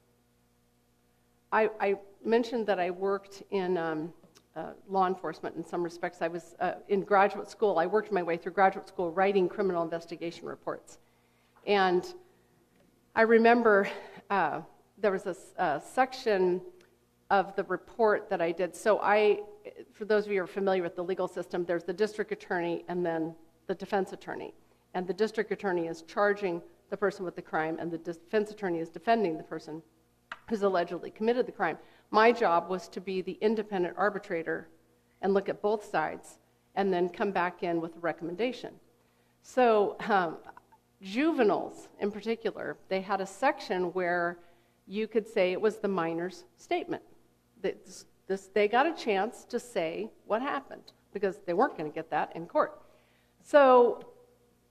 I, 1.52 1.70
I 1.80 1.94
mentioned 2.24 2.66
that 2.66 2.80
I 2.80 2.90
worked 2.90 3.42
in 3.50 3.78
um, 3.78 4.12
uh, 4.56 4.72
law 4.88 5.06
enforcement 5.06 5.54
in 5.56 5.64
some 5.64 5.82
respects. 5.82 6.22
I 6.22 6.28
was 6.28 6.54
uh, 6.60 6.74
in 6.88 7.02
graduate 7.02 7.50
school. 7.50 7.78
I 7.78 7.86
worked 7.86 8.10
my 8.10 8.22
way 8.22 8.36
through 8.36 8.52
graduate 8.52 8.88
school 8.88 9.10
writing 9.10 9.48
criminal 9.48 9.82
investigation 9.82 10.46
reports. 10.46 10.98
And 11.66 12.06
I 13.14 13.22
remember 13.22 13.88
uh, 14.30 14.62
there 14.98 15.12
was 15.12 15.26
a, 15.26 15.36
a, 15.62 15.80
section 15.80 16.62
of 17.30 17.54
the 17.56 17.64
report 17.64 18.30
that 18.30 18.40
I 18.40 18.52
did. 18.52 18.74
So, 18.74 19.00
I, 19.00 19.40
for 19.92 20.04
those 20.04 20.26
of 20.26 20.32
you 20.32 20.38
who 20.38 20.44
are 20.44 20.46
familiar 20.46 20.82
with 20.82 20.96
the 20.96 21.04
legal 21.04 21.28
system, 21.28 21.64
there's 21.64 21.84
the 21.84 21.92
district 21.92 22.32
attorney 22.32 22.84
and 22.88 23.04
then 23.04 23.34
the 23.66 23.74
defense 23.74 24.12
attorney. 24.12 24.54
And 24.94 25.06
the 25.06 25.14
district 25.14 25.50
attorney 25.50 25.88
is 25.88 26.02
charging 26.02 26.62
the 26.88 26.96
person 26.96 27.24
with 27.24 27.34
the 27.34 27.42
crime, 27.42 27.78
and 27.80 27.90
the 27.90 27.98
defense 27.98 28.52
attorney 28.52 28.78
is 28.78 28.88
defending 28.88 29.36
the 29.36 29.42
person 29.42 29.82
who's 30.48 30.62
allegedly 30.62 31.10
committed 31.10 31.46
the 31.46 31.52
crime. 31.52 31.76
My 32.10 32.32
job 32.32 32.68
was 32.68 32.88
to 32.88 33.00
be 33.00 33.22
the 33.22 33.38
independent 33.40 33.94
arbitrator 33.98 34.68
and 35.22 35.34
look 35.34 35.48
at 35.48 35.62
both 35.62 35.84
sides 35.84 36.38
and 36.74 36.92
then 36.92 37.08
come 37.08 37.32
back 37.32 37.62
in 37.62 37.80
with 37.80 37.96
a 37.96 38.00
recommendation. 38.00 38.74
So, 39.42 39.96
um, 40.08 40.38
juveniles 41.00 41.88
in 42.00 42.10
particular, 42.10 42.76
they 42.88 43.00
had 43.00 43.20
a 43.20 43.26
section 43.26 43.92
where 43.92 44.38
you 44.86 45.06
could 45.06 45.26
say 45.26 45.52
it 45.52 45.60
was 45.60 45.76
the 45.76 45.88
minor's 45.88 46.44
statement. 46.56 47.02
This, 47.62 48.06
this, 48.28 48.50
they 48.54 48.68
got 48.68 48.86
a 48.86 48.92
chance 48.92 49.44
to 49.44 49.58
say 49.58 50.10
what 50.26 50.42
happened 50.42 50.92
because 51.12 51.38
they 51.46 51.54
weren't 51.54 51.76
going 51.76 51.90
to 51.90 51.94
get 51.94 52.10
that 52.10 52.34
in 52.36 52.46
court. 52.46 52.80
So, 53.42 54.04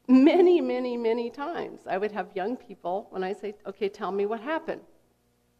many, 0.07 0.61
many, 0.61 0.97
many 0.97 1.29
times 1.29 1.81
I 1.89 1.97
would 1.97 2.11
have 2.11 2.27
young 2.35 2.55
people 2.55 3.07
when 3.09 3.23
I 3.23 3.33
say, 3.33 3.55
okay, 3.65 3.89
tell 3.89 4.11
me 4.11 4.25
what 4.25 4.41
happened. 4.41 4.81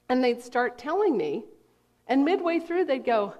And 0.09 0.23
they'd 0.23 0.41
start 0.41 0.77
telling 0.77 1.17
me, 1.17 1.45
and 2.07 2.23
midway 2.23 2.59
through 2.59 2.85
they'd 2.85 3.05
go, 3.05 3.33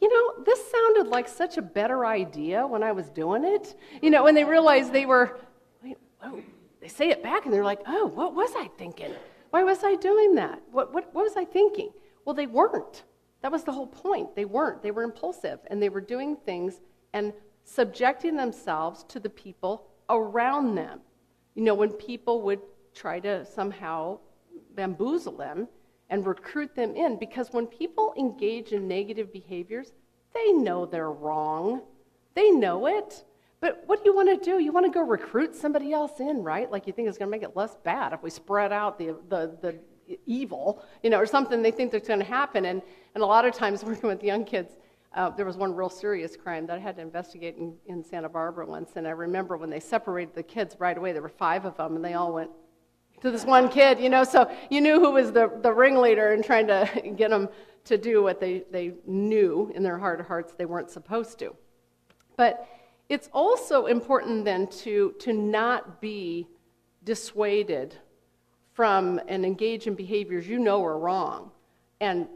you 0.00 0.08
know, 0.12 0.44
this 0.44 0.60
sounded 0.70 1.08
like 1.08 1.28
such 1.28 1.56
a 1.56 1.62
better 1.62 2.04
idea 2.04 2.66
when 2.66 2.82
I 2.82 2.92
was 2.92 3.08
doing 3.10 3.44
it. 3.44 3.74
You 4.02 4.10
know, 4.10 4.24
when 4.24 4.34
they 4.34 4.44
realized 4.44 4.92
they 4.92 5.06
were, 5.06 5.38
wait, 5.82 5.96
oh, 6.22 6.40
they 6.80 6.88
say 6.88 7.08
it 7.08 7.22
back 7.22 7.44
and 7.44 7.54
they're 7.54 7.64
like, 7.64 7.80
oh, 7.86 8.06
what 8.06 8.34
was 8.34 8.50
I 8.56 8.68
thinking? 8.76 9.12
Why 9.50 9.62
was 9.62 9.84
I 9.84 9.94
doing 9.94 10.34
that? 10.34 10.60
What, 10.72 10.92
what, 10.92 11.14
what 11.14 11.24
was 11.24 11.36
I 11.36 11.44
thinking? 11.44 11.90
Well, 12.24 12.34
they 12.34 12.46
weren't. 12.46 13.04
That 13.40 13.52
was 13.52 13.62
the 13.62 13.72
whole 13.72 13.86
point. 13.86 14.34
They 14.34 14.44
weren't. 14.44 14.82
They 14.82 14.90
were 14.90 15.02
impulsive 15.02 15.60
and 15.68 15.80
they 15.80 15.88
were 15.88 16.00
doing 16.00 16.36
things 16.36 16.80
and 17.12 17.32
subjecting 17.64 18.36
themselves 18.36 19.04
to 19.04 19.20
the 19.20 19.30
people 19.30 19.86
around 20.10 20.74
them. 20.74 21.00
You 21.54 21.62
know, 21.62 21.74
when 21.74 21.92
people 21.92 22.42
would 22.42 22.60
try 22.94 23.20
to 23.20 23.44
somehow 23.46 24.18
bamboozle 24.74 25.36
them, 25.36 25.68
and 26.14 26.24
recruit 26.24 26.76
them 26.76 26.94
in 26.94 27.18
because 27.18 27.48
when 27.50 27.66
people 27.66 28.14
engage 28.16 28.70
in 28.70 28.86
negative 28.86 29.32
behaviors, 29.32 29.92
they 30.32 30.52
know 30.52 30.86
they're 30.86 31.10
wrong. 31.10 31.82
They 32.34 32.52
know 32.52 32.86
it. 32.86 33.24
But 33.60 33.82
what 33.86 34.04
do 34.04 34.10
you 34.10 34.14
want 34.14 34.28
to 34.28 34.44
do? 34.44 34.60
You 34.60 34.70
want 34.70 34.86
to 34.86 34.92
go 34.92 35.02
recruit 35.02 35.56
somebody 35.56 35.92
else 35.92 36.20
in, 36.20 36.44
right? 36.44 36.70
Like 36.70 36.86
you 36.86 36.92
think 36.92 37.08
it's 37.08 37.18
going 37.18 37.28
to 37.28 37.36
make 37.36 37.42
it 37.42 37.56
less 37.56 37.74
bad 37.82 38.12
if 38.12 38.22
we 38.22 38.30
spread 38.30 38.72
out 38.72 38.96
the, 38.96 39.16
the, 39.28 39.58
the 39.60 40.18
evil, 40.24 40.84
you 41.02 41.10
know, 41.10 41.18
or 41.18 41.26
something 41.26 41.62
they 41.62 41.72
think 41.72 41.90
that's 41.90 42.06
going 42.06 42.20
to 42.20 42.24
happen. 42.24 42.66
And, 42.66 42.80
and 43.16 43.24
a 43.24 43.26
lot 43.26 43.44
of 43.44 43.52
times 43.52 43.82
working 43.84 44.08
with 44.08 44.22
young 44.22 44.44
kids, 44.44 44.74
uh, 45.14 45.30
there 45.30 45.46
was 45.46 45.56
one 45.56 45.74
real 45.74 45.90
serious 45.90 46.36
crime 46.36 46.64
that 46.68 46.76
I 46.76 46.80
had 46.80 46.94
to 46.96 47.02
investigate 47.02 47.56
in, 47.56 47.74
in 47.86 48.04
Santa 48.04 48.28
Barbara 48.28 48.66
once. 48.66 48.92
And 48.94 49.08
I 49.08 49.10
remember 49.10 49.56
when 49.56 49.70
they 49.70 49.80
separated 49.80 50.36
the 50.36 50.44
kids 50.44 50.76
right 50.78 50.96
away, 50.96 51.12
there 51.12 51.22
were 51.22 51.28
five 51.28 51.64
of 51.64 51.76
them, 51.76 51.96
and 51.96 52.04
they 52.04 52.14
all 52.14 52.32
went 52.32 52.50
to 53.24 53.30
this 53.30 53.46
one 53.46 53.70
kid, 53.70 53.98
you 53.98 54.10
know, 54.10 54.22
so 54.22 54.50
you 54.68 54.82
knew 54.82 55.00
who 55.00 55.10
was 55.10 55.32
the, 55.32 55.50
the 55.62 55.72
ringleader 55.72 56.32
and 56.32 56.44
trying 56.44 56.66
to 56.66 56.86
get 57.16 57.30
them 57.30 57.48
to 57.84 57.96
do 57.96 58.22
what 58.22 58.38
they, 58.38 58.64
they 58.70 58.92
knew 59.06 59.72
in 59.74 59.82
their 59.82 59.98
heart 59.98 60.20
of 60.20 60.26
hearts 60.26 60.52
they 60.56 60.66
weren't 60.66 60.90
supposed 60.90 61.38
to. 61.38 61.56
But 62.36 62.68
it's 63.08 63.30
also 63.32 63.86
important 63.86 64.44
then 64.44 64.66
to, 64.66 65.14
to 65.20 65.32
not 65.32 66.02
be 66.02 66.46
dissuaded 67.04 67.96
from 68.74 69.18
and 69.26 69.44
engage 69.46 69.86
in 69.86 69.94
behaviors 69.94 70.46
you 70.46 70.58
know 70.58 70.84
are 70.84 70.98
wrong 70.98 71.50
and 72.00 72.28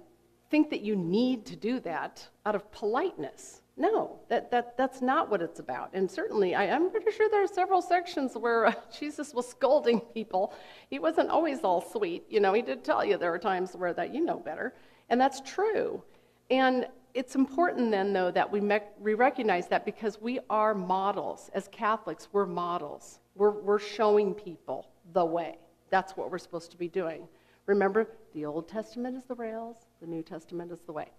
think 0.50 0.70
that 0.70 0.80
you 0.80 0.96
need 0.96 1.44
to 1.46 1.56
do 1.56 1.80
that 1.80 2.26
out 2.46 2.54
of 2.54 2.70
politeness. 2.72 3.60
No, 3.78 4.18
that, 4.28 4.50
that, 4.50 4.76
that's 4.76 5.00
not 5.00 5.30
what 5.30 5.40
it's 5.40 5.60
about. 5.60 5.90
And 5.92 6.10
certainly, 6.10 6.56
I, 6.56 6.64
am 6.64 6.90
pretty 6.90 7.12
sure 7.12 7.28
there 7.30 7.44
are 7.44 7.46
several 7.46 7.80
sections 7.80 8.36
where 8.36 8.66
uh, 8.66 8.74
Jesus 8.98 9.32
was 9.32 9.46
scolding 9.46 10.00
people. 10.00 10.52
He 10.90 10.98
wasn't 10.98 11.30
always 11.30 11.60
all 11.60 11.80
sweet. 11.80 12.24
You 12.28 12.40
know, 12.40 12.52
he 12.52 12.60
did 12.60 12.82
tell 12.82 13.04
you 13.04 13.16
there 13.16 13.32
are 13.32 13.38
times 13.38 13.76
where 13.76 13.94
that 13.94 14.12
you 14.12 14.24
know 14.24 14.38
better. 14.40 14.74
And 15.10 15.20
that's 15.20 15.40
true. 15.42 16.02
And 16.50 16.88
it's 17.14 17.36
important 17.36 17.92
then, 17.92 18.12
though, 18.12 18.32
that 18.32 18.50
we, 18.50 18.60
me- 18.60 18.80
we 18.98 19.14
recognize 19.14 19.68
that 19.68 19.84
because 19.84 20.20
we 20.20 20.40
are 20.50 20.74
models. 20.74 21.48
As 21.54 21.68
Catholics, 21.68 22.28
we're 22.32 22.46
models. 22.46 23.20
We're, 23.36 23.52
we're 23.60 23.78
showing 23.78 24.34
people 24.34 24.88
the 25.12 25.24
way. 25.24 25.58
That's 25.90 26.16
what 26.16 26.32
we're 26.32 26.38
supposed 26.38 26.72
to 26.72 26.76
be 26.76 26.88
doing. 26.88 27.28
Remember, 27.66 28.08
the 28.34 28.44
Old 28.44 28.66
Testament 28.68 29.16
is 29.16 29.24
the 29.24 29.34
rails, 29.36 29.76
the 30.00 30.06
New 30.06 30.22
Testament 30.22 30.72
is 30.72 30.80
the 30.80 30.92
way. 30.92 31.10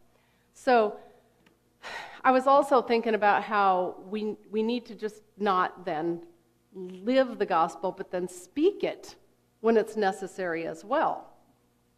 So, 0.54 0.98
I 2.24 2.32
was 2.32 2.48
also 2.48 2.82
thinking 2.82 3.16
about 3.16 3.44
how 3.44 3.96
we, 4.10 4.36
we 4.52 4.62
need 4.64 4.86
to 4.88 4.96
just 4.96 5.22
not 5.38 5.86
then 5.86 6.22
live 6.74 7.40
the 7.40 7.46
gospel, 7.46 7.92
but 7.92 8.12
then 8.12 8.28
speak 8.28 8.84
it 8.84 9.16
when 9.62 9.78
it's 9.78 9.96
necessary 9.96 10.68
as 10.68 10.84
well. 10.84 11.34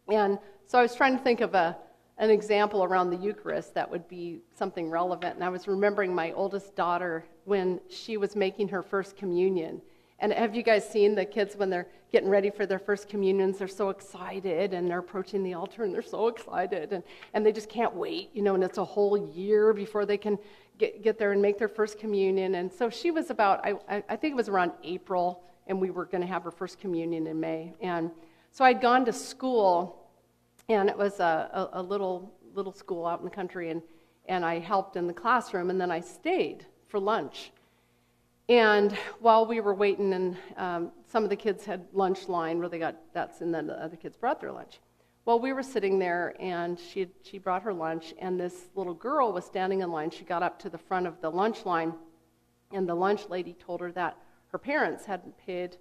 And 0.08 0.38
so 0.66 0.78
I 0.78 0.82
was 0.82 0.94
trying 0.94 1.16
to 1.16 1.22
think 1.22 1.40
of 1.40 1.54
a, 1.54 1.76
an 2.18 2.30
example 2.30 2.84
around 2.84 3.10
the 3.10 3.16
Eucharist 3.16 3.74
that 3.74 3.90
would 3.90 4.08
be 4.08 4.40
something 4.54 4.90
relevant. 4.90 5.34
And 5.34 5.44
I 5.44 5.48
was 5.48 5.68
remembering 5.68 6.14
my 6.14 6.32
oldest 6.32 6.74
daughter 6.76 7.24
when 7.44 7.80
she 7.88 8.16
was 8.16 8.36
making 8.36 8.68
her 8.68 8.82
first 8.82 9.16
communion. 9.16 9.82
And 10.22 10.32
have 10.32 10.54
you 10.54 10.62
guys 10.62 10.88
seen 10.88 11.16
the 11.16 11.24
kids 11.24 11.56
when 11.56 11.68
they're 11.68 11.88
getting 12.12 12.28
ready 12.28 12.48
for 12.48 12.64
their 12.64 12.78
first 12.78 13.08
communions? 13.08 13.58
They're 13.58 13.66
so 13.66 13.90
excited 13.90 14.72
and 14.72 14.88
they're 14.88 15.00
approaching 15.00 15.42
the 15.42 15.54
altar 15.54 15.82
and 15.82 15.92
they're 15.92 16.00
so 16.00 16.28
excited 16.28 16.92
and, 16.92 17.02
and 17.34 17.44
they 17.44 17.50
just 17.50 17.68
can't 17.68 17.92
wait, 17.92 18.30
you 18.32 18.40
know, 18.40 18.54
and 18.54 18.62
it's 18.62 18.78
a 18.78 18.84
whole 18.84 19.32
year 19.34 19.72
before 19.72 20.06
they 20.06 20.16
can 20.16 20.38
get, 20.78 21.02
get 21.02 21.18
there 21.18 21.32
and 21.32 21.42
make 21.42 21.58
their 21.58 21.66
first 21.66 21.98
communion. 21.98 22.54
And 22.54 22.72
so 22.72 22.88
she 22.88 23.10
was 23.10 23.30
about, 23.30 23.66
I, 23.66 24.04
I 24.08 24.14
think 24.14 24.30
it 24.32 24.36
was 24.36 24.48
around 24.48 24.70
April, 24.84 25.42
and 25.66 25.80
we 25.80 25.90
were 25.90 26.04
going 26.04 26.20
to 26.20 26.26
have 26.28 26.44
her 26.44 26.52
first 26.52 26.78
communion 26.78 27.26
in 27.26 27.40
May. 27.40 27.74
And 27.80 28.08
so 28.52 28.64
I'd 28.64 28.80
gone 28.80 29.04
to 29.06 29.12
school, 29.12 30.08
and 30.68 30.88
it 30.88 30.96
was 30.96 31.18
a, 31.18 31.68
a, 31.74 31.80
a 31.80 31.82
little, 31.82 32.32
little 32.54 32.72
school 32.72 33.06
out 33.06 33.18
in 33.18 33.24
the 33.24 33.30
country, 33.30 33.70
and, 33.70 33.82
and 34.26 34.44
I 34.44 34.60
helped 34.60 34.94
in 34.94 35.08
the 35.08 35.12
classroom, 35.12 35.68
and 35.68 35.80
then 35.80 35.90
I 35.90 35.98
stayed 35.98 36.64
for 36.86 37.00
lunch. 37.00 37.50
And 38.52 38.92
while 39.20 39.46
we 39.46 39.60
were 39.60 39.72
waiting, 39.72 40.12
and 40.12 40.36
um, 40.58 40.92
some 41.08 41.24
of 41.24 41.30
the 41.30 41.36
kids 41.36 41.64
had 41.64 41.86
lunch 41.94 42.28
line 42.28 42.58
where 42.58 42.68
they 42.68 42.78
got 42.78 42.96
that's, 43.14 43.40
and 43.40 43.54
then 43.54 43.66
the 43.66 43.82
other 43.82 43.96
kids 43.96 44.14
brought 44.18 44.42
their 44.42 44.52
lunch. 44.52 44.78
Well, 45.24 45.40
we 45.40 45.54
were 45.54 45.62
sitting 45.62 45.98
there, 45.98 46.34
and 46.38 46.78
she 46.78 47.08
she 47.22 47.38
brought 47.38 47.62
her 47.62 47.72
lunch, 47.72 48.12
and 48.18 48.38
this 48.38 48.68
little 48.74 48.92
girl 48.92 49.32
was 49.32 49.46
standing 49.46 49.80
in 49.80 49.90
line. 49.90 50.10
She 50.10 50.24
got 50.24 50.42
up 50.42 50.58
to 50.58 50.68
the 50.68 50.76
front 50.76 51.06
of 51.06 51.18
the 51.22 51.30
lunch 51.30 51.64
line, 51.64 51.94
and 52.72 52.86
the 52.86 52.94
lunch 52.94 53.26
lady 53.30 53.54
told 53.54 53.80
her 53.80 53.90
that 53.92 54.18
her 54.48 54.58
parents 54.58 55.06
hadn't 55.06 55.34
paid 55.38 55.78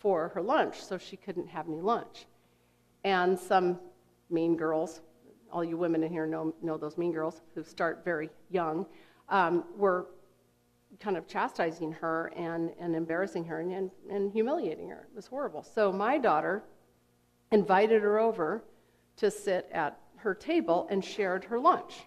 for 0.00 0.30
her 0.30 0.42
lunch, 0.42 0.82
so 0.82 0.98
she 0.98 1.16
couldn't 1.16 1.46
have 1.46 1.68
any 1.68 1.80
lunch. 1.80 2.26
And 3.04 3.38
some 3.38 3.78
mean 4.28 4.56
girls, 4.56 5.02
all 5.52 5.62
you 5.62 5.76
women 5.76 6.02
in 6.02 6.10
here 6.10 6.26
know 6.26 6.52
know 6.62 6.78
those 6.78 6.98
mean 6.98 7.12
girls 7.12 7.42
who 7.54 7.62
start 7.62 8.02
very 8.04 8.28
young, 8.50 8.86
um, 9.28 9.62
were 9.76 10.08
kind 11.00 11.16
of 11.16 11.26
chastising 11.26 11.92
her 11.92 12.32
and, 12.36 12.70
and 12.80 12.94
embarrassing 12.94 13.44
her 13.44 13.60
and, 13.60 13.72
and, 13.72 13.90
and 14.10 14.32
humiliating 14.32 14.88
her. 14.88 15.06
It 15.10 15.16
was 15.16 15.26
horrible. 15.26 15.62
So 15.62 15.92
my 15.92 16.18
daughter 16.18 16.64
invited 17.52 18.02
her 18.02 18.18
over 18.18 18.64
to 19.16 19.30
sit 19.30 19.68
at 19.72 19.98
her 20.16 20.34
table 20.34 20.86
and 20.90 21.04
shared 21.04 21.44
her 21.44 21.58
lunch. 21.58 22.06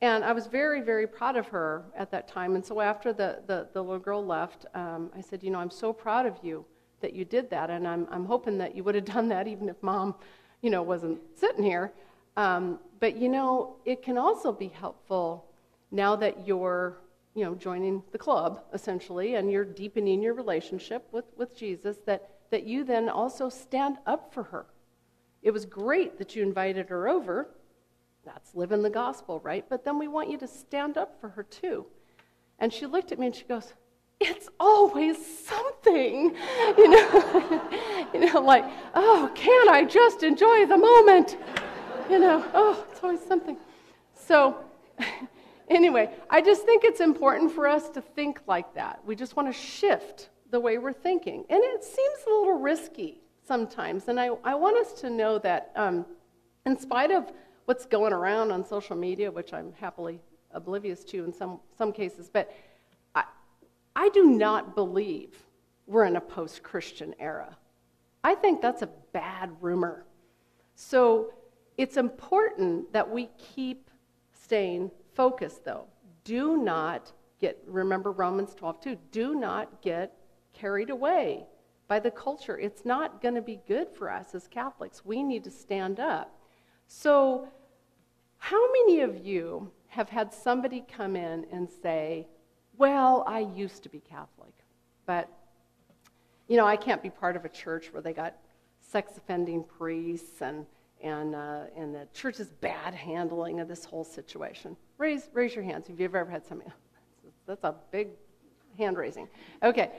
And 0.00 0.22
I 0.22 0.32
was 0.32 0.46
very, 0.46 0.82
very 0.82 1.06
proud 1.06 1.36
of 1.36 1.46
her 1.48 1.84
at 1.96 2.10
that 2.10 2.28
time. 2.28 2.56
And 2.56 2.64
so 2.64 2.80
after 2.80 3.12
the, 3.12 3.40
the, 3.46 3.68
the 3.72 3.82
little 3.82 3.98
girl 3.98 4.24
left, 4.24 4.66
um, 4.74 5.10
I 5.16 5.20
said, 5.20 5.42
You 5.42 5.50
know, 5.50 5.58
I'm 5.58 5.70
so 5.70 5.92
proud 5.92 6.26
of 6.26 6.36
you 6.42 6.64
that 7.00 7.14
you 7.14 7.24
did 7.24 7.48
that. 7.50 7.70
And 7.70 7.88
I'm, 7.88 8.06
I'm 8.10 8.26
hoping 8.26 8.58
that 8.58 8.76
you 8.76 8.84
would 8.84 8.94
have 8.94 9.04
done 9.16 9.28
that 9.28 9.48
even 9.48 9.68
if 9.68 9.82
mom, 9.82 10.14
you 10.60 10.70
know, 10.70 10.82
wasn't 10.82 11.20
sitting 11.36 11.64
here. 11.64 11.92
Um, 12.36 12.80
but, 13.00 13.16
you 13.16 13.28
know, 13.28 13.76
it 13.84 14.02
can 14.02 14.18
also 14.18 14.52
be 14.52 14.68
helpful 14.68 15.46
now 15.90 16.16
that 16.16 16.46
you're, 16.46 16.98
you 17.34 17.44
know, 17.44 17.54
joining 17.54 18.02
the 18.12 18.18
club, 18.18 18.62
essentially, 18.72 19.34
and 19.34 19.50
you're 19.50 19.64
deepening 19.64 20.22
your 20.22 20.34
relationship 20.34 21.08
with, 21.12 21.24
with 21.36 21.56
Jesus, 21.56 21.98
that, 22.06 22.30
that 22.50 22.64
you 22.64 22.84
then 22.84 23.08
also 23.08 23.48
stand 23.48 23.96
up 24.06 24.32
for 24.32 24.44
her. 24.44 24.66
It 25.42 25.50
was 25.50 25.66
great 25.66 26.18
that 26.18 26.36
you 26.36 26.42
invited 26.42 26.88
her 26.88 27.08
over 27.08 27.48
that's 28.24 28.54
living 28.54 28.82
the 28.82 28.90
gospel, 28.90 29.40
right? 29.40 29.64
But 29.68 29.84
then 29.84 29.98
we 29.98 30.08
want 30.08 30.30
you 30.30 30.38
to 30.38 30.48
stand 30.48 30.96
up 30.96 31.20
for 31.20 31.28
her 31.30 31.42
too. 31.42 31.86
And 32.58 32.72
she 32.72 32.86
looked 32.86 33.12
at 33.12 33.18
me 33.18 33.26
and 33.26 33.34
she 33.36 33.44
goes, 33.44 33.72
it's 34.20 34.48
always 34.58 35.16
something, 35.44 36.34
you 36.78 36.88
know, 36.88 37.62
you 38.14 38.20
know, 38.20 38.40
like, 38.40 38.64
oh, 38.94 39.30
can 39.34 39.68
I 39.68 39.84
just 39.84 40.22
enjoy 40.22 40.66
the 40.66 40.78
moment? 40.78 41.36
You 42.08 42.18
know, 42.18 42.44
oh, 42.54 42.84
it's 42.90 43.02
always 43.02 43.20
something. 43.20 43.56
So, 44.14 44.56
anyway, 45.68 46.10
I 46.30 46.40
just 46.40 46.64
think 46.64 46.84
it's 46.84 47.00
important 47.00 47.52
for 47.52 47.66
us 47.66 47.88
to 47.90 48.00
think 48.00 48.40
like 48.46 48.74
that. 48.74 49.00
We 49.04 49.16
just 49.16 49.36
want 49.36 49.48
to 49.48 49.58
shift 49.58 50.30
the 50.50 50.60
way 50.60 50.78
we're 50.78 50.92
thinking. 50.92 51.44
And 51.48 51.60
it 51.62 51.84
seems 51.84 52.18
a 52.26 52.30
little 52.30 52.58
risky 52.58 53.20
sometimes. 53.46 54.08
And 54.08 54.18
I, 54.18 54.30
I 54.44 54.54
want 54.54 54.76
us 54.78 54.92
to 55.00 55.10
know 55.10 55.38
that 55.40 55.72
um, 55.76 56.06
in 56.66 56.78
spite 56.78 57.10
of 57.10 57.30
what's 57.64 57.86
going 57.86 58.12
around 58.12 58.50
on 58.50 58.64
social 58.64 58.96
media, 58.96 59.30
which 59.30 59.52
I'm 59.52 59.72
happily 59.78 60.20
oblivious 60.52 61.04
to 61.04 61.24
in 61.24 61.32
some, 61.32 61.60
some 61.76 61.92
cases, 61.92 62.30
but 62.32 62.52
I, 63.14 63.24
I 63.96 64.08
do 64.10 64.24
not 64.24 64.74
believe 64.74 65.34
we're 65.86 66.04
in 66.04 66.16
a 66.16 66.20
post 66.20 66.62
Christian 66.62 67.14
era. 67.18 67.56
I 68.22 68.34
think 68.34 68.62
that's 68.62 68.82
a 68.82 68.88
bad 69.12 69.50
rumor. 69.60 70.06
So 70.74 71.32
it's 71.76 71.96
important 71.96 72.92
that 72.92 73.10
we 73.10 73.28
keep 73.38 73.90
staying 74.32 74.90
focused, 75.14 75.64
though. 75.64 75.86
Do 76.24 76.56
not 76.56 77.12
get, 77.40 77.62
remember 77.66 78.12
Romans 78.12 78.54
12, 78.54 78.80
2, 78.80 78.98
do 79.10 79.34
not 79.34 79.82
get 79.82 80.16
carried 80.52 80.90
away 80.90 81.44
by 81.88 82.00
the 82.00 82.10
culture. 82.10 82.58
It's 82.58 82.84
not 82.84 83.20
going 83.20 83.34
to 83.34 83.42
be 83.42 83.60
good 83.68 83.88
for 83.90 84.10
us 84.10 84.34
as 84.34 84.48
Catholics. 84.48 85.04
We 85.04 85.22
need 85.22 85.44
to 85.44 85.50
stand 85.50 86.00
up. 86.00 86.34
So, 86.86 87.48
how 88.38 88.72
many 88.72 89.00
of 89.00 89.24
you 89.24 89.70
have 89.88 90.08
had 90.08 90.32
somebody 90.32 90.84
come 90.90 91.16
in 91.16 91.46
and 91.52 91.68
say, 91.82 92.26
Well, 92.76 93.24
I 93.26 93.40
used 93.40 93.82
to 93.84 93.88
be 93.88 94.00
Catholic, 94.00 94.54
but, 95.06 95.28
you 96.48 96.56
know, 96.56 96.66
I 96.66 96.76
can't 96.76 97.02
be 97.02 97.10
part 97.10 97.36
of 97.36 97.44
a 97.44 97.48
church 97.48 97.92
where 97.92 98.02
they 98.02 98.12
got 98.12 98.36
sex 98.80 99.16
offending 99.16 99.64
priests 99.64 100.42
and, 100.42 100.66
and, 101.04 101.34
uh, 101.34 101.64
and 101.76 101.94
the 101.94 102.08
church's 102.12 102.48
bad 102.48 102.94
handling 102.94 103.60
of 103.60 103.68
this 103.68 103.84
whole 103.84 104.02
situation? 104.02 104.76
Raise, 104.98 105.28
raise 105.32 105.54
your 105.54 105.62
hands 105.62 105.88
if 105.88 106.00
you've 106.00 106.14
ever 106.14 106.30
had 106.30 106.44
somebody. 106.44 106.70
That's 107.46 107.62
a 107.62 107.74
big 107.92 108.08
hand 108.76 108.96
raising. 108.96 109.28
Okay, 109.62 109.92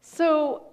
so 0.00 0.64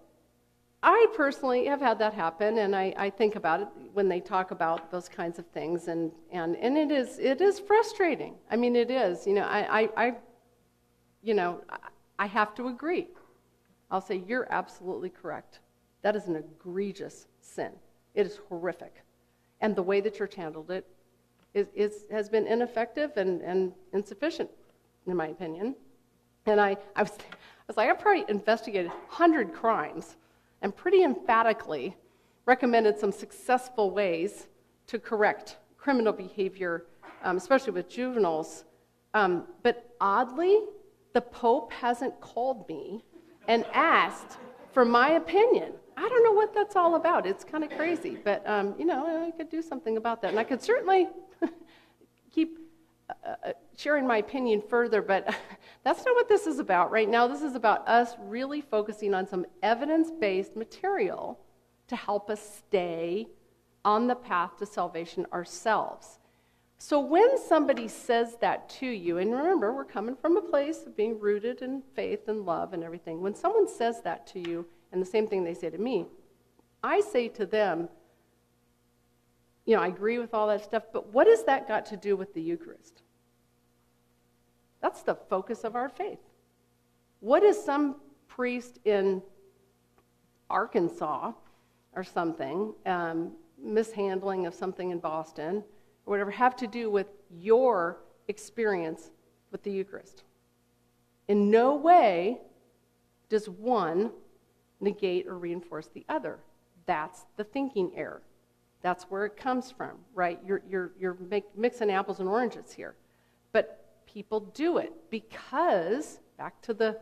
I 0.82 1.08
personally 1.16 1.66
have 1.66 1.82
had 1.82 2.00
that 2.00 2.14
happen, 2.14 2.60
and 2.60 2.76
I, 2.76 2.94
I, 2.98 3.10
think 3.10 3.36
about 3.36 3.62
it 3.62 3.68
when 3.94 4.08
they 4.08 4.20
talk 4.20 4.52
about 4.52 4.92
those 4.92 5.10
kinds 5.10 5.40
of 5.40 5.46
things, 5.48 5.88
and, 5.88 6.12
and, 6.32 6.56
and 6.58 6.78
it, 6.78 6.92
is, 6.92 7.20
it 7.20 7.42
is 7.42 7.60
frustrating. 7.60 8.36
I 8.50 8.56
mean, 8.56 8.76
it 8.76 8.92
is. 8.92 9.26
You 9.26 9.34
know, 9.34 9.44
I, 9.44 9.82
I, 9.82 9.90
I, 9.98 10.14
you 11.22 11.34
know, 11.34 11.62
I 12.18 12.28
have 12.28 12.56
to 12.56 12.68
agree. 12.68 13.08
I'll 13.92 14.02
say, 14.02 14.24
you're 14.28 14.48
absolutely 14.52 15.10
correct. 15.10 15.60
That 16.02 16.16
is 16.16 16.28
an 16.28 16.36
egregious 16.36 17.28
sin. 17.42 17.72
It 18.14 18.28
is 18.28 18.40
horrific. 18.48 19.04
And 19.62 19.76
the 19.76 19.84
way 19.84 20.02
the 20.02 20.12
church 20.12 20.36
handled 20.36 20.72
it 20.72 20.86
is, 21.54 21.68
is, 21.74 22.06
has 22.12 22.30
been 22.30 22.46
ineffective 22.48 23.12
and, 23.18 23.42
and 23.42 23.72
insufficient, 23.94 24.50
in 25.08 25.16
my 25.16 25.28
opinion. 25.28 25.76
And 26.46 26.60
I, 26.60 26.78
I, 26.96 27.04
was, 27.04 27.12
I 27.12 27.64
was 27.68 27.78
like, 27.78 27.90
I've 27.90 28.00
probably 28.00 28.26
investigated 28.28 28.90
100 28.90 29.54
crimes 29.54 30.18
and 30.62 30.76
pretty 30.76 31.04
emphatically 31.04 31.96
recommended 32.46 33.00
some 33.00 33.12
successful 33.12 33.92
ways 33.92 34.48
to 34.88 35.00
correct 35.00 35.58
criminal 35.78 36.14
behavior, 36.14 36.86
um, 37.24 37.38
especially 37.38 37.74
with 37.74 37.90
juveniles. 37.90 38.66
Um, 39.14 39.46
but 39.64 39.96
oddly, 40.00 40.60
the 41.14 41.22
Pope 41.22 41.72
hasn't 41.72 42.20
called 42.22 42.68
me 42.68 43.04
and 43.48 43.66
asked 43.74 44.38
for 44.74 44.86
my 44.86 45.12
opinion. 45.12 45.74
I 45.98 46.08
don't 46.08 46.24
know 46.24 46.34
what 46.34 46.54
that's 46.54 46.76
all 46.76 46.96
about. 46.96 47.26
It's 47.26 47.44
kind 47.44 47.64
of 47.64 47.72
crazy, 47.72 48.18
but 48.24 48.48
um, 48.48 48.76
you 48.78 48.86
know, 48.86 49.26
I 49.28 49.32
could 49.32 49.50
do 49.50 49.62
something 49.62 49.98
about 49.98 50.22
that, 50.22 50.30
and 50.30 50.40
I 50.40 50.44
could 50.44 50.62
certainly 50.62 51.08
keep 52.32 52.60
uh, 53.10 53.36
uh, 53.44 53.52
sharing 53.78 54.08
my 54.08 54.18
opinion 54.18 54.62
further, 54.68 55.02
but 55.02 55.34
that's 55.84 56.04
not 56.06 56.16
what 56.16 56.28
this 56.28 56.48
is 56.48 56.60
about 56.60 56.92
right 56.92 57.10
now. 57.10 57.28
This 57.28 57.42
is 57.42 57.56
about 57.56 57.88
us 57.88 58.16
really 58.20 58.62
focusing 58.62 59.14
on 59.14 59.28
some 59.28 59.46
evidence 59.62 60.12
based 60.20 60.56
material 60.56 61.40
to 61.88 61.96
help 61.96 62.30
us 62.30 62.64
stay 62.68 63.28
on 63.84 64.08
the 64.08 64.16
path 64.16 64.58
to 64.58 64.66
salvation 64.66 65.28
ourselves. 65.32 66.20
So 66.78 67.00
when 67.00 67.38
somebody 67.38 67.88
says 67.88 68.38
that 68.42 68.68
to 68.82 68.88
you, 68.88 69.20
and 69.20 69.32
remember, 69.32 69.74
we're 69.74 69.86
coming 69.86 70.16
from 70.16 70.36
a 70.36 70.42
place 70.42 70.84
of 70.86 70.98
being 70.98 71.20
rooted 71.20 71.62
in 71.62 71.84
faith 71.96 72.28
and 72.28 72.46
love 72.46 72.74
and 72.74 72.84
everything. 72.84 73.22
When 73.22 73.36
someone 73.36 73.68
says 73.68 74.02
that 74.02 74.28
to 74.28 74.40
you, 74.40 74.66
and 74.96 75.02
the 75.02 75.10
same 75.10 75.28
thing 75.28 75.44
they 75.44 75.54
say 75.54 75.70
to 75.70 75.78
me, 75.78 76.06
I 76.82 77.02
say 77.02 77.28
to 77.28 77.46
them, 77.46 77.90
you 79.66 79.76
know, 79.76 79.82
I 79.82 79.88
agree 79.88 80.20
with 80.20 80.34
all 80.34 80.48
that 80.48 80.64
stuff, 80.64 80.84
but 80.94 81.14
what 81.14 81.28
has 81.28 81.44
that 81.44 81.68
got 81.68 81.86
to 81.88 81.98
do 81.98 82.16
with 82.16 82.34
the 82.34 82.42
Eucharist? 82.42 83.02
That's 84.82 85.02
the 85.02 85.16
focus 85.16 85.66
of 85.66 85.76
our 85.76 85.90
faith. 85.90 86.20
What 87.20 87.42
does 87.42 87.62
some 87.62 87.98
priest 88.30 88.80
in 88.86 89.22
Arkansas 90.50 91.34
or 91.94 92.04
something, 92.04 92.74
um, 92.86 93.34
mishandling 93.62 94.46
of 94.46 94.54
something 94.54 94.92
in 94.92 95.00
Boston, 95.00 95.58
or 96.06 96.12
whatever, 96.12 96.32
have 96.32 96.56
to 96.58 96.68
do 96.68 96.90
with 96.90 97.08
your 97.30 97.98
experience 98.30 99.12
with 99.52 99.62
the 99.64 99.72
Eucharist? 99.72 100.24
In 101.28 101.52
no 101.52 101.76
way 101.76 102.40
does 103.28 103.50
one 103.50 104.12
negate 104.86 105.28
or 105.28 105.38
reinforce 105.38 105.90
the 105.94 106.06
other. 106.08 106.40
That's 106.86 107.26
the 107.36 107.44
thinking 107.44 107.92
error. 107.96 108.22
That's 108.82 109.06
where 109.06 109.26
it 109.26 109.36
comes 109.36 109.72
from, 109.72 109.98
right? 110.14 110.40
You're, 110.46 110.62
you're, 110.70 110.92
you're 111.00 111.18
make, 111.30 111.46
mixing 111.58 111.92
apples 111.92 112.20
and 112.20 112.30
oranges 112.30 112.72
here. 112.72 112.96
But 113.52 113.86
people 114.06 114.40
do 114.40 114.78
it 114.78 114.94
because, 115.10 116.20
back 116.38 116.62
to 116.62 116.74
the 116.74 117.00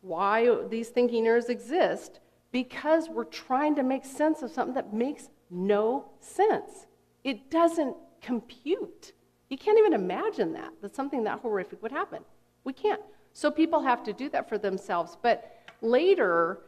why 0.00 0.64
these 0.70 0.88
thinking 0.88 1.26
errors 1.26 1.48
exist, 1.48 2.20
because 2.52 3.08
we're 3.08 3.24
trying 3.24 3.74
to 3.74 3.82
make 3.82 4.04
sense 4.04 4.42
of 4.42 4.50
something 4.50 4.74
that 4.74 4.94
makes 4.94 5.28
no 5.50 6.08
sense. 6.20 6.86
It 7.24 7.50
doesn't 7.50 7.96
compute. 8.22 9.12
You 9.50 9.58
can't 9.58 9.78
even 9.78 9.92
imagine 9.92 10.52
that, 10.52 10.72
that 10.82 10.94
something 10.94 11.24
that 11.24 11.40
horrific 11.40 11.82
would 11.82 11.92
happen. 11.92 12.22
We 12.64 12.72
can't. 12.72 13.02
So 13.32 13.50
people 13.50 13.80
have 13.82 14.02
to 14.04 14.12
do 14.12 14.28
that 14.30 14.48
for 14.48 14.58
themselves. 14.58 15.16
But 15.20 15.52
later, 15.80 16.60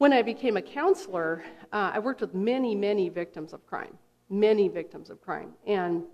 when 0.00 0.14
I 0.14 0.22
became 0.22 0.56
a 0.56 0.62
counselor, 0.62 1.44
uh, 1.74 1.90
I 1.92 1.98
worked 1.98 2.22
with 2.22 2.32
many, 2.32 2.74
many 2.74 3.10
victims 3.10 3.52
of 3.52 3.66
crime, 3.66 3.98
many 4.30 4.66
victims 4.66 5.10
of 5.10 5.20
crime. 5.20 5.52
And 5.66 6.04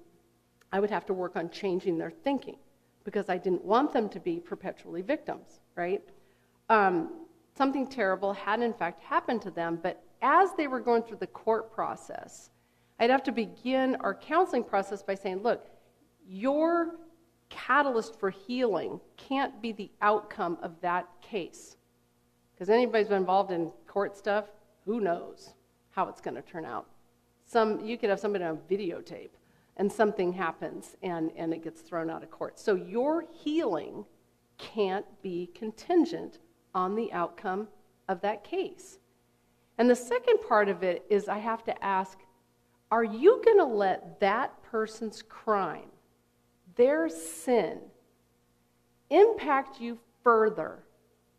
I 0.72 0.80
would 0.80 0.91
have 0.91 1.07
to 1.07 1.14
work 1.14 1.37
on 1.37 1.51
changing 1.51 1.97
their 1.97 2.11
thinking 2.11 2.57
because 3.05 3.28
I 3.28 3.39
didn't 3.39 3.64
want 3.64 3.93
them 3.93 4.09
to 4.09 4.18
be 4.18 4.41
perpetually 4.41 5.03
victims, 5.03 5.61
right? 5.76 6.03
Um, 6.68 7.26
something 7.57 7.87
terrible 7.87 8.32
had, 8.32 8.61
in 8.61 8.72
fact, 8.72 9.01
happened 9.05 9.41
to 9.43 9.53
them, 9.53 9.78
but 9.80 10.03
as 10.20 10.53
they 10.57 10.66
were 10.66 10.80
going 10.80 11.05
through 11.05 11.18
the 11.18 11.28
court 11.28 11.72
process, 11.72 12.51
I'd 12.99 13.11
have 13.11 13.22
to 13.22 13.32
begin 13.32 13.95
our 14.01 14.16
counseling 14.16 14.64
process 14.64 15.01
by 15.01 15.14
saying, 15.14 15.45
look, 15.45 15.64
your 16.26 16.97
catalyst 17.51 18.18
for 18.18 18.30
healing 18.30 18.99
can't 19.16 19.62
be 19.62 19.70
the 19.70 19.93
outcome 20.03 20.59
of 20.61 20.72
that 20.80 21.07
case. 21.22 21.76
Because 22.57 22.71
anybody's 22.71 23.09
been 23.09 23.19
involved 23.19 23.53
in 23.53 23.71
court 23.87 24.17
stuff, 24.17 24.47
who 24.87 25.01
knows 25.01 25.53
how 25.91 26.09
it's 26.09 26.23
going 26.23 26.37
to 26.37 26.43
turn 26.43 26.65
out. 26.65 26.87
Some, 27.45 27.85
you 27.85 27.99
could 27.99 28.09
have 28.09 28.19
somebody 28.19 28.45
on 28.45 28.59
videotape 28.71 29.31
and 29.77 29.93
something 29.93 30.33
happens 30.33 30.97
and, 31.03 31.31
and 31.37 31.53
it 31.53 31.63
gets 31.63 31.83
thrown 31.83 32.09
out 32.09 32.23
of 32.23 32.31
court. 32.31 32.59
So 32.59 32.75
your 32.75 33.25
healing 33.31 34.07
can't 34.57 35.05
be 35.23 35.51
contingent 35.55 36.39
on 36.75 36.95
the 36.95 37.13
outcome 37.13 37.69
of 38.09 38.23
that 38.23 38.43
case. 38.43 38.99
And 39.77 39.91
the 39.91 39.97
second 39.97 40.39
part 40.49 40.71
of 40.71 40.83
it 40.83 41.05
is 41.11 41.29
I 41.29 41.39
have 41.39 41.63
to 41.65 41.85
ask 41.85 42.19
are 42.91 43.05
you 43.05 43.43
going 43.45 43.59
to 43.59 43.65
let 43.65 44.21
that 44.21 44.63
person's 44.63 45.21
crime, 45.21 45.91
their 46.77 47.09
sin, 47.09 47.81
impact 49.11 49.81
you 49.81 49.99
further 50.23 50.86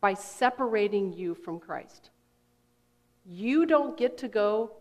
by 0.00 0.14
separating 0.14 1.12
you 1.12 1.34
from 1.34 1.58
Christ? 1.58 2.10
You 3.24 3.66
don't 3.66 3.96
get 3.96 4.18
to 4.18 4.28
go 4.28 4.72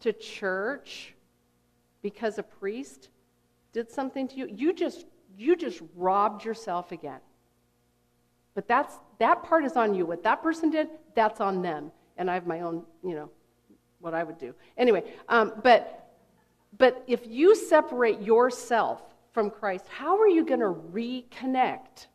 to 0.00 0.12
church 0.12 1.14
because 2.02 2.38
a 2.38 2.42
priest 2.42 3.08
did 3.72 3.90
something 3.90 4.28
to 4.28 4.36
you. 4.36 4.48
You 4.54 4.72
just 4.72 5.06
you 5.36 5.56
just 5.56 5.80
robbed 5.96 6.44
yourself 6.44 6.92
again. 6.92 7.20
But 8.54 8.68
that's 8.68 8.94
that 9.18 9.42
part 9.42 9.64
is 9.64 9.76
on 9.76 9.94
you. 9.94 10.06
What 10.06 10.22
that 10.22 10.42
person 10.42 10.70
did, 10.70 10.88
that's 11.14 11.40
on 11.40 11.62
them. 11.62 11.90
And 12.16 12.30
I 12.30 12.34
have 12.34 12.46
my 12.46 12.60
own, 12.60 12.84
you 13.02 13.14
know, 13.14 13.30
what 14.00 14.14
I 14.14 14.22
would 14.22 14.38
do. 14.38 14.54
Anyway, 14.76 15.02
um, 15.28 15.54
but 15.62 16.00
but 16.78 17.02
if 17.06 17.26
you 17.26 17.54
separate 17.54 18.20
yourself 18.20 19.02
from 19.32 19.50
Christ, 19.50 19.86
how 19.88 20.18
are 20.18 20.28
you 20.28 20.44
going 20.44 20.60
to 20.60 20.74
reconnect 20.92 22.06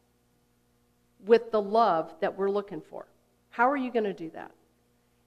with 1.25 1.51
the 1.51 1.61
love 1.61 2.13
that 2.21 2.37
we're 2.37 2.49
looking 2.49 2.81
for? 2.81 3.07
How 3.49 3.69
are 3.69 3.77
you 3.77 3.91
going 3.91 4.05
to 4.05 4.13
do 4.13 4.29
that? 4.31 4.51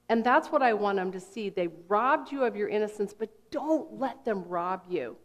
And 0.09 0.24
that's 0.24 0.49
what 0.49 0.62
I 0.62 0.74
want 0.74 0.97
them 0.97 1.12
to 1.12 1.20
see. 1.20 1.49
They 1.49 1.68
robbed 1.88 2.32
you 2.32 2.45
of 2.45 2.57
your 2.57 2.68
innocence, 2.68 3.14
but 3.18 3.30
don't 3.51 3.99
let 3.99 4.24
them 4.24 4.45
rob 4.47 4.82
you 4.88 5.16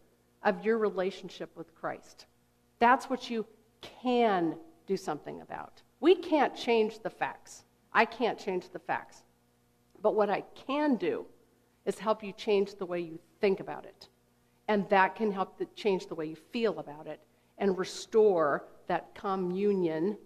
of 0.43 0.63
your 0.63 0.77
relationship 0.77 1.49
with 1.55 1.75
Christ. 1.75 2.25
That's 2.79 3.09
what 3.09 3.29
you 3.29 3.45
can 3.81 4.55
do 4.85 4.95
something 4.95 5.41
about. 5.41 5.81
We 5.99 6.15
can't 6.15 6.55
change 6.55 6.99
the 6.99 7.09
facts. 7.09 7.63
I 7.91 8.05
can't 8.05 8.37
change 8.37 8.69
the 8.69 8.79
facts. 8.79 9.23
But 10.01 10.15
what 10.15 10.29
I 10.29 10.41
can 10.55 10.95
do 10.95 11.25
is 11.85 11.97
help 11.97 12.23
you 12.23 12.31
change 12.33 12.75
the 12.75 12.85
way 12.85 12.99
you 12.99 13.19
think 13.41 13.59
about 13.59 13.85
it. 13.85 14.07
And 14.67 14.87
that 14.89 15.15
can 15.15 15.31
help 15.31 15.57
to 15.57 15.65
change 15.75 16.07
the 16.07 16.15
way 16.15 16.25
you 16.27 16.35
feel 16.51 16.79
about 16.79 17.07
it 17.07 17.19
and 17.57 17.77
restore 17.77 18.65
that 18.87 19.15
communion 19.15 20.17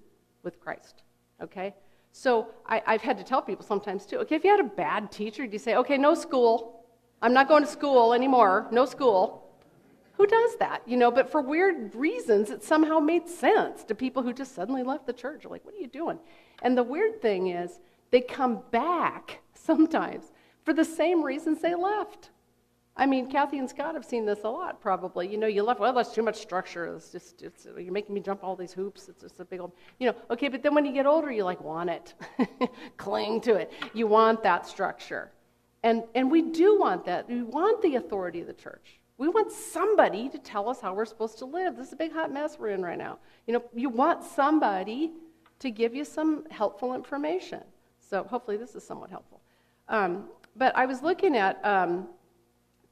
with 0.44 0.60
Christ. 0.60 1.04
Okay? 1.42 1.74
So 2.12 2.48
I, 2.66 2.82
have 2.86 3.02
had 3.02 3.18
to 3.18 3.24
tell 3.24 3.42
people 3.42 3.66
sometimes 3.66 4.06
too 4.06 4.18
okay, 4.20 4.36
if 4.36 4.44
you 4.44 4.52
had 4.52 4.60
a 4.60 4.70
bad 4.70 5.12
teacher, 5.12 5.46
do 5.46 5.54
you 5.54 5.60
say, 5.60 5.76
okay, 5.76 5.98
no 5.98 6.14
school? 6.14 6.86
I'm 7.22 7.34
not 7.34 7.48
going 7.48 7.64
to 7.64 7.70
school 7.70 8.14
anymore, 8.14 8.68
no 8.72 8.86
school. 8.86 9.48
Who 10.14 10.28
does 10.28 10.58
that? 10.58 10.82
You 10.86 10.98
know, 10.98 11.10
but 11.10 11.32
for 11.32 11.42
weird 11.42 11.96
reasons, 11.96 12.50
it 12.50 12.64
somehow 12.64 13.00
made 13.00 13.28
sense 13.28 13.84
to 13.86 13.96
people 13.96 14.22
who 14.22 14.34
just 14.34 14.54
suddenly 14.54 14.84
left 14.84 15.08
the 15.08 15.14
church. 15.14 15.46
Like, 15.46 15.64
what 15.66 15.74
are 15.74 15.80
you 15.80 15.88
doing? 15.88 16.20
And 16.62 16.78
the 16.78 16.84
weird 16.84 17.22
thing 17.22 17.48
is, 17.48 17.80
they 18.12 18.22
come 18.22 18.62
back 18.72 19.42
sometimes 19.54 20.32
for 20.64 20.74
the 20.74 20.86
same 20.86 21.24
reasons 21.24 21.62
they 21.62 21.76
left. 21.76 22.30
I 22.98 23.06
mean, 23.06 23.32
Kathy 23.32 23.58
and 23.58 23.70
Scott 23.70 23.96
have 23.96 24.04
seen 24.04 24.26
this 24.26 24.40
a 24.44 24.50
lot, 24.50 24.82
probably. 24.82 25.28
You 25.28 25.38
know, 25.38 25.48
you 25.48 25.64
left, 25.64 25.80
well, 25.80 25.94
that's 25.94 26.14
too 26.14 26.22
much 26.22 26.36
structure. 26.36 26.86
It's 26.88 27.10
just, 27.10 27.42
it's, 27.42 27.66
you're 27.66 27.94
making 27.94 28.14
me 28.14 28.22
jump 28.22 28.44
all 28.44 28.56
these 28.56 28.74
hoops. 28.74 29.08
It's 29.08 29.22
just 29.22 29.40
a 29.40 29.46
big 29.46 29.62
old, 29.62 29.72
you 30.00 30.08
know, 30.08 30.16
okay, 30.30 30.50
but 30.50 30.62
then 30.62 30.76
when 30.76 30.86
you 30.86 30.92
get 30.92 31.06
older, 31.06 31.32
you 31.32 31.44
like 31.46 31.62
want 31.62 31.90
it, 31.90 32.14
cling 32.98 33.40
to 33.42 33.56
it. 33.56 33.72
You 33.94 34.08
want 34.08 34.44
that 34.44 34.68
structure. 34.68 35.32
And, 35.84 36.04
and 36.16 36.30
we 36.30 36.42
do 36.42 36.80
want 36.80 37.06
that. 37.06 37.30
We 37.30 37.44
want 37.44 37.82
the 37.82 37.96
authority 37.96 38.42
of 38.42 38.48
the 38.48 38.54
church. 38.54 39.00
We 39.18 39.30
want 39.30 39.52
somebody 39.52 40.30
to 40.30 40.38
tell 40.38 40.68
us 40.68 40.82
how 40.82 40.94
we're 40.94 41.06
supposed 41.06 41.38
to 41.40 41.46
live. 41.46 41.78
This 41.78 41.88
is 41.88 41.94
a 41.94 41.96
big 41.96 42.12
hot 42.12 42.32
mess 42.32 42.58
we're 42.60 42.70
in 42.70 42.82
right 42.82 42.98
now. 42.98 43.20
You 43.48 43.54
know, 43.54 43.64
you 43.74 43.90
want 43.90 44.24
somebody 44.24 45.12
to 45.60 45.72
give 45.72 45.96
you 45.96 46.04
some 46.04 46.46
helpful 46.50 46.94
information. 46.94 47.62
So 48.00 48.24
hopefully 48.24 48.58
this 48.58 48.76
is 48.76 48.84
somewhat 48.84 49.10
helpful. 49.10 49.42
Um, 49.88 50.26
but 50.56 50.76
I 50.76 50.86
was 50.86 51.02
looking 51.02 51.38
at 51.38 51.64
um, 51.64 52.08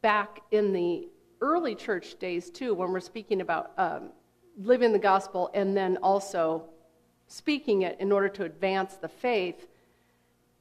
back 0.01 0.41
in 0.51 0.73
the 0.73 1.07
early 1.41 1.75
church 1.75 2.17
days 2.19 2.49
too, 2.49 2.73
when 2.73 2.91
we're 2.91 2.99
speaking 2.99 3.41
about 3.41 3.71
um, 3.77 4.09
living 4.57 4.91
the 4.91 4.99
gospel 4.99 5.49
and 5.53 5.75
then 5.75 5.97
also 5.97 6.65
speaking 7.27 7.83
it 7.83 7.97
in 7.99 8.11
order 8.11 8.29
to 8.29 8.43
advance 8.43 8.95
the 8.95 9.07
faith. 9.07 9.67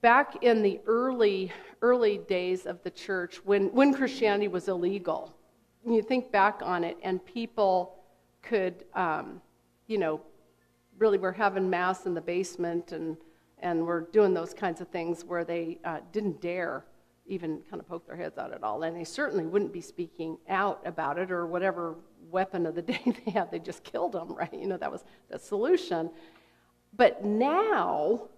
Back 0.01 0.45
in 0.45 0.63
the 0.63 0.81
early 0.87 1.53
early 1.83 2.19
days 2.19 2.67
of 2.67 2.83
the 2.85 2.91
church, 2.91 3.41
when 3.45 3.73
when 3.75 3.93
Christianity 3.93 4.47
was 4.49 4.69
illegal, 4.69 5.35
you 5.85 6.03
think 6.03 6.31
back 6.31 6.61
on 6.63 6.85
it, 6.85 6.97
and 7.03 7.25
people 7.25 7.97
could, 8.43 8.85
um, 8.95 9.41
you 9.89 9.99
know, 9.99 10.21
really 10.99 11.19
were 11.19 11.33
having 11.33 11.69
mass 11.69 12.07
in 12.07 12.15
the 12.15 12.21
basement 12.21 12.93
and 12.93 13.17
and 13.61 13.85
were 13.85 14.09
doing 14.13 14.35
those 14.35 14.55
kinds 14.55 14.81
of 14.81 14.89
things 14.89 15.25
where 15.25 15.45
they 15.45 15.79
uh, 15.85 15.99
didn't 16.13 16.41
dare 16.41 16.85
even 17.29 17.61
kind 17.71 17.81
of 17.81 17.89
poke 17.89 18.07
their 18.07 18.17
heads 18.17 18.39
out 18.39 18.53
at 18.53 18.63
all. 18.63 18.83
And 18.83 18.97
they 18.97 19.05
certainly 19.05 19.47
wouldn't 19.47 19.73
be 19.73 19.81
speaking 19.81 20.39
out 20.49 20.81
about 20.85 21.19
it 21.19 21.31
or 21.31 21.47
whatever 21.47 21.97
weapon 22.31 22.67
of 22.67 22.75
the 22.75 22.83
day 22.93 23.01
they 23.05 23.31
had, 23.31 23.51
they 23.51 23.59
just 23.59 23.85
killed 23.85 24.13
them, 24.13 24.35
right? 24.35 24.53
You 24.53 24.67
know, 24.67 24.77
that 24.77 24.91
was 24.91 25.05
the 25.31 25.39
solution. 25.39 26.11
But 26.97 27.25
now, 27.25 28.29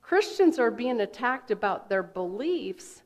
Christians 0.00 0.58
are 0.58 0.70
being 0.70 1.00
attacked 1.00 1.50
about 1.50 1.88
their 1.88 2.02
beliefs, 2.02 3.02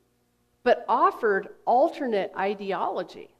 but 0.63 0.85
offered 0.89 1.49
alternate 1.67 2.33
ideology. 2.37 3.31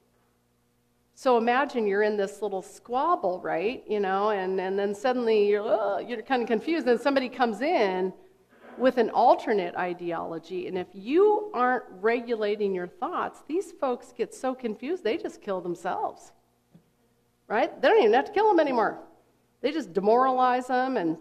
So 1.15 1.37
imagine 1.37 1.87
you're 1.87 2.03
in 2.03 2.15
this 2.15 2.43
little 2.43 2.61
squabble, 2.61 3.41
right? 3.41 3.83
You 3.87 3.99
know, 3.99 4.29
and, 4.29 4.59
and 4.61 4.77
then 4.77 4.93
suddenly 4.93 5.47
you're, 5.47 5.63
oh, 5.65 5.97
you're 5.97 6.21
kind 6.21 6.43
of 6.43 6.47
confused, 6.47 6.87
and 6.87 6.99
somebody 6.99 7.27
comes 7.27 7.61
in 7.61 8.13
with 8.77 8.97
an 8.97 9.09
alternate 9.09 9.75
ideology. 9.75 10.67
And 10.67 10.77
if 10.77 10.87
you 10.93 11.51
aren't 11.53 11.85
regulating 12.01 12.73
your 12.73 12.87
thoughts, 12.87 13.43
these 13.47 13.71
folks 13.71 14.13
get 14.15 14.33
so 14.33 14.53
confused, 14.53 15.03
they 15.03 15.17
just 15.17 15.41
kill 15.41 15.61
themselves. 15.61 16.31
Right? 17.47 17.81
They 17.81 17.87
don't 17.87 17.99
even 17.99 18.13
have 18.13 18.25
to 18.25 18.31
kill 18.31 18.49
them 18.49 18.59
anymore. 18.59 18.99
They 19.61 19.71
just 19.71 19.93
demoralize 19.93 20.67
them. 20.67 20.97
And, 20.97 21.17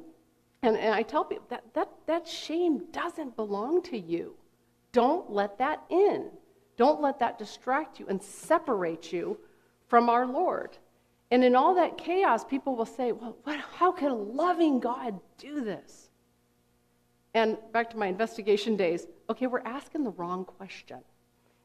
and, 0.63 0.77
and 0.77 0.95
I 0.95 1.03
tell 1.03 1.25
people 1.25 1.47
that, 1.51 1.65
that 1.75 1.89
that 2.07 2.27
shame 2.27 2.85
doesn't 2.93 3.37
belong 3.37 3.83
to 3.85 3.99
you. 3.99 4.35
Don't 4.93 5.31
let 5.31 5.59
that 5.59 5.83
in. 5.91 6.31
Don't 6.77 7.01
let 7.01 7.19
that 7.21 7.39
distract 7.39 8.01
you 8.01 8.07
and 8.09 8.23
separate 8.23 9.13
you 9.13 9.39
from 9.89 10.09
our 10.09 10.27
Lord. 10.27 10.77
And 11.31 11.43
in 11.43 11.57
all 11.57 11.75
that 11.75 11.99
chaos, 11.99 12.45
people 12.45 12.77
will 12.77 12.87
say, 12.87 13.13
Well, 13.13 13.37
what, 13.45 13.59
how 13.75 13.93
can 13.93 14.11
a 14.11 14.17
loving 14.17 14.81
God 14.81 15.19
do 15.39 15.61
this? 15.61 16.06
And 17.37 17.59
back 17.71 17.91
to 17.91 17.99
my 17.99 18.07
investigation 18.07 18.77
days, 18.77 19.07
okay, 19.29 19.47
we're 19.47 19.61
asking 19.67 20.05
the 20.05 20.11
wrong 20.13 20.47
question. 20.47 21.01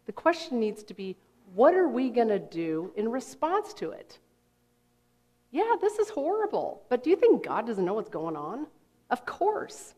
The 0.06 0.12
question 0.12 0.60
needs 0.60 0.84
to 0.84 0.94
be 0.94 1.16
what 1.56 1.74
are 1.76 1.88
we 1.88 2.10
going 2.10 2.28
to 2.28 2.40
do 2.40 2.92
in 2.98 3.10
response 3.10 3.74
to 3.76 3.92
it? 3.92 4.20
Yeah, 5.50 5.78
this 5.80 5.98
is 5.98 6.10
horrible, 6.10 6.84
but 6.90 7.06
do 7.06 7.10
you 7.10 7.16
think 7.16 7.46
God 7.46 7.68
doesn't 7.68 7.86
know 7.86 7.94
what's 7.94 8.10
going 8.10 8.36
on? 8.36 8.68
Of 9.12 9.26
course. 9.26 9.96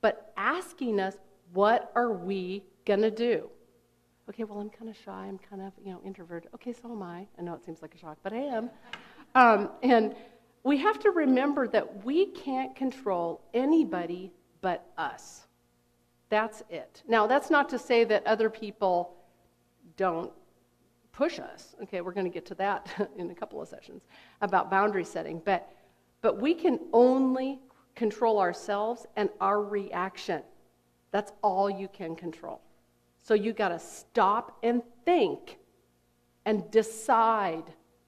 But 0.00 0.32
asking 0.36 1.00
us, 1.00 1.16
what 1.52 1.90
are 1.96 2.12
we 2.12 2.62
going 2.84 3.02
to 3.02 3.10
do? 3.10 3.50
Okay, 4.28 4.44
well, 4.44 4.60
I'm 4.60 4.70
kind 4.70 4.88
of 4.88 4.96
shy. 4.96 5.26
I'm 5.26 5.38
kind 5.38 5.60
of, 5.60 5.72
you 5.84 5.90
know, 5.90 6.00
introverted. 6.04 6.50
Okay, 6.54 6.72
so 6.72 6.92
am 6.92 7.02
I. 7.02 7.26
I 7.36 7.42
know 7.42 7.54
it 7.54 7.64
seems 7.64 7.82
like 7.82 7.96
a 7.96 7.98
shock, 7.98 8.18
but 8.22 8.32
I 8.32 8.42
am. 8.42 8.70
Um, 9.34 9.70
and 9.82 10.14
we 10.62 10.78
have 10.78 11.00
to 11.00 11.10
remember 11.10 11.66
that 11.66 12.04
we 12.04 12.26
can't 12.26 12.76
control 12.76 13.40
anybody 13.52 14.30
but 14.60 14.86
us. 14.96 15.46
That's 16.28 16.62
it. 16.70 17.02
Now, 17.06 17.26
that's 17.26 17.50
not 17.50 17.68
to 17.70 17.78
say 17.78 18.04
that 18.04 18.26
other 18.26 18.50
people 18.50 19.16
don't 19.96 20.32
push 21.12 21.38
us. 21.38 21.74
Okay, 21.82 22.00
we're 22.00 22.12
going 22.12 22.26
to 22.26 22.32
get 22.32 22.44
to 22.46 22.54
that 22.56 23.08
in 23.16 23.30
a 23.30 23.34
couple 23.34 23.60
of 23.60 23.68
sessions 23.68 24.02
about 24.40 24.70
boundary 24.70 25.04
setting. 25.04 25.40
But, 25.44 25.72
but 26.20 26.40
we 26.40 26.54
can 26.54 26.80
only 26.92 27.60
control 27.94 28.38
ourselves 28.38 29.06
and 29.16 29.30
our 29.40 29.62
reaction. 29.62 30.42
That's 31.12 31.32
all 31.42 31.70
you 31.70 31.88
can 31.88 32.14
control. 32.16 32.60
So 33.22 33.34
you 33.34 33.52
got 33.52 33.68
to 33.68 33.78
stop 33.78 34.58
and 34.62 34.82
think 35.04 35.58
and 36.44 36.70
decide 36.70 37.64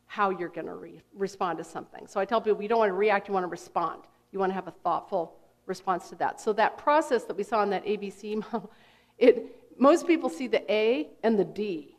how 0.06 0.30
you're 0.30 0.48
going 0.48 0.66
to 0.66 0.74
re- 0.74 1.00
respond 1.14 1.58
to 1.58 1.64
something. 1.64 2.06
So 2.06 2.20
I 2.20 2.24
tell 2.24 2.40
people 2.40 2.62
you 2.62 2.68
don't 2.68 2.78
want 2.78 2.90
to 2.90 2.94
react, 2.94 3.28
you 3.28 3.34
want 3.34 3.44
to 3.44 3.48
respond. 3.48 4.02
You 4.32 4.38
want 4.38 4.50
to 4.50 4.54
have 4.54 4.68
a 4.68 4.74
thoughtful 4.82 5.37
response 5.68 6.08
to 6.08 6.14
that. 6.16 6.40
So 6.40 6.52
that 6.54 6.78
process 6.78 7.24
that 7.24 7.36
we 7.36 7.42
saw 7.42 7.62
in 7.62 7.70
that 7.70 7.84
ABC 7.84 8.36
model, 8.52 8.70
it, 9.18 9.78
most 9.78 10.06
people 10.06 10.28
see 10.28 10.46
the 10.46 10.70
A 10.72 11.08
and 11.22 11.38
the 11.38 11.44
D. 11.44 11.96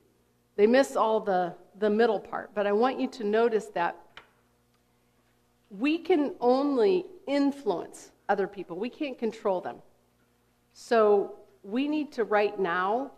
They 0.56 0.68
miss 0.68 0.96
all 0.96 1.20
the, 1.20 1.56
the 1.78 1.90
middle 1.90 2.20
part. 2.20 2.52
But 2.54 2.68
I 2.68 2.74
want 2.74 3.00
you 3.00 3.08
to 3.08 3.24
notice 3.24 3.68
that 3.76 3.96
we 5.70 5.98
can 5.98 6.34
only 6.42 7.06
influence 7.28 8.12
other 8.28 8.48
people. 8.48 8.78
We 8.78 8.90
can't 8.90 9.18
control 9.18 9.62
them. 9.62 9.78
So 10.74 11.36
we 11.64 11.88
need 11.88 12.12
to 12.14 12.24
right 12.24 12.60
now 12.60 13.12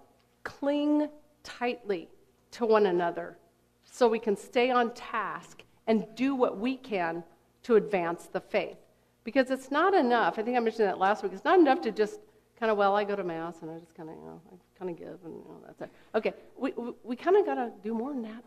cling 0.44 1.10
tightly 1.44 2.10
to 2.52 2.66
one 2.66 2.88
another 2.88 3.38
so 3.84 4.08
we 4.08 4.20
can 4.20 4.36
stay 4.36 4.72
on 4.72 4.94
task 4.94 5.64
and 5.88 6.06
do 6.16 6.36
what 6.36 6.58
we 6.58 6.78
can 6.78 7.24
to 7.64 7.76
advance 7.76 8.28
the 8.32 8.42
faith. 8.42 8.78
Because 9.24 9.52
it's 9.52 9.70
not 9.70 9.94
enough, 9.94 10.40
I 10.40 10.44
think 10.44 10.58
I 10.58 10.60
mentioned 10.60 10.88
that 10.88 10.98
last 10.98 11.24
week, 11.24 11.34
it's 11.34 11.46
not 11.46 11.60
enough 11.60 11.82
to 11.82 11.92
just 11.92 12.20
kind 12.60 12.72
of, 12.72 12.78
well, 12.78 12.96
I 12.96 13.04
go 13.04 13.16
to 13.16 13.24
Mass 13.24 13.62
and 13.62 13.70
I 13.70 13.78
just 13.78 13.96
kind 13.96 14.10
of, 14.10 14.16
you 14.16 14.22
know, 14.22 14.42
I 14.52 14.80
kind 14.80 14.90
of 14.90 14.98
give 14.98 15.20
and 15.26 15.34
you 15.34 15.46
know, 15.48 15.62
that's 15.66 15.82
it. 15.82 15.90
Okay, 16.16 16.34
we, 16.58 16.72
we, 16.78 16.92
we 17.04 17.16
kind 17.16 17.36
of 17.38 17.46
got 17.46 17.56
to 17.56 17.72
do 17.84 17.94
more 17.94 18.12
than 18.12 18.24
that. 18.24 18.44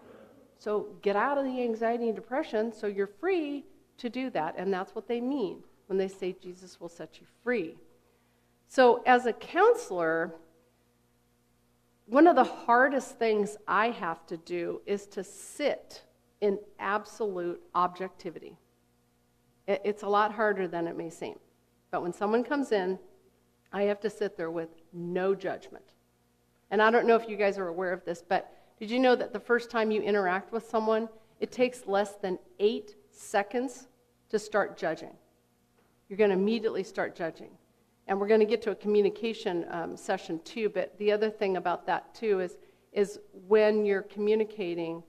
So 0.58 0.88
get 1.02 1.16
out 1.16 1.38
of 1.38 1.44
the 1.44 1.62
anxiety 1.62 2.06
and 2.06 2.14
depression 2.14 2.72
so 2.72 2.86
you're 2.86 3.06
free 3.06 3.64
to 3.98 4.08
do 4.08 4.30
that. 4.30 4.54
And 4.56 4.72
that's 4.72 4.94
what 4.94 5.06
they 5.06 5.20
mean 5.20 5.62
when 5.86 5.98
they 5.98 6.08
say 6.08 6.34
Jesus 6.40 6.80
will 6.80 6.88
set 6.88 7.20
you 7.20 7.26
free. 7.42 7.76
So, 8.66 9.02
as 9.06 9.26
a 9.26 9.32
counselor, 9.32 10.34
one 12.06 12.26
of 12.26 12.34
the 12.34 12.44
hardest 12.44 13.18
things 13.18 13.56
I 13.68 13.90
have 13.90 14.26
to 14.26 14.36
do 14.36 14.80
is 14.86 15.06
to 15.08 15.22
sit 15.22 16.02
in 16.40 16.58
absolute 16.78 17.62
objectivity. 17.74 18.56
It's 19.66 20.02
a 20.02 20.08
lot 20.08 20.32
harder 20.32 20.68
than 20.68 20.86
it 20.86 20.96
may 20.96 21.10
seem. 21.10 21.38
But 21.90 22.02
when 22.02 22.12
someone 22.12 22.44
comes 22.44 22.72
in, 22.72 22.98
I 23.72 23.82
have 23.84 24.00
to 24.00 24.10
sit 24.10 24.36
there 24.36 24.50
with 24.50 24.68
no 24.92 25.34
judgment. 25.34 25.84
And 26.70 26.82
I 26.82 26.90
don't 26.90 27.06
know 27.06 27.16
if 27.16 27.28
you 27.28 27.36
guys 27.36 27.58
are 27.58 27.68
aware 27.68 27.92
of 27.92 28.04
this, 28.04 28.22
but 28.26 28.52
did 28.78 28.90
you 28.90 28.98
know 28.98 29.14
that 29.16 29.32
the 29.32 29.40
first 29.40 29.70
time 29.70 29.90
you 29.90 30.02
interact 30.02 30.52
with 30.52 30.68
someone, 30.68 31.08
it 31.40 31.52
takes 31.52 31.86
less 31.86 32.16
than 32.16 32.38
eight 32.58 32.96
seconds 33.10 33.86
to 34.30 34.38
start 34.38 34.76
judging? 34.76 35.12
You're 36.08 36.18
going 36.18 36.30
to 36.30 36.36
immediately 36.36 36.82
start 36.82 37.16
judging. 37.16 37.50
And 38.06 38.20
we're 38.20 38.28
going 38.28 38.40
to 38.40 38.46
get 38.46 38.60
to 38.62 38.70
a 38.70 38.74
communication 38.74 39.64
um, 39.70 39.96
session 39.96 40.40
too, 40.44 40.68
but 40.68 40.96
the 40.98 41.10
other 41.10 41.30
thing 41.30 41.56
about 41.56 41.86
that 41.86 42.14
too 42.14 42.40
is, 42.40 42.56
is 42.92 43.18
when 43.48 43.86
you're 43.86 44.02
communicating, 44.02 45.02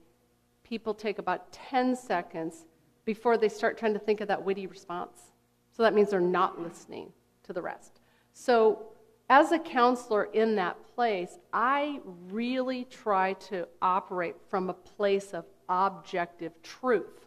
people 0.64 0.94
take 0.94 1.18
about 1.18 1.52
10 1.52 1.94
seconds 1.94 2.64
before 3.06 3.38
they 3.38 3.48
start 3.48 3.78
trying 3.78 3.94
to 3.94 3.98
think 3.98 4.20
of 4.20 4.28
that 4.28 4.44
witty 4.44 4.66
response. 4.66 5.32
So 5.72 5.82
that 5.82 5.94
means 5.94 6.10
they're 6.10 6.20
not 6.20 6.60
listening 6.60 7.12
to 7.44 7.54
the 7.54 7.62
rest. 7.62 8.00
So, 8.34 8.88
as 9.28 9.50
a 9.50 9.58
counselor 9.58 10.24
in 10.24 10.54
that 10.54 10.76
place, 10.94 11.38
I 11.52 12.00
really 12.30 12.84
try 12.84 13.32
to 13.48 13.66
operate 13.82 14.36
from 14.48 14.70
a 14.70 14.74
place 14.74 15.34
of 15.34 15.44
objective 15.68 16.52
truth. 16.62 17.26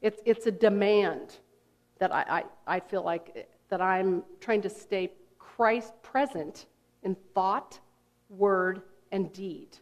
It's, 0.00 0.20
it's 0.24 0.46
a 0.46 0.52
demand 0.52 1.38
that 1.98 2.14
I, 2.14 2.44
I, 2.68 2.76
I 2.76 2.80
feel 2.80 3.02
like 3.02 3.48
that 3.68 3.80
I'm 3.80 4.22
trying 4.38 4.62
to 4.62 4.70
stay 4.70 5.10
Christ 5.38 5.92
present 6.02 6.66
in 7.02 7.16
thought, 7.34 7.80
word, 8.28 8.82
and 9.10 9.32
deed. 9.32 9.76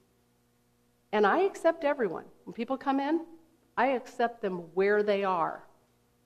And 1.12 1.26
I 1.26 1.40
accept 1.40 1.84
everyone. 1.84 2.24
When 2.44 2.54
people 2.54 2.78
come 2.78 2.98
in, 2.98 3.20
I 3.76 3.88
accept 3.88 4.40
them 4.40 4.58
where 4.74 5.02
they 5.02 5.24
are. 5.24 5.62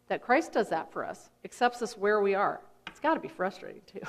That 0.08 0.22
Christ 0.22 0.52
does 0.52 0.68
that 0.70 0.92
for 0.92 1.04
us, 1.04 1.30
accepts 1.44 1.82
us 1.82 1.96
where 1.96 2.20
we 2.20 2.34
are. 2.34 2.60
It's 2.86 3.00
got 3.00 3.14
to 3.14 3.20
be 3.20 3.28
frustrating, 3.28 3.82
too. 3.86 4.00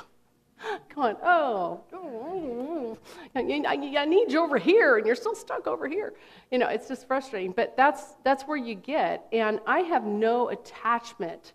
Going, 0.95 1.15
oh, 1.23 1.81
oh, 1.93 2.97
I 3.35 3.41
need 3.41 4.31
you 4.31 4.43
over 4.43 4.57
here, 4.57 4.97
and 4.97 5.05
you're 5.05 5.15
still 5.15 5.35
stuck 5.35 5.67
over 5.67 5.87
here. 5.87 6.13
You 6.51 6.59
know, 6.59 6.67
it's 6.67 6.87
just 6.87 7.07
frustrating. 7.07 7.51
But 7.51 7.75
that's, 7.75 8.15
that's 8.23 8.43
where 8.43 8.57
you 8.57 8.75
get. 8.75 9.27
And 9.31 9.59
I 9.65 9.79
have 9.79 10.05
no 10.05 10.49
attachment 10.49 11.53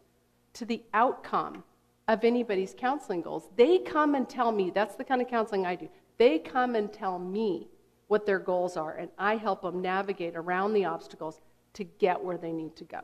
to 0.55 0.64
the 0.64 0.82
outcome 0.95 1.62
of 2.09 2.24
anybody's 2.24 2.74
counseling 2.76 3.22
goals. 3.22 3.49
They 3.57 3.78
come 3.78 4.14
and 4.14 4.28
tell 4.28 4.53
me, 4.53 4.70
that's 4.70 4.95
the 4.95 5.05
kind 5.05 5.20
of 5.20 5.28
counseling 5.28 5.66
I 5.66 5.74
do. 5.74 5.89
They 6.18 6.39
come 6.39 6.74
and 6.74 6.93
tell 6.93 7.18
me 7.18 7.68
what 8.09 8.26
their 8.26 8.39
goals 8.39 8.76
are, 8.76 8.97
and 8.97 9.11
I 9.18 9.37
help 9.37 9.62
them 9.62 9.82
navigate 9.82 10.37
around 10.37 10.72
the 10.72 10.84
obstacles 10.84 11.41
to 11.77 11.85
get 11.85 12.22
where 12.22 12.39
they 12.39 12.53
need 12.53 12.74
to 12.77 12.85
go. 12.85 13.01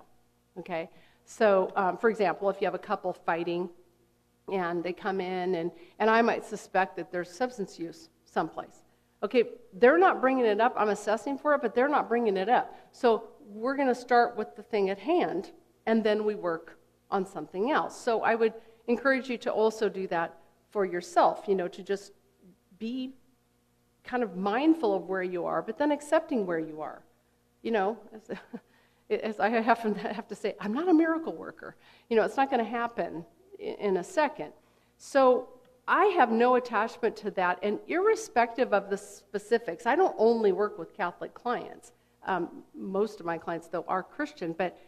Okay? 0.58 0.88
So, 1.24 1.70
um, 1.76 1.96
for 1.98 2.10
example, 2.10 2.48
if 2.50 2.60
you 2.60 2.66
have 2.66 2.74
a 2.74 2.78
couple 2.78 3.12
fighting 3.12 3.68
and 4.52 4.82
they 4.82 4.92
come 4.92 5.20
in, 5.20 5.54
and, 5.54 5.70
and 5.98 6.10
I 6.10 6.22
might 6.22 6.44
suspect 6.44 6.96
that 6.96 7.12
there's 7.12 7.30
substance 7.30 7.78
use 7.78 8.08
someplace. 8.24 8.84
Okay, 9.22 9.44
they're 9.74 9.98
not 9.98 10.20
bringing 10.20 10.46
it 10.46 10.60
up. 10.60 10.74
I'm 10.76 10.88
assessing 10.88 11.38
for 11.38 11.54
it, 11.54 11.62
but 11.62 11.74
they're 11.74 11.88
not 11.88 12.08
bringing 12.08 12.36
it 12.36 12.48
up. 12.48 12.76
So, 12.90 13.28
we're 13.46 13.76
going 13.76 13.88
to 13.88 13.94
start 13.94 14.36
with 14.36 14.56
the 14.56 14.62
thing 14.62 14.88
at 14.90 14.98
hand, 14.98 15.52
and 15.86 16.02
then 16.02 16.24
we 16.24 16.34
work 16.34 16.78
on 17.10 17.26
something 17.26 17.70
else. 17.70 17.96
So, 17.96 18.22
I 18.22 18.34
would 18.34 18.54
encourage 18.88 19.28
you 19.28 19.38
to 19.38 19.52
also 19.52 19.88
do 19.88 20.06
that 20.08 20.38
for 20.70 20.84
yourself, 20.84 21.44
you 21.46 21.54
know, 21.54 21.68
to 21.68 21.82
just 21.82 22.12
be 22.78 23.12
kind 24.02 24.22
of 24.22 24.36
mindful 24.36 24.94
of 24.94 25.08
where 25.08 25.22
you 25.22 25.44
are, 25.44 25.62
but 25.62 25.78
then 25.78 25.92
accepting 25.92 26.46
where 26.46 26.58
you 26.58 26.80
are. 26.80 27.02
You 27.62 27.70
know, 27.70 27.98
as, 28.14 28.38
as 29.22 29.40
I 29.40 29.48
have 29.48 29.82
to, 29.82 29.94
have 30.14 30.28
to 30.28 30.34
say, 30.34 30.54
I'm 30.60 30.72
not 30.72 30.88
a 30.88 30.94
miracle 30.94 31.34
worker. 31.34 31.76
You 32.08 32.16
know, 32.16 32.24
it's 32.24 32.36
not 32.36 32.50
going 32.50 32.64
to 32.64 32.70
happen 32.70 33.24
in, 33.58 33.74
in 33.74 33.96
a 33.98 34.04
second. 34.04 34.52
So 34.98 35.48
I 35.88 36.06
have 36.06 36.30
no 36.30 36.56
attachment 36.56 37.16
to 37.18 37.30
that, 37.32 37.58
and 37.62 37.78
irrespective 37.88 38.72
of 38.72 38.88
the 38.88 38.96
specifics, 38.96 39.86
I 39.86 39.96
don't 39.96 40.14
only 40.18 40.52
work 40.52 40.78
with 40.78 40.94
Catholic 40.96 41.34
clients. 41.34 41.92
Um, 42.24 42.62
most 42.74 43.18
of 43.18 43.26
my 43.26 43.36
clients, 43.36 43.66
though, 43.66 43.84
are 43.88 44.02
Christian, 44.02 44.54
but 44.56 44.78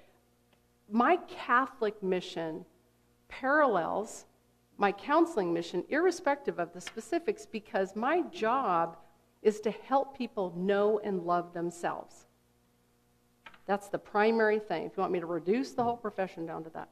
my 0.89 1.16
Catholic 1.29 2.01
mission 2.01 2.64
parallels 3.27 4.27
my 4.77 4.93
counseling 4.93 5.53
mission, 5.53 5.85
irrespective 5.89 6.59
of 6.59 6.72
the 6.72 6.81
specifics, 6.81 7.47
because 7.47 7.95
my 7.95 8.22
job 8.22 8.97
is 9.43 9.61
to 9.61 9.70
help 9.70 10.16
people 10.16 10.53
know 10.57 11.01
and 11.05 11.22
love 11.22 11.53
themselves. 11.53 12.24
That's 13.67 13.89
the 13.89 13.99
primary 13.99 14.59
thing. 14.59 14.85
If 14.85 14.97
you 14.97 15.01
want 15.01 15.12
me 15.12 15.21
to 15.21 15.27
reduce 15.27 15.73
the 15.73 15.83
whole 15.83 15.97
profession 15.97 16.47
down 16.47 16.65
to 16.65 16.71
that, 16.71 16.89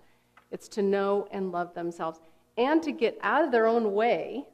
it's 0.50 0.68
to 0.68 0.82
know 0.82 1.28
and 1.30 1.52
love 1.52 1.74
themselves 1.74 2.20
and 2.56 2.82
to 2.82 2.92
get 2.92 3.18
out 3.22 3.44
of 3.44 3.52
their 3.52 3.66
own 3.66 3.92
way 3.92 4.44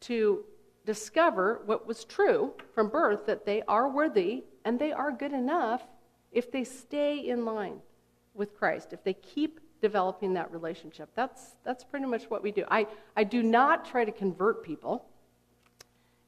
to 0.00 0.44
discover 0.84 1.62
what 1.66 1.86
was 1.86 2.04
true 2.04 2.52
from 2.74 2.88
birth 2.88 3.26
that 3.26 3.46
they 3.46 3.62
are 3.68 3.88
worthy 3.88 4.44
and 4.64 4.78
they 4.78 4.92
are 4.92 5.12
good 5.12 5.32
enough 5.32 5.82
if 6.32 6.50
they 6.50 6.64
stay 6.64 7.28
in 7.28 7.44
line 7.44 7.78
with 8.34 8.56
Christ, 8.56 8.92
if 8.92 9.04
they 9.04 9.14
keep 9.14 9.60
developing 9.80 10.32
that 10.34 10.50
relationship. 10.50 11.10
That's, 11.14 11.56
that's 11.64 11.84
pretty 11.84 12.06
much 12.06 12.30
what 12.30 12.42
we 12.42 12.52
do. 12.52 12.64
I, 12.70 12.86
I 13.16 13.24
do 13.24 13.42
not 13.42 13.84
try 13.84 14.04
to 14.04 14.12
convert 14.12 14.64
people. 14.64 15.06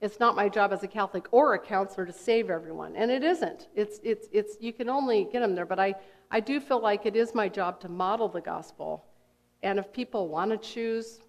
It's 0.05 0.21
not 0.21 0.37
my 0.37 0.51
job 0.51 0.71
as 0.71 0.83
a 0.83 0.87
Catholic 0.87 1.29
or 1.31 1.55
a 1.55 1.59
counselor 1.59 2.05
to 2.05 2.13
save 2.13 2.51
everyone, 2.51 2.95
and 2.95 3.11
it 3.11 3.25
isn't. 3.25 3.69
It's, 3.75 4.01
it's, 4.05 4.29
it's, 4.33 4.59
you 4.61 4.71
can 4.71 4.91
only 4.91 5.27
get 5.33 5.41
them 5.41 5.55
there, 5.55 5.65
but 5.65 5.81
I, 5.81 5.95
I 6.31 6.41
do 6.41 6.61
feel 6.61 6.79
like 6.79 7.07
it 7.07 7.17
is 7.17 7.35
my 7.35 7.49
job 7.49 7.81
to 7.81 7.89
model 7.89 8.29
the 8.29 8.43
gospel. 8.43 9.07
And 9.63 9.79
if 9.79 9.91
people 9.95 10.29
want 10.29 10.51
to 10.51 10.59
choose 10.59 11.21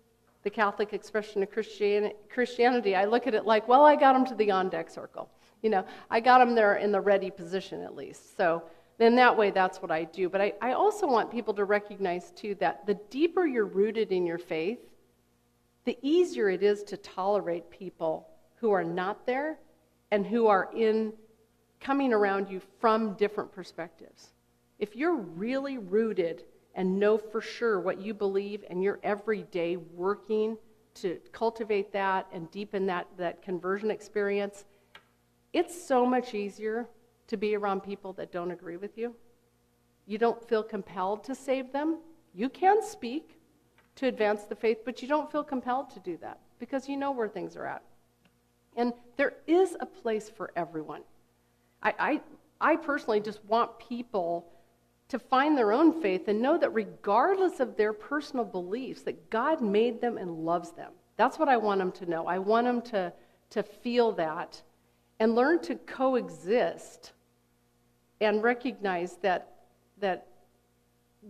the 0.43 0.49
Catholic 0.49 0.91
expression 0.91 1.41
of 1.41 1.49
Christianity, 1.51 2.97
I 2.97 3.05
look 3.05 3.27
at 3.27 3.33
it 3.33 3.45
like, 3.45 3.65
well, 3.69 3.85
I 3.85 3.95
got 3.95 4.11
them 4.11 4.25
to 4.25 4.35
the 4.35 4.51
on 4.51 4.67
deck 4.67 4.89
circle. 4.89 5.29
You 5.61 5.69
know, 5.69 5.85
I 6.11 6.19
got 6.19 6.39
them 6.39 6.53
there 6.53 6.75
in 6.75 6.91
the 6.91 6.99
ready 6.99 7.31
position 7.31 7.81
at 7.81 7.95
least. 7.95 8.35
So 8.35 8.61
then 8.97 9.15
that 9.15 9.37
way 9.37 9.51
that's 9.51 9.81
what 9.81 9.89
I 9.89 10.03
do. 10.03 10.27
But 10.27 10.41
I, 10.41 10.53
I 10.61 10.73
also 10.73 11.07
want 11.07 11.31
people 11.31 11.53
to 11.53 11.63
recognize 11.63 12.31
too 12.31 12.55
that 12.55 12.85
the 12.85 12.95
deeper 13.09 13.47
you're 13.47 13.63
rooted 13.63 14.11
in 14.11 14.25
your 14.25 14.37
faith, 14.37 14.79
the 15.85 15.97
easier 16.01 16.49
it 16.49 16.61
is 16.61 16.83
to 16.83 16.97
tolerate 16.97 17.69
people 17.69 18.27
who 18.65 18.71
are 18.71 18.83
not 18.83 19.27
there 19.27 19.59
and 20.09 20.25
who 20.25 20.47
are 20.47 20.71
in 20.75 21.13
coming 21.79 22.11
around 22.11 22.49
you 22.49 22.59
from 22.79 23.13
different 23.13 23.51
perspectives. 23.51 24.31
If 24.79 24.95
you're 24.95 25.17
really 25.17 25.77
rooted 25.77 26.45
and 26.73 26.99
know 26.99 27.15
for 27.15 27.41
sure 27.41 27.79
what 27.79 28.01
you 28.01 28.15
believe 28.15 28.65
and 28.67 28.81
you're 28.81 28.99
every 29.03 29.43
day 29.43 29.77
working 29.77 30.57
to 30.95 31.19
cultivate 31.31 31.93
that 31.93 32.25
and 32.33 32.49
deepen 32.49 32.87
that, 32.87 33.05
that 33.19 33.43
conversion 33.43 33.91
experience, 33.91 34.65
it's 35.53 35.79
so 35.79 36.03
much 36.03 36.33
easier 36.33 36.89
to 37.27 37.37
be 37.37 37.55
around 37.55 37.81
people 37.81 38.13
that 38.13 38.31
don't 38.31 38.49
agree 38.49 38.77
with 38.77 38.97
you. 38.97 39.13
You 40.07 40.17
don't 40.17 40.43
feel 40.49 40.63
compelled 40.63 41.23
to 41.25 41.35
save 41.35 41.71
them. 41.71 41.99
You 42.33 42.49
can 42.49 42.81
speak 42.81 43.39
to 43.97 44.07
advance 44.07 44.45
the 44.45 44.55
faith, 44.55 44.79
but 44.83 45.03
you 45.03 45.07
don't 45.07 45.31
feel 45.31 45.43
compelled 45.43 45.91
to 45.91 45.99
do 45.99 46.17
that 46.17 46.39
because 46.57 46.89
you 46.89 46.97
know 46.97 47.11
where 47.11 47.27
things 47.27 47.55
are 47.55 47.67
at. 47.67 47.83
And 48.75 48.93
there 49.17 49.33
is 49.47 49.77
a 49.79 49.85
place 49.85 50.29
for 50.29 50.51
everyone. 50.55 51.01
I, 51.81 51.93
I, 51.99 52.21
I 52.59 52.75
personally 52.75 53.19
just 53.19 53.43
want 53.45 53.79
people 53.79 54.47
to 55.07 55.19
find 55.19 55.57
their 55.57 55.71
own 55.71 56.01
faith 56.01 56.27
and 56.27 56.41
know 56.41 56.57
that 56.57 56.73
regardless 56.73 57.59
of 57.59 57.77
their 57.77 57.93
personal 57.93 58.43
beliefs, 58.43 59.03
that 59.03 59.29
God 59.29 59.61
made 59.61 60.01
them 60.01 60.17
and 60.17 60.45
loves 60.45 60.71
them. 60.71 60.91
That's 61.17 61.37
what 61.37 61.47
I 61.47 61.57
want 61.57 61.79
them 61.79 61.91
to 61.93 62.05
know. 62.05 62.25
I 62.27 62.39
want 62.39 62.65
them 62.65 62.81
to, 62.83 63.13
to 63.51 63.63
feel 63.63 64.11
that 64.13 64.61
and 65.19 65.35
learn 65.35 65.61
to 65.61 65.75
coexist 65.75 67.13
and 68.19 68.43
recognize 68.43 69.17
that, 69.17 69.53
that 69.99 70.27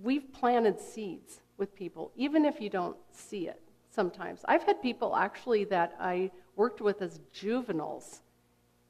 we've 0.03 0.31
planted 0.33 0.79
seeds 0.79 1.41
with 1.57 1.75
people, 1.75 2.11
even 2.15 2.45
if 2.45 2.59
you 2.59 2.69
don't 2.69 2.97
see 3.11 3.47
it 3.47 3.61
sometimes. 3.91 4.41
I've 4.45 4.63
had 4.63 4.81
people 4.81 5.15
actually 5.15 5.65
that 5.65 5.95
I 5.99 6.31
worked 6.55 6.81
with 6.81 7.01
as 7.01 7.19
juveniles, 7.31 8.21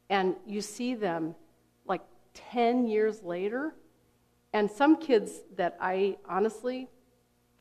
and 0.09 0.35
you 0.45 0.61
see 0.61 0.95
them 0.95 1.35
like 1.85 2.01
10 2.33 2.87
years 2.87 3.23
later, 3.23 3.75
and 4.53 4.69
some 4.69 4.97
kids 4.97 5.41
that 5.55 5.77
I 5.79 6.17
honestly 6.27 6.87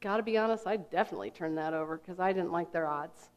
got 0.01 0.19
to 0.19 0.23
be 0.23 0.37
honest, 0.37 0.67
I 0.67 0.77
definitely 0.77 1.31
turned 1.31 1.59
that 1.59 1.75
over 1.75 1.97
because 1.97 2.21
I 2.21 2.33
didn't 2.33 2.53
like 2.53 2.73
their 2.73 2.87
odds. 2.87 3.31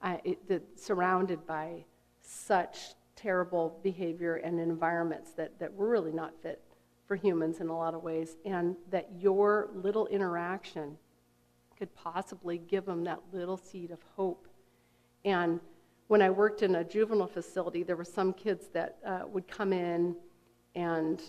I, 0.00 0.20
it, 0.24 0.48
the, 0.48 0.62
surrounded 0.76 1.46
by 1.46 1.84
such 2.22 2.94
terrible 3.16 3.78
behavior 3.82 4.36
and 4.36 4.58
environments 4.58 5.32
that, 5.32 5.58
that 5.58 5.74
were 5.74 5.88
really 5.88 6.12
not 6.12 6.32
fit 6.42 6.62
for 7.06 7.16
humans 7.16 7.58
in 7.60 7.68
a 7.68 7.76
lot 7.76 7.94
of 7.94 8.02
ways, 8.02 8.36
and 8.44 8.76
that 8.90 9.08
your 9.18 9.68
little 9.74 10.06
interaction 10.06 10.96
could 11.76 11.94
possibly 11.94 12.58
give 12.58 12.86
them 12.86 13.04
that 13.04 13.20
little 13.32 13.56
seed 13.56 13.90
of 13.90 13.98
hope. 14.16 14.46
And 15.24 15.60
when 16.08 16.22
I 16.22 16.30
worked 16.30 16.62
in 16.62 16.76
a 16.76 16.84
juvenile 16.84 17.26
facility, 17.26 17.82
there 17.82 17.96
were 17.96 18.04
some 18.04 18.32
kids 18.32 18.68
that 18.72 18.98
uh, 19.06 19.20
would 19.26 19.48
come 19.48 19.72
in 19.72 20.16
and 20.74 21.22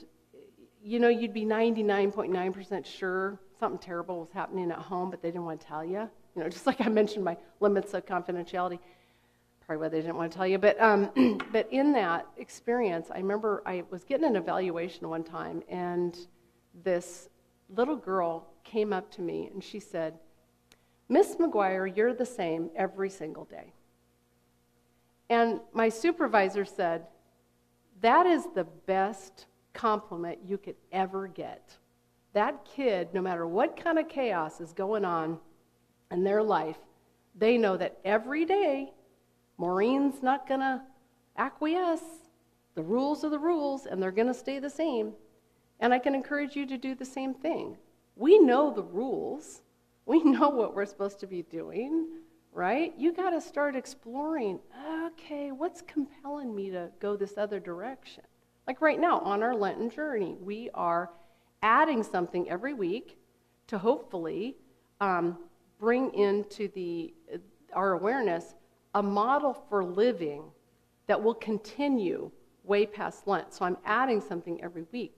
you 0.83 0.99
know, 0.99 1.07
you'd 1.07 1.33
be 1.33 1.45
99.9% 1.45 2.85
sure 2.85 3.39
something 3.57 3.79
terrible 3.79 4.19
was 4.19 4.31
happening 4.33 4.69
at 4.71 4.77
home, 4.77 5.09
but 5.09 5.21
they 5.21 5.29
didn't 5.29 5.45
want 5.45 5.61
to 5.61 5.65
tell 5.65 5.85
you. 5.85 6.09
You 6.35 6.43
know, 6.43 6.49
just 6.49 6.67
like 6.67 6.81
I 6.81 6.89
mentioned 6.89 7.23
my 7.23 7.37
limits 7.61 7.93
of 7.93 8.05
confidentiality, 8.05 8.79
probably 9.65 9.81
why 9.81 9.87
they 9.87 10.01
didn't 10.01 10.17
want 10.17 10.31
to 10.31 10.37
tell 10.37 10.47
you. 10.47 10.57
But, 10.57 10.79
um, 10.81 11.39
but 11.53 11.71
in 11.71 11.93
that 11.93 12.27
experience, 12.37 13.07
I 13.09 13.17
remember 13.17 13.63
I 13.65 13.83
was 13.89 14.03
getting 14.03 14.25
an 14.25 14.35
evaluation 14.35 15.07
one 15.07 15.23
time, 15.23 15.63
and 15.69 16.17
this 16.83 17.29
little 17.69 17.95
girl 17.95 18.47
came 18.65 18.91
up 18.91 19.09
to 19.11 19.21
me 19.21 19.49
and 19.53 19.63
she 19.63 19.79
said, 19.79 20.15
Miss 21.07 21.35
McGuire, 21.35 21.95
you're 21.95 22.13
the 22.13 22.25
same 22.25 22.69
every 22.75 23.09
single 23.09 23.45
day. 23.45 23.73
And 25.29 25.61
my 25.73 25.89
supervisor 25.89 26.65
said, 26.65 27.07
That 28.01 28.25
is 28.25 28.45
the 28.53 28.65
best 28.65 29.47
compliment 29.73 30.39
you 30.45 30.57
could 30.57 30.75
ever 30.91 31.27
get. 31.27 31.77
That 32.33 32.65
kid, 32.65 33.09
no 33.13 33.21
matter 33.21 33.47
what 33.47 33.81
kind 33.81 33.99
of 33.99 34.09
chaos 34.09 34.59
is 34.59 34.73
going 34.73 35.05
on 35.05 35.39
in 36.11 36.23
their 36.23 36.41
life, 36.43 36.77
they 37.35 37.57
know 37.57 37.77
that 37.77 37.99
every 38.03 38.45
day 38.45 38.93
Maureen's 39.57 40.21
not 40.21 40.47
going 40.47 40.59
to 40.59 40.81
acquiesce. 41.37 42.01
The 42.75 42.83
rules 42.83 43.23
are 43.23 43.29
the 43.29 43.39
rules, 43.39 43.85
and 43.85 44.01
they're 44.01 44.11
going 44.11 44.27
to 44.27 44.33
stay 44.33 44.59
the 44.59 44.69
same. 44.69 45.13
And 45.79 45.93
I 45.93 45.99
can 45.99 46.15
encourage 46.15 46.55
you 46.55 46.65
to 46.67 46.77
do 46.77 46.95
the 46.95 47.05
same 47.05 47.33
thing. 47.33 47.77
We 48.15 48.39
know 48.39 48.71
the 48.73 48.83
rules, 48.83 49.61
we 50.05 50.23
know 50.23 50.49
what 50.49 50.75
we're 50.75 50.85
supposed 50.85 51.19
to 51.21 51.27
be 51.27 51.43
doing, 51.43 52.07
right? 52.53 52.93
You 52.97 53.13
got 53.13 53.31
to 53.31 53.41
start 53.41 53.75
exploring 53.75 54.59
okay, 55.05 55.51
what's 55.51 55.81
compelling 55.81 56.55
me 56.55 56.69
to 56.69 56.89
go 56.99 57.15
this 57.15 57.37
other 57.37 57.59
direction? 57.59 58.23
Like 58.67 58.81
right 58.81 58.99
now, 58.99 59.19
on 59.19 59.43
our 59.43 59.55
Lenten 59.55 59.89
journey, 59.89 60.37
we 60.39 60.69
are 60.73 61.09
adding 61.61 62.03
something 62.03 62.49
every 62.49 62.73
week 62.73 63.17
to 63.67 63.77
hopefully 63.77 64.55
um, 65.01 65.37
bring 65.79 66.13
into 66.13 66.69
the, 66.69 67.13
our 67.73 67.93
awareness 67.93 68.55
a 68.95 69.03
model 69.03 69.53
for 69.69 69.83
living 69.83 70.43
that 71.07 71.21
will 71.21 71.33
continue 71.33 72.31
way 72.63 72.85
past 72.85 73.27
Lent. 73.27 73.53
So 73.53 73.65
I'm 73.65 73.77
adding 73.85 74.21
something 74.21 74.63
every 74.63 74.85
week. 74.91 75.15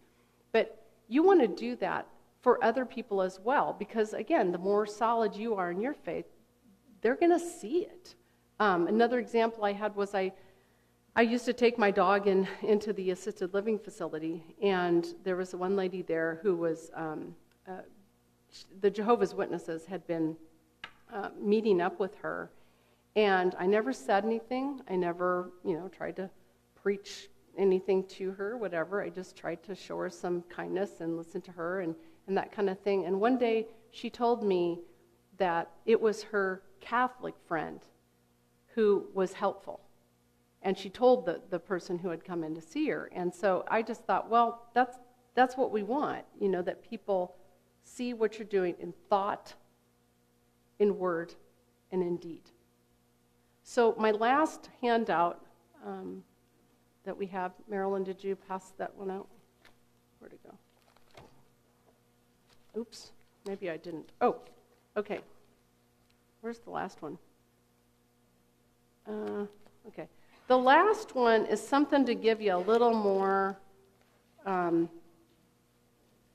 But 0.51 0.88
you 1.07 1.21
want 1.21 1.41
to 1.41 1.47
do 1.47 1.75
that 1.77 2.07
for 2.41 2.63
other 2.63 2.86
people 2.86 3.21
as 3.21 3.39
well, 3.39 3.75
because 3.77 4.13
again, 4.13 4.51
the 4.51 4.57
more 4.57 4.86
solid 4.86 5.36
you 5.36 5.55
are 5.55 5.71
in 5.71 5.81
your 5.81 5.93
faith, 5.93 6.25
they're 7.05 7.15
going 7.15 7.39
to 7.39 7.39
see 7.39 7.81
it. 7.81 8.15
Um, 8.59 8.87
another 8.87 9.19
example 9.19 9.63
I 9.63 9.73
had 9.73 9.95
was 9.95 10.15
I 10.15 10.31
I 11.15 11.21
used 11.21 11.45
to 11.45 11.53
take 11.53 11.77
my 11.77 11.91
dog 11.91 12.25
in, 12.25 12.47
into 12.63 12.93
the 12.93 13.11
assisted 13.11 13.53
living 13.53 13.77
facility, 13.77 14.43
and 14.59 15.05
there 15.23 15.35
was 15.35 15.53
one 15.53 15.75
lady 15.75 16.01
there 16.01 16.39
who 16.41 16.55
was, 16.55 16.89
um, 16.95 17.35
uh, 17.67 17.83
the 18.81 18.89
Jehovah's 18.89 19.35
Witnesses 19.35 19.85
had 19.85 20.05
been 20.07 20.35
uh, 21.13 21.29
meeting 21.39 21.79
up 21.79 21.99
with 21.99 22.15
her, 22.15 22.49
and 23.15 23.53
I 23.59 23.67
never 23.67 23.93
said 23.93 24.25
anything. 24.25 24.81
I 24.89 24.95
never, 24.95 25.51
you 25.63 25.77
know, 25.77 25.87
tried 25.87 26.15
to 26.15 26.27
preach 26.73 27.29
anything 27.55 28.03
to 28.17 28.31
her, 28.31 28.57
whatever. 28.57 29.03
I 29.03 29.09
just 29.09 29.37
tried 29.37 29.61
to 29.65 29.75
show 29.75 29.99
her 29.99 30.09
some 30.09 30.41
kindness 30.49 31.01
and 31.01 31.17
listen 31.17 31.39
to 31.41 31.51
her 31.51 31.81
and, 31.81 31.93
and 32.27 32.35
that 32.35 32.51
kind 32.51 32.67
of 32.67 32.79
thing. 32.79 33.05
And 33.05 33.21
one 33.21 33.37
day 33.37 33.67
she 33.91 34.09
told 34.09 34.43
me 34.43 34.79
that 35.38 35.71
it 35.86 35.99
was 35.99 36.23
her 36.23 36.61
Catholic 36.79 37.36
friend 37.47 37.81
who 38.73 39.05
was 39.13 39.33
helpful 39.33 39.81
and 40.65 40.75
she 40.75 40.89
told 40.89 41.27
the, 41.27 41.39
the 41.51 41.59
person 41.59 41.99
who 41.99 42.09
had 42.09 42.25
come 42.25 42.43
in 42.43 42.55
to 42.55 42.61
see 42.61 42.89
her. 42.89 43.09
And 43.13 43.33
so 43.33 43.63
I 43.69 43.83
just 43.83 44.03
thought, 44.05 44.31
well, 44.31 44.67
that's, 44.73 44.97
that's 45.36 45.55
what 45.55 45.71
we 45.71 45.83
want, 45.83 46.25
you 46.41 46.49
know, 46.49 46.63
that 46.63 46.81
people 46.81 47.36
see 47.83 48.15
what 48.15 48.39
you're 48.39 48.47
doing 48.47 48.75
in 48.79 48.91
thought, 49.07 49.53
in 50.79 50.97
word, 50.97 51.36
and 51.91 52.01
in 52.01 52.17
deed. 52.17 52.41
So 53.61 53.95
my 53.99 54.09
last 54.09 54.69
handout 54.81 55.45
um, 55.86 56.23
that 57.03 57.15
we 57.15 57.27
have, 57.27 57.51
Marilyn, 57.69 58.03
did 58.03 58.23
you 58.23 58.36
pass 58.36 58.73
that 58.79 58.93
one 58.95 59.11
out? 59.11 59.27
Where'd 60.17 60.33
it 60.33 60.39
go? 60.43 60.55
Oops, 62.75 63.11
maybe 63.45 63.69
I 63.69 63.77
didn't. 63.77 64.11
Oh, 64.19 64.38
okay. 64.97 65.19
Where's 66.41 66.59
the 66.59 66.69
last 66.69 67.01
one? 67.01 67.17
Uh, 69.07 69.45
okay. 69.87 70.07
The 70.47 70.57
last 70.57 71.15
one 71.15 71.45
is 71.45 71.65
something 71.65 72.05
to 72.05 72.13
give 72.13 72.41
you 72.41 72.55
a 72.55 72.57
little 72.57 72.93
more, 72.93 73.57
um, 74.45 74.89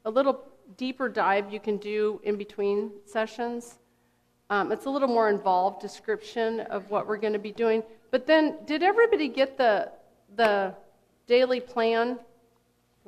a 0.04 0.10
little 0.10 0.42
deeper 0.76 1.08
dive 1.08 1.52
you 1.52 1.60
can 1.60 1.76
do 1.76 2.20
in 2.24 2.36
between 2.36 2.90
sessions. 3.04 3.78
Um, 4.50 4.72
it's 4.72 4.86
a 4.86 4.90
little 4.90 5.08
more 5.08 5.28
involved 5.28 5.80
description 5.80 6.60
of 6.60 6.90
what 6.90 7.06
we're 7.06 7.18
going 7.18 7.32
to 7.32 7.38
be 7.38 7.52
doing. 7.52 7.84
But 8.10 8.26
then, 8.26 8.56
did 8.66 8.82
everybody 8.82 9.28
get 9.28 9.56
the 9.56 9.92
the 10.36 10.74
daily 11.26 11.60
plan? 11.60 12.18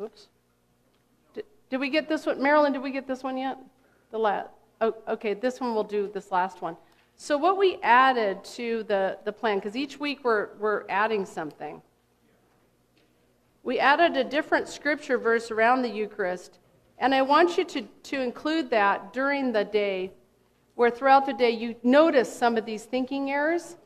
Oops. 0.01 0.29
Did, 1.35 1.45
did 1.71 1.81
we 1.81 1.91
get 1.91 2.09
this 2.09 2.27
one, 2.27 2.41
Marilyn? 2.41 2.73
Did 2.73 2.83
we 2.83 2.93
get 2.93 3.09
this 3.09 3.23
one 3.25 3.37
yet? 3.37 3.59
The 4.13 4.19
last. 4.19 4.49
Oh, 4.83 4.95
okay. 5.07 5.33
This 5.33 5.61
one 5.61 5.75
we'll 5.75 5.85
do. 5.85 6.11
This 6.13 6.33
last 6.33 6.61
one. 6.61 6.77
So, 7.15 7.39
what 7.39 7.57
we 7.57 7.79
added 7.85 8.43
to 8.57 8.83
the, 8.83 9.17
the 9.25 9.33
plan, 9.33 9.59
because 9.59 9.77
each 9.77 10.01
week 10.01 10.25
we're, 10.25 10.49
we're 10.59 10.85
adding 10.89 11.25
something, 11.25 11.81
we 13.63 13.79
added 13.79 14.17
a 14.17 14.25
different 14.25 14.69
scripture 14.69 15.19
verse 15.19 15.53
around 15.53 15.83
the 15.83 15.89
Eucharist, 15.89 16.59
and 16.99 17.15
I 17.15 17.23
want 17.23 17.57
you 17.57 17.65
to, 17.65 17.83
to 17.83 18.21
include 18.21 18.71
that 18.71 19.13
during 19.13 19.53
the 19.53 19.65
day, 19.65 20.11
where 20.75 20.91
throughout 20.91 21.27
the 21.27 21.33
day 21.33 21.51
you 21.51 21.77
notice 21.85 22.37
some 22.37 22.57
of 22.57 22.67
these 22.67 22.83
thinking 22.83 23.31
errors. 23.31 23.77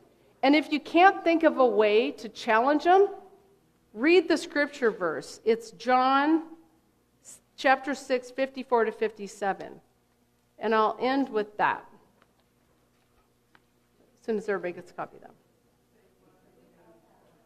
And 0.41 0.55
if 0.55 0.71
you 0.71 0.79
can't 0.79 1.23
think 1.23 1.43
of 1.43 1.59
a 1.59 1.65
way 1.65 2.09
to 2.11 2.27
challenge 2.27 2.85
them, 2.85 3.07
read 3.93 4.27
the 4.27 4.37
scripture 4.37 4.89
verse. 4.89 5.41
It's 5.45 5.71
John 5.71 6.43
chapter 7.55 7.93
6, 7.93 8.31
54 8.31 8.85
to 8.85 8.91
57. 8.91 9.79
And 10.59 10.73
I'll 10.73 10.97
end 10.99 11.29
with 11.29 11.55
that 11.57 11.85
As 14.19 14.25
soon 14.25 14.37
as 14.37 14.49
everybody 14.49 14.73
gets 14.73 14.91
a 14.91 14.93
copy 14.93 15.17
of 15.17 15.21
them. 15.21 15.31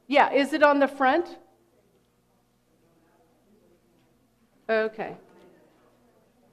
Yeah, 0.08 0.32
is 0.34 0.54
it 0.54 0.64
on 0.64 0.80
the 0.80 0.88
front? 0.88 1.38
Okay. 4.70 5.16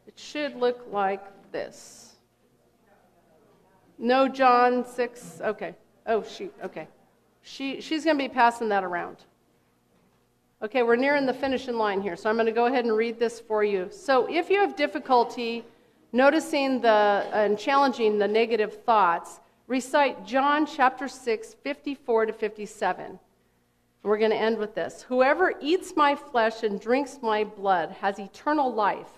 It 0.07 0.19
should 0.19 0.57
look 0.57 0.87
like 0.91 1.23
this. 1.53 2.17
No 3.99 4.29
John 4.29 4.85
6. 4.85 5.41
Okay. 5.43 5.75
Oh, 6.07 6.23
shoot. 6.23 6.55
Okay. 6.65 6.89
She, 7.43 7.81
she's 7.81 8.05
going 8.05 8.17
to 8.17 8.25
be 8.25 8.29
passing 8.29 8.69
that 8.69 8.85
around. 8.85 9.19
Okay, 10.61 10.83
we're 10.83 10.97
nearing 10.97 11.25
the 11.25 11.35
finishing 11.35 11.77
line 11.77 12.01
here, 12.01 12.17
so 12.17 12.29
I'm 12.29 12.37
going 12.37 12.47
to 12.47 12.53
go 12.53 12.67
ahead 12.67 12.85
and 12.85 12.97
read 12.97 13.19
this 13.19 13.39
for 13.39 13.63
you. 13.63 13.89
So 13.93 14.27
if 14.29 14.51
you 14.51 14.59
have 14.59 14.75
difficulty 14.75 15.65
noticing 16.13 16.81
the 16.81 17.29
and 17.33 17.59
challenging 17.59 18.19
the 18.19 18.29
negative 18.29 18.83
thoughts, 18.85 19.41
recite 19.67 20.25
John 20.25 20.67
chapter 20.67 21.09
6, 21.09 21.55
54 21.63 22.27
to 22.27 22.33
57. 22.33 23.19
We're 24.03 24.19
going 24.19 24.31
to 24.31 24.37
end 24.37 24.59
with 24.59 24.75
this. 24.75 25.03
Whoever 25.03 25.55
eats 25.61 25.95
my 25.97 26.15
flesh 26.15 26.63
and 26.63 26.81
drinks 26.81 27.19
my 27.21 27.45
blood 27.45 27.91
has 28.01 28.19
eternal 28.19 28.73
life, 28.73 29.11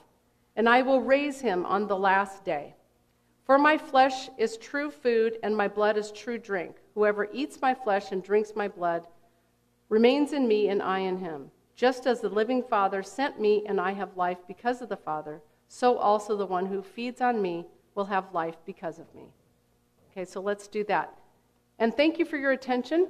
and 0.57 0.69
I 0.69 0.83
will 0.83 1.01
raise 1.01 1.41
him 1.41 1.65
on 1.67 1.87
the 1.87 1.97
last 1.97 2.45
day. 2.45 2.75
For 3.45 3.59
my 3.59 3.77
flesh 3.79 4.29
is 4.39 4.57
true 4.57 4.91
food, 4.91 5.39
and 5.43 5.57
my 5.57 5.69
blood 5.69 5.97
is 5.97 6.13
true 6.13 6.39
drink. 6.39 6.77
Whoever 6.95 7.29
eats 7.33 7.61
my 7.61 7.75
flesh 7.75 8.11
and 8.11 8.23
drinks 8.23 8.53
my 8.57 8.69
blood 8.69 9.07
remains 9.89 10.33
in 10.33 10.49
me, 10.49 10.69
and 10.69 10.83
I 10.83 11.01
in 11.01 11.19
him. 11.19 11.51
Just 11.77 12.07
as 12.07 12.21
the 12.21 12.29
living 12.29 12.63
Father 12.63 13.03
sent 13.03 13.41
me, 13.41 13.65
and 13.67 13.81
I 13.81 13.93
have 13.93 14.17
life 14.17 14.39
because 14.47 14.83
of 14.83 14.89
the 14.89 14.97
Father, 14.97 15.41
so 15.73 15.97
also 15.99 16.37
the 16.37 16.45
one 16.45 16.67
who 16.67 16.83
feeds 16.83 17.21
on 17.21 17.41
me 17.41 17.65
will 17.95 18.07
have 18.07 18.35
life 18.35 18.57
because 18.67 18.99
of 18.99 19.07
me. 19.15 19.23
Okay, 20.11 20.25
so 20.25 20.41
let's 20.41 20.67
do 20.67 20.83
that. 20.85 21.15
And 21.79 21.95
thank 21.95 22.19
you 22.19 22.25
for 22.25 22.37
your 22.37 22.51
attention. 22.51 23.07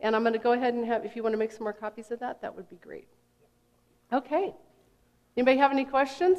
And 0.00 0.16
I'm 0.16 0.22
going 0.22 0.32
to 0.32 0.38
go 0.38 0.52
ahead 0.52 0.72
and 0.72 0.86
have, 0.86 1.04
if 1.04 1.14
you 1.14 1.22
want 1.22 1.34
to 1.34 1.38
make 1.38 1.52
some 1.52 1.62
more 1.62 1.74
copies 1.74 2.10
of 2.10 2.18
that, 2.20 2.40
that 2.40 2.56
would 2.56 2.70
be 2.70 2.76
great. 2.76 3.06
Okay. 4.10 4.54
Anybody 5.36 5.58
have 5.58 5.72
any 5.72 5.84
questions? 5.84 6.38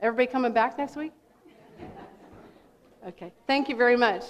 Everybody 0.00 0.28
coming 0.28 0.52
back 0.52 0.78
next 0.78 0.94
week? 0.94 1.12
Okay, 3.08 3.32
thank 3.48 3.68
you 3.68 3.74
very 3.76 3.96
much. 3.96 4.22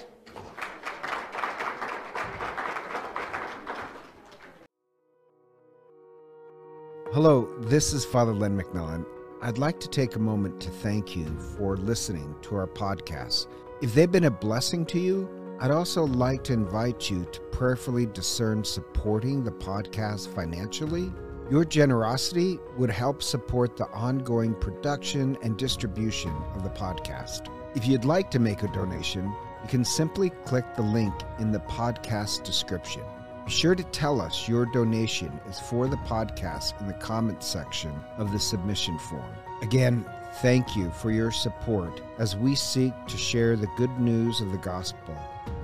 Hello, 7.16 7.48
this 7.60 7.94
is 7.94 8.04
Father 8.04 8.34
Len 8.34 8.60
McMillan. 8.60 9.06
I'd 9.40 9.56
like 9.56 9.80
to 9.80 9.88
take 9.88 10.16
a 10.16 10.18
moment 10.18 10.60
to 10.60 10.68
thank 10.68 11.16
you 11.16 11.24
for 11.56 11.78
listening 11.78 12.34
to 12.42 12.56
our 12.56 12.66
podcast. 12.66 13.46
If 13.80 13.94
they've 13.94 14.12
been 14.12 14.26
a 14.26 14.30
blessing 14.30 14.84
to 14.84 15.00
you, 15.00 15.26
I'd 15.58 15.70
also 15.70 16.04
like 16.04 16.44
to 16.44 16.52
invite 16.52 17.08
you 17.08 17.24
to 17.32 17.40
prayerfully 17.40 18.04
discern 18.04 18.62
supporting 18.64 19.42
the 19.42 19.50
podcast 19.50 20.28
financially. 20.28 21.10
Your 21.50 21.64
generosity 21.64 22.58
would 22.76 22.90
help 22.90 23.22
support 23.22 23.78
the 23.78 23.88
ongoing 23.92 24.54
production 24.54 25.38
and 25.40 25.56
distribution 25.56 26.34
of 26.54 26.64
the 26.64 26.68
podcast. 26.68 27.50
If 27.74 27.86
you'd 27.86 28.04
like 28.04 28.30
to 28.32 28.38
make 28.38 28.62
a 28.62 28.68
donation, 28.74 29.24
you 29.62 29.68
can 29.70 29.86
simply 29.86 30.28
click 30.44 30.66
the 30.76 30.82
link 30.82 31.14
in 31.38 31.50
the 31.50 31.60
podcast 31.60 32.44
description. 32.44 33.04
Sure 33.48 33.76
to 33.76 33.84
tell 33.84 34.20
us 34.20 34.48
your 34.48 34.66
donation 34.66 35.40
is 35.48 35.60
for 35.60 35.86
the 35.86 35.96
podcast 35.98 36.80
in 36.80 36.88
the 36.88 36.94
comments 36.94 37.46
section 37.46 37.92
of 38.18 38.32
the 38.32 38.40
submission 38.40 38.98
form. 38.98 39.32
Again, 39.62 40.04
thank 40.42 40.74
you 40.74 40.90
for 40.90 41.12
your 41.12 41.30
support 41.30 42.02
as 42.18 42.34
we 42.34 42.56
seek 42.56 42.92
to 43.06 43.16
share 43.16 43.54
the 43.54 43.68
good 43.76 44.00
news 44.00 44.40
of 44.40 44.50
the 44.50 44.58
gospel. 44.58 45.16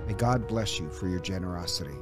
May 0.06 0.14
God 0.14 0.46
bless 0.46 0.78
you 0.78 0.90
for 0.90 1.08
your 1.08 1.18
generosity. 1.18 1.96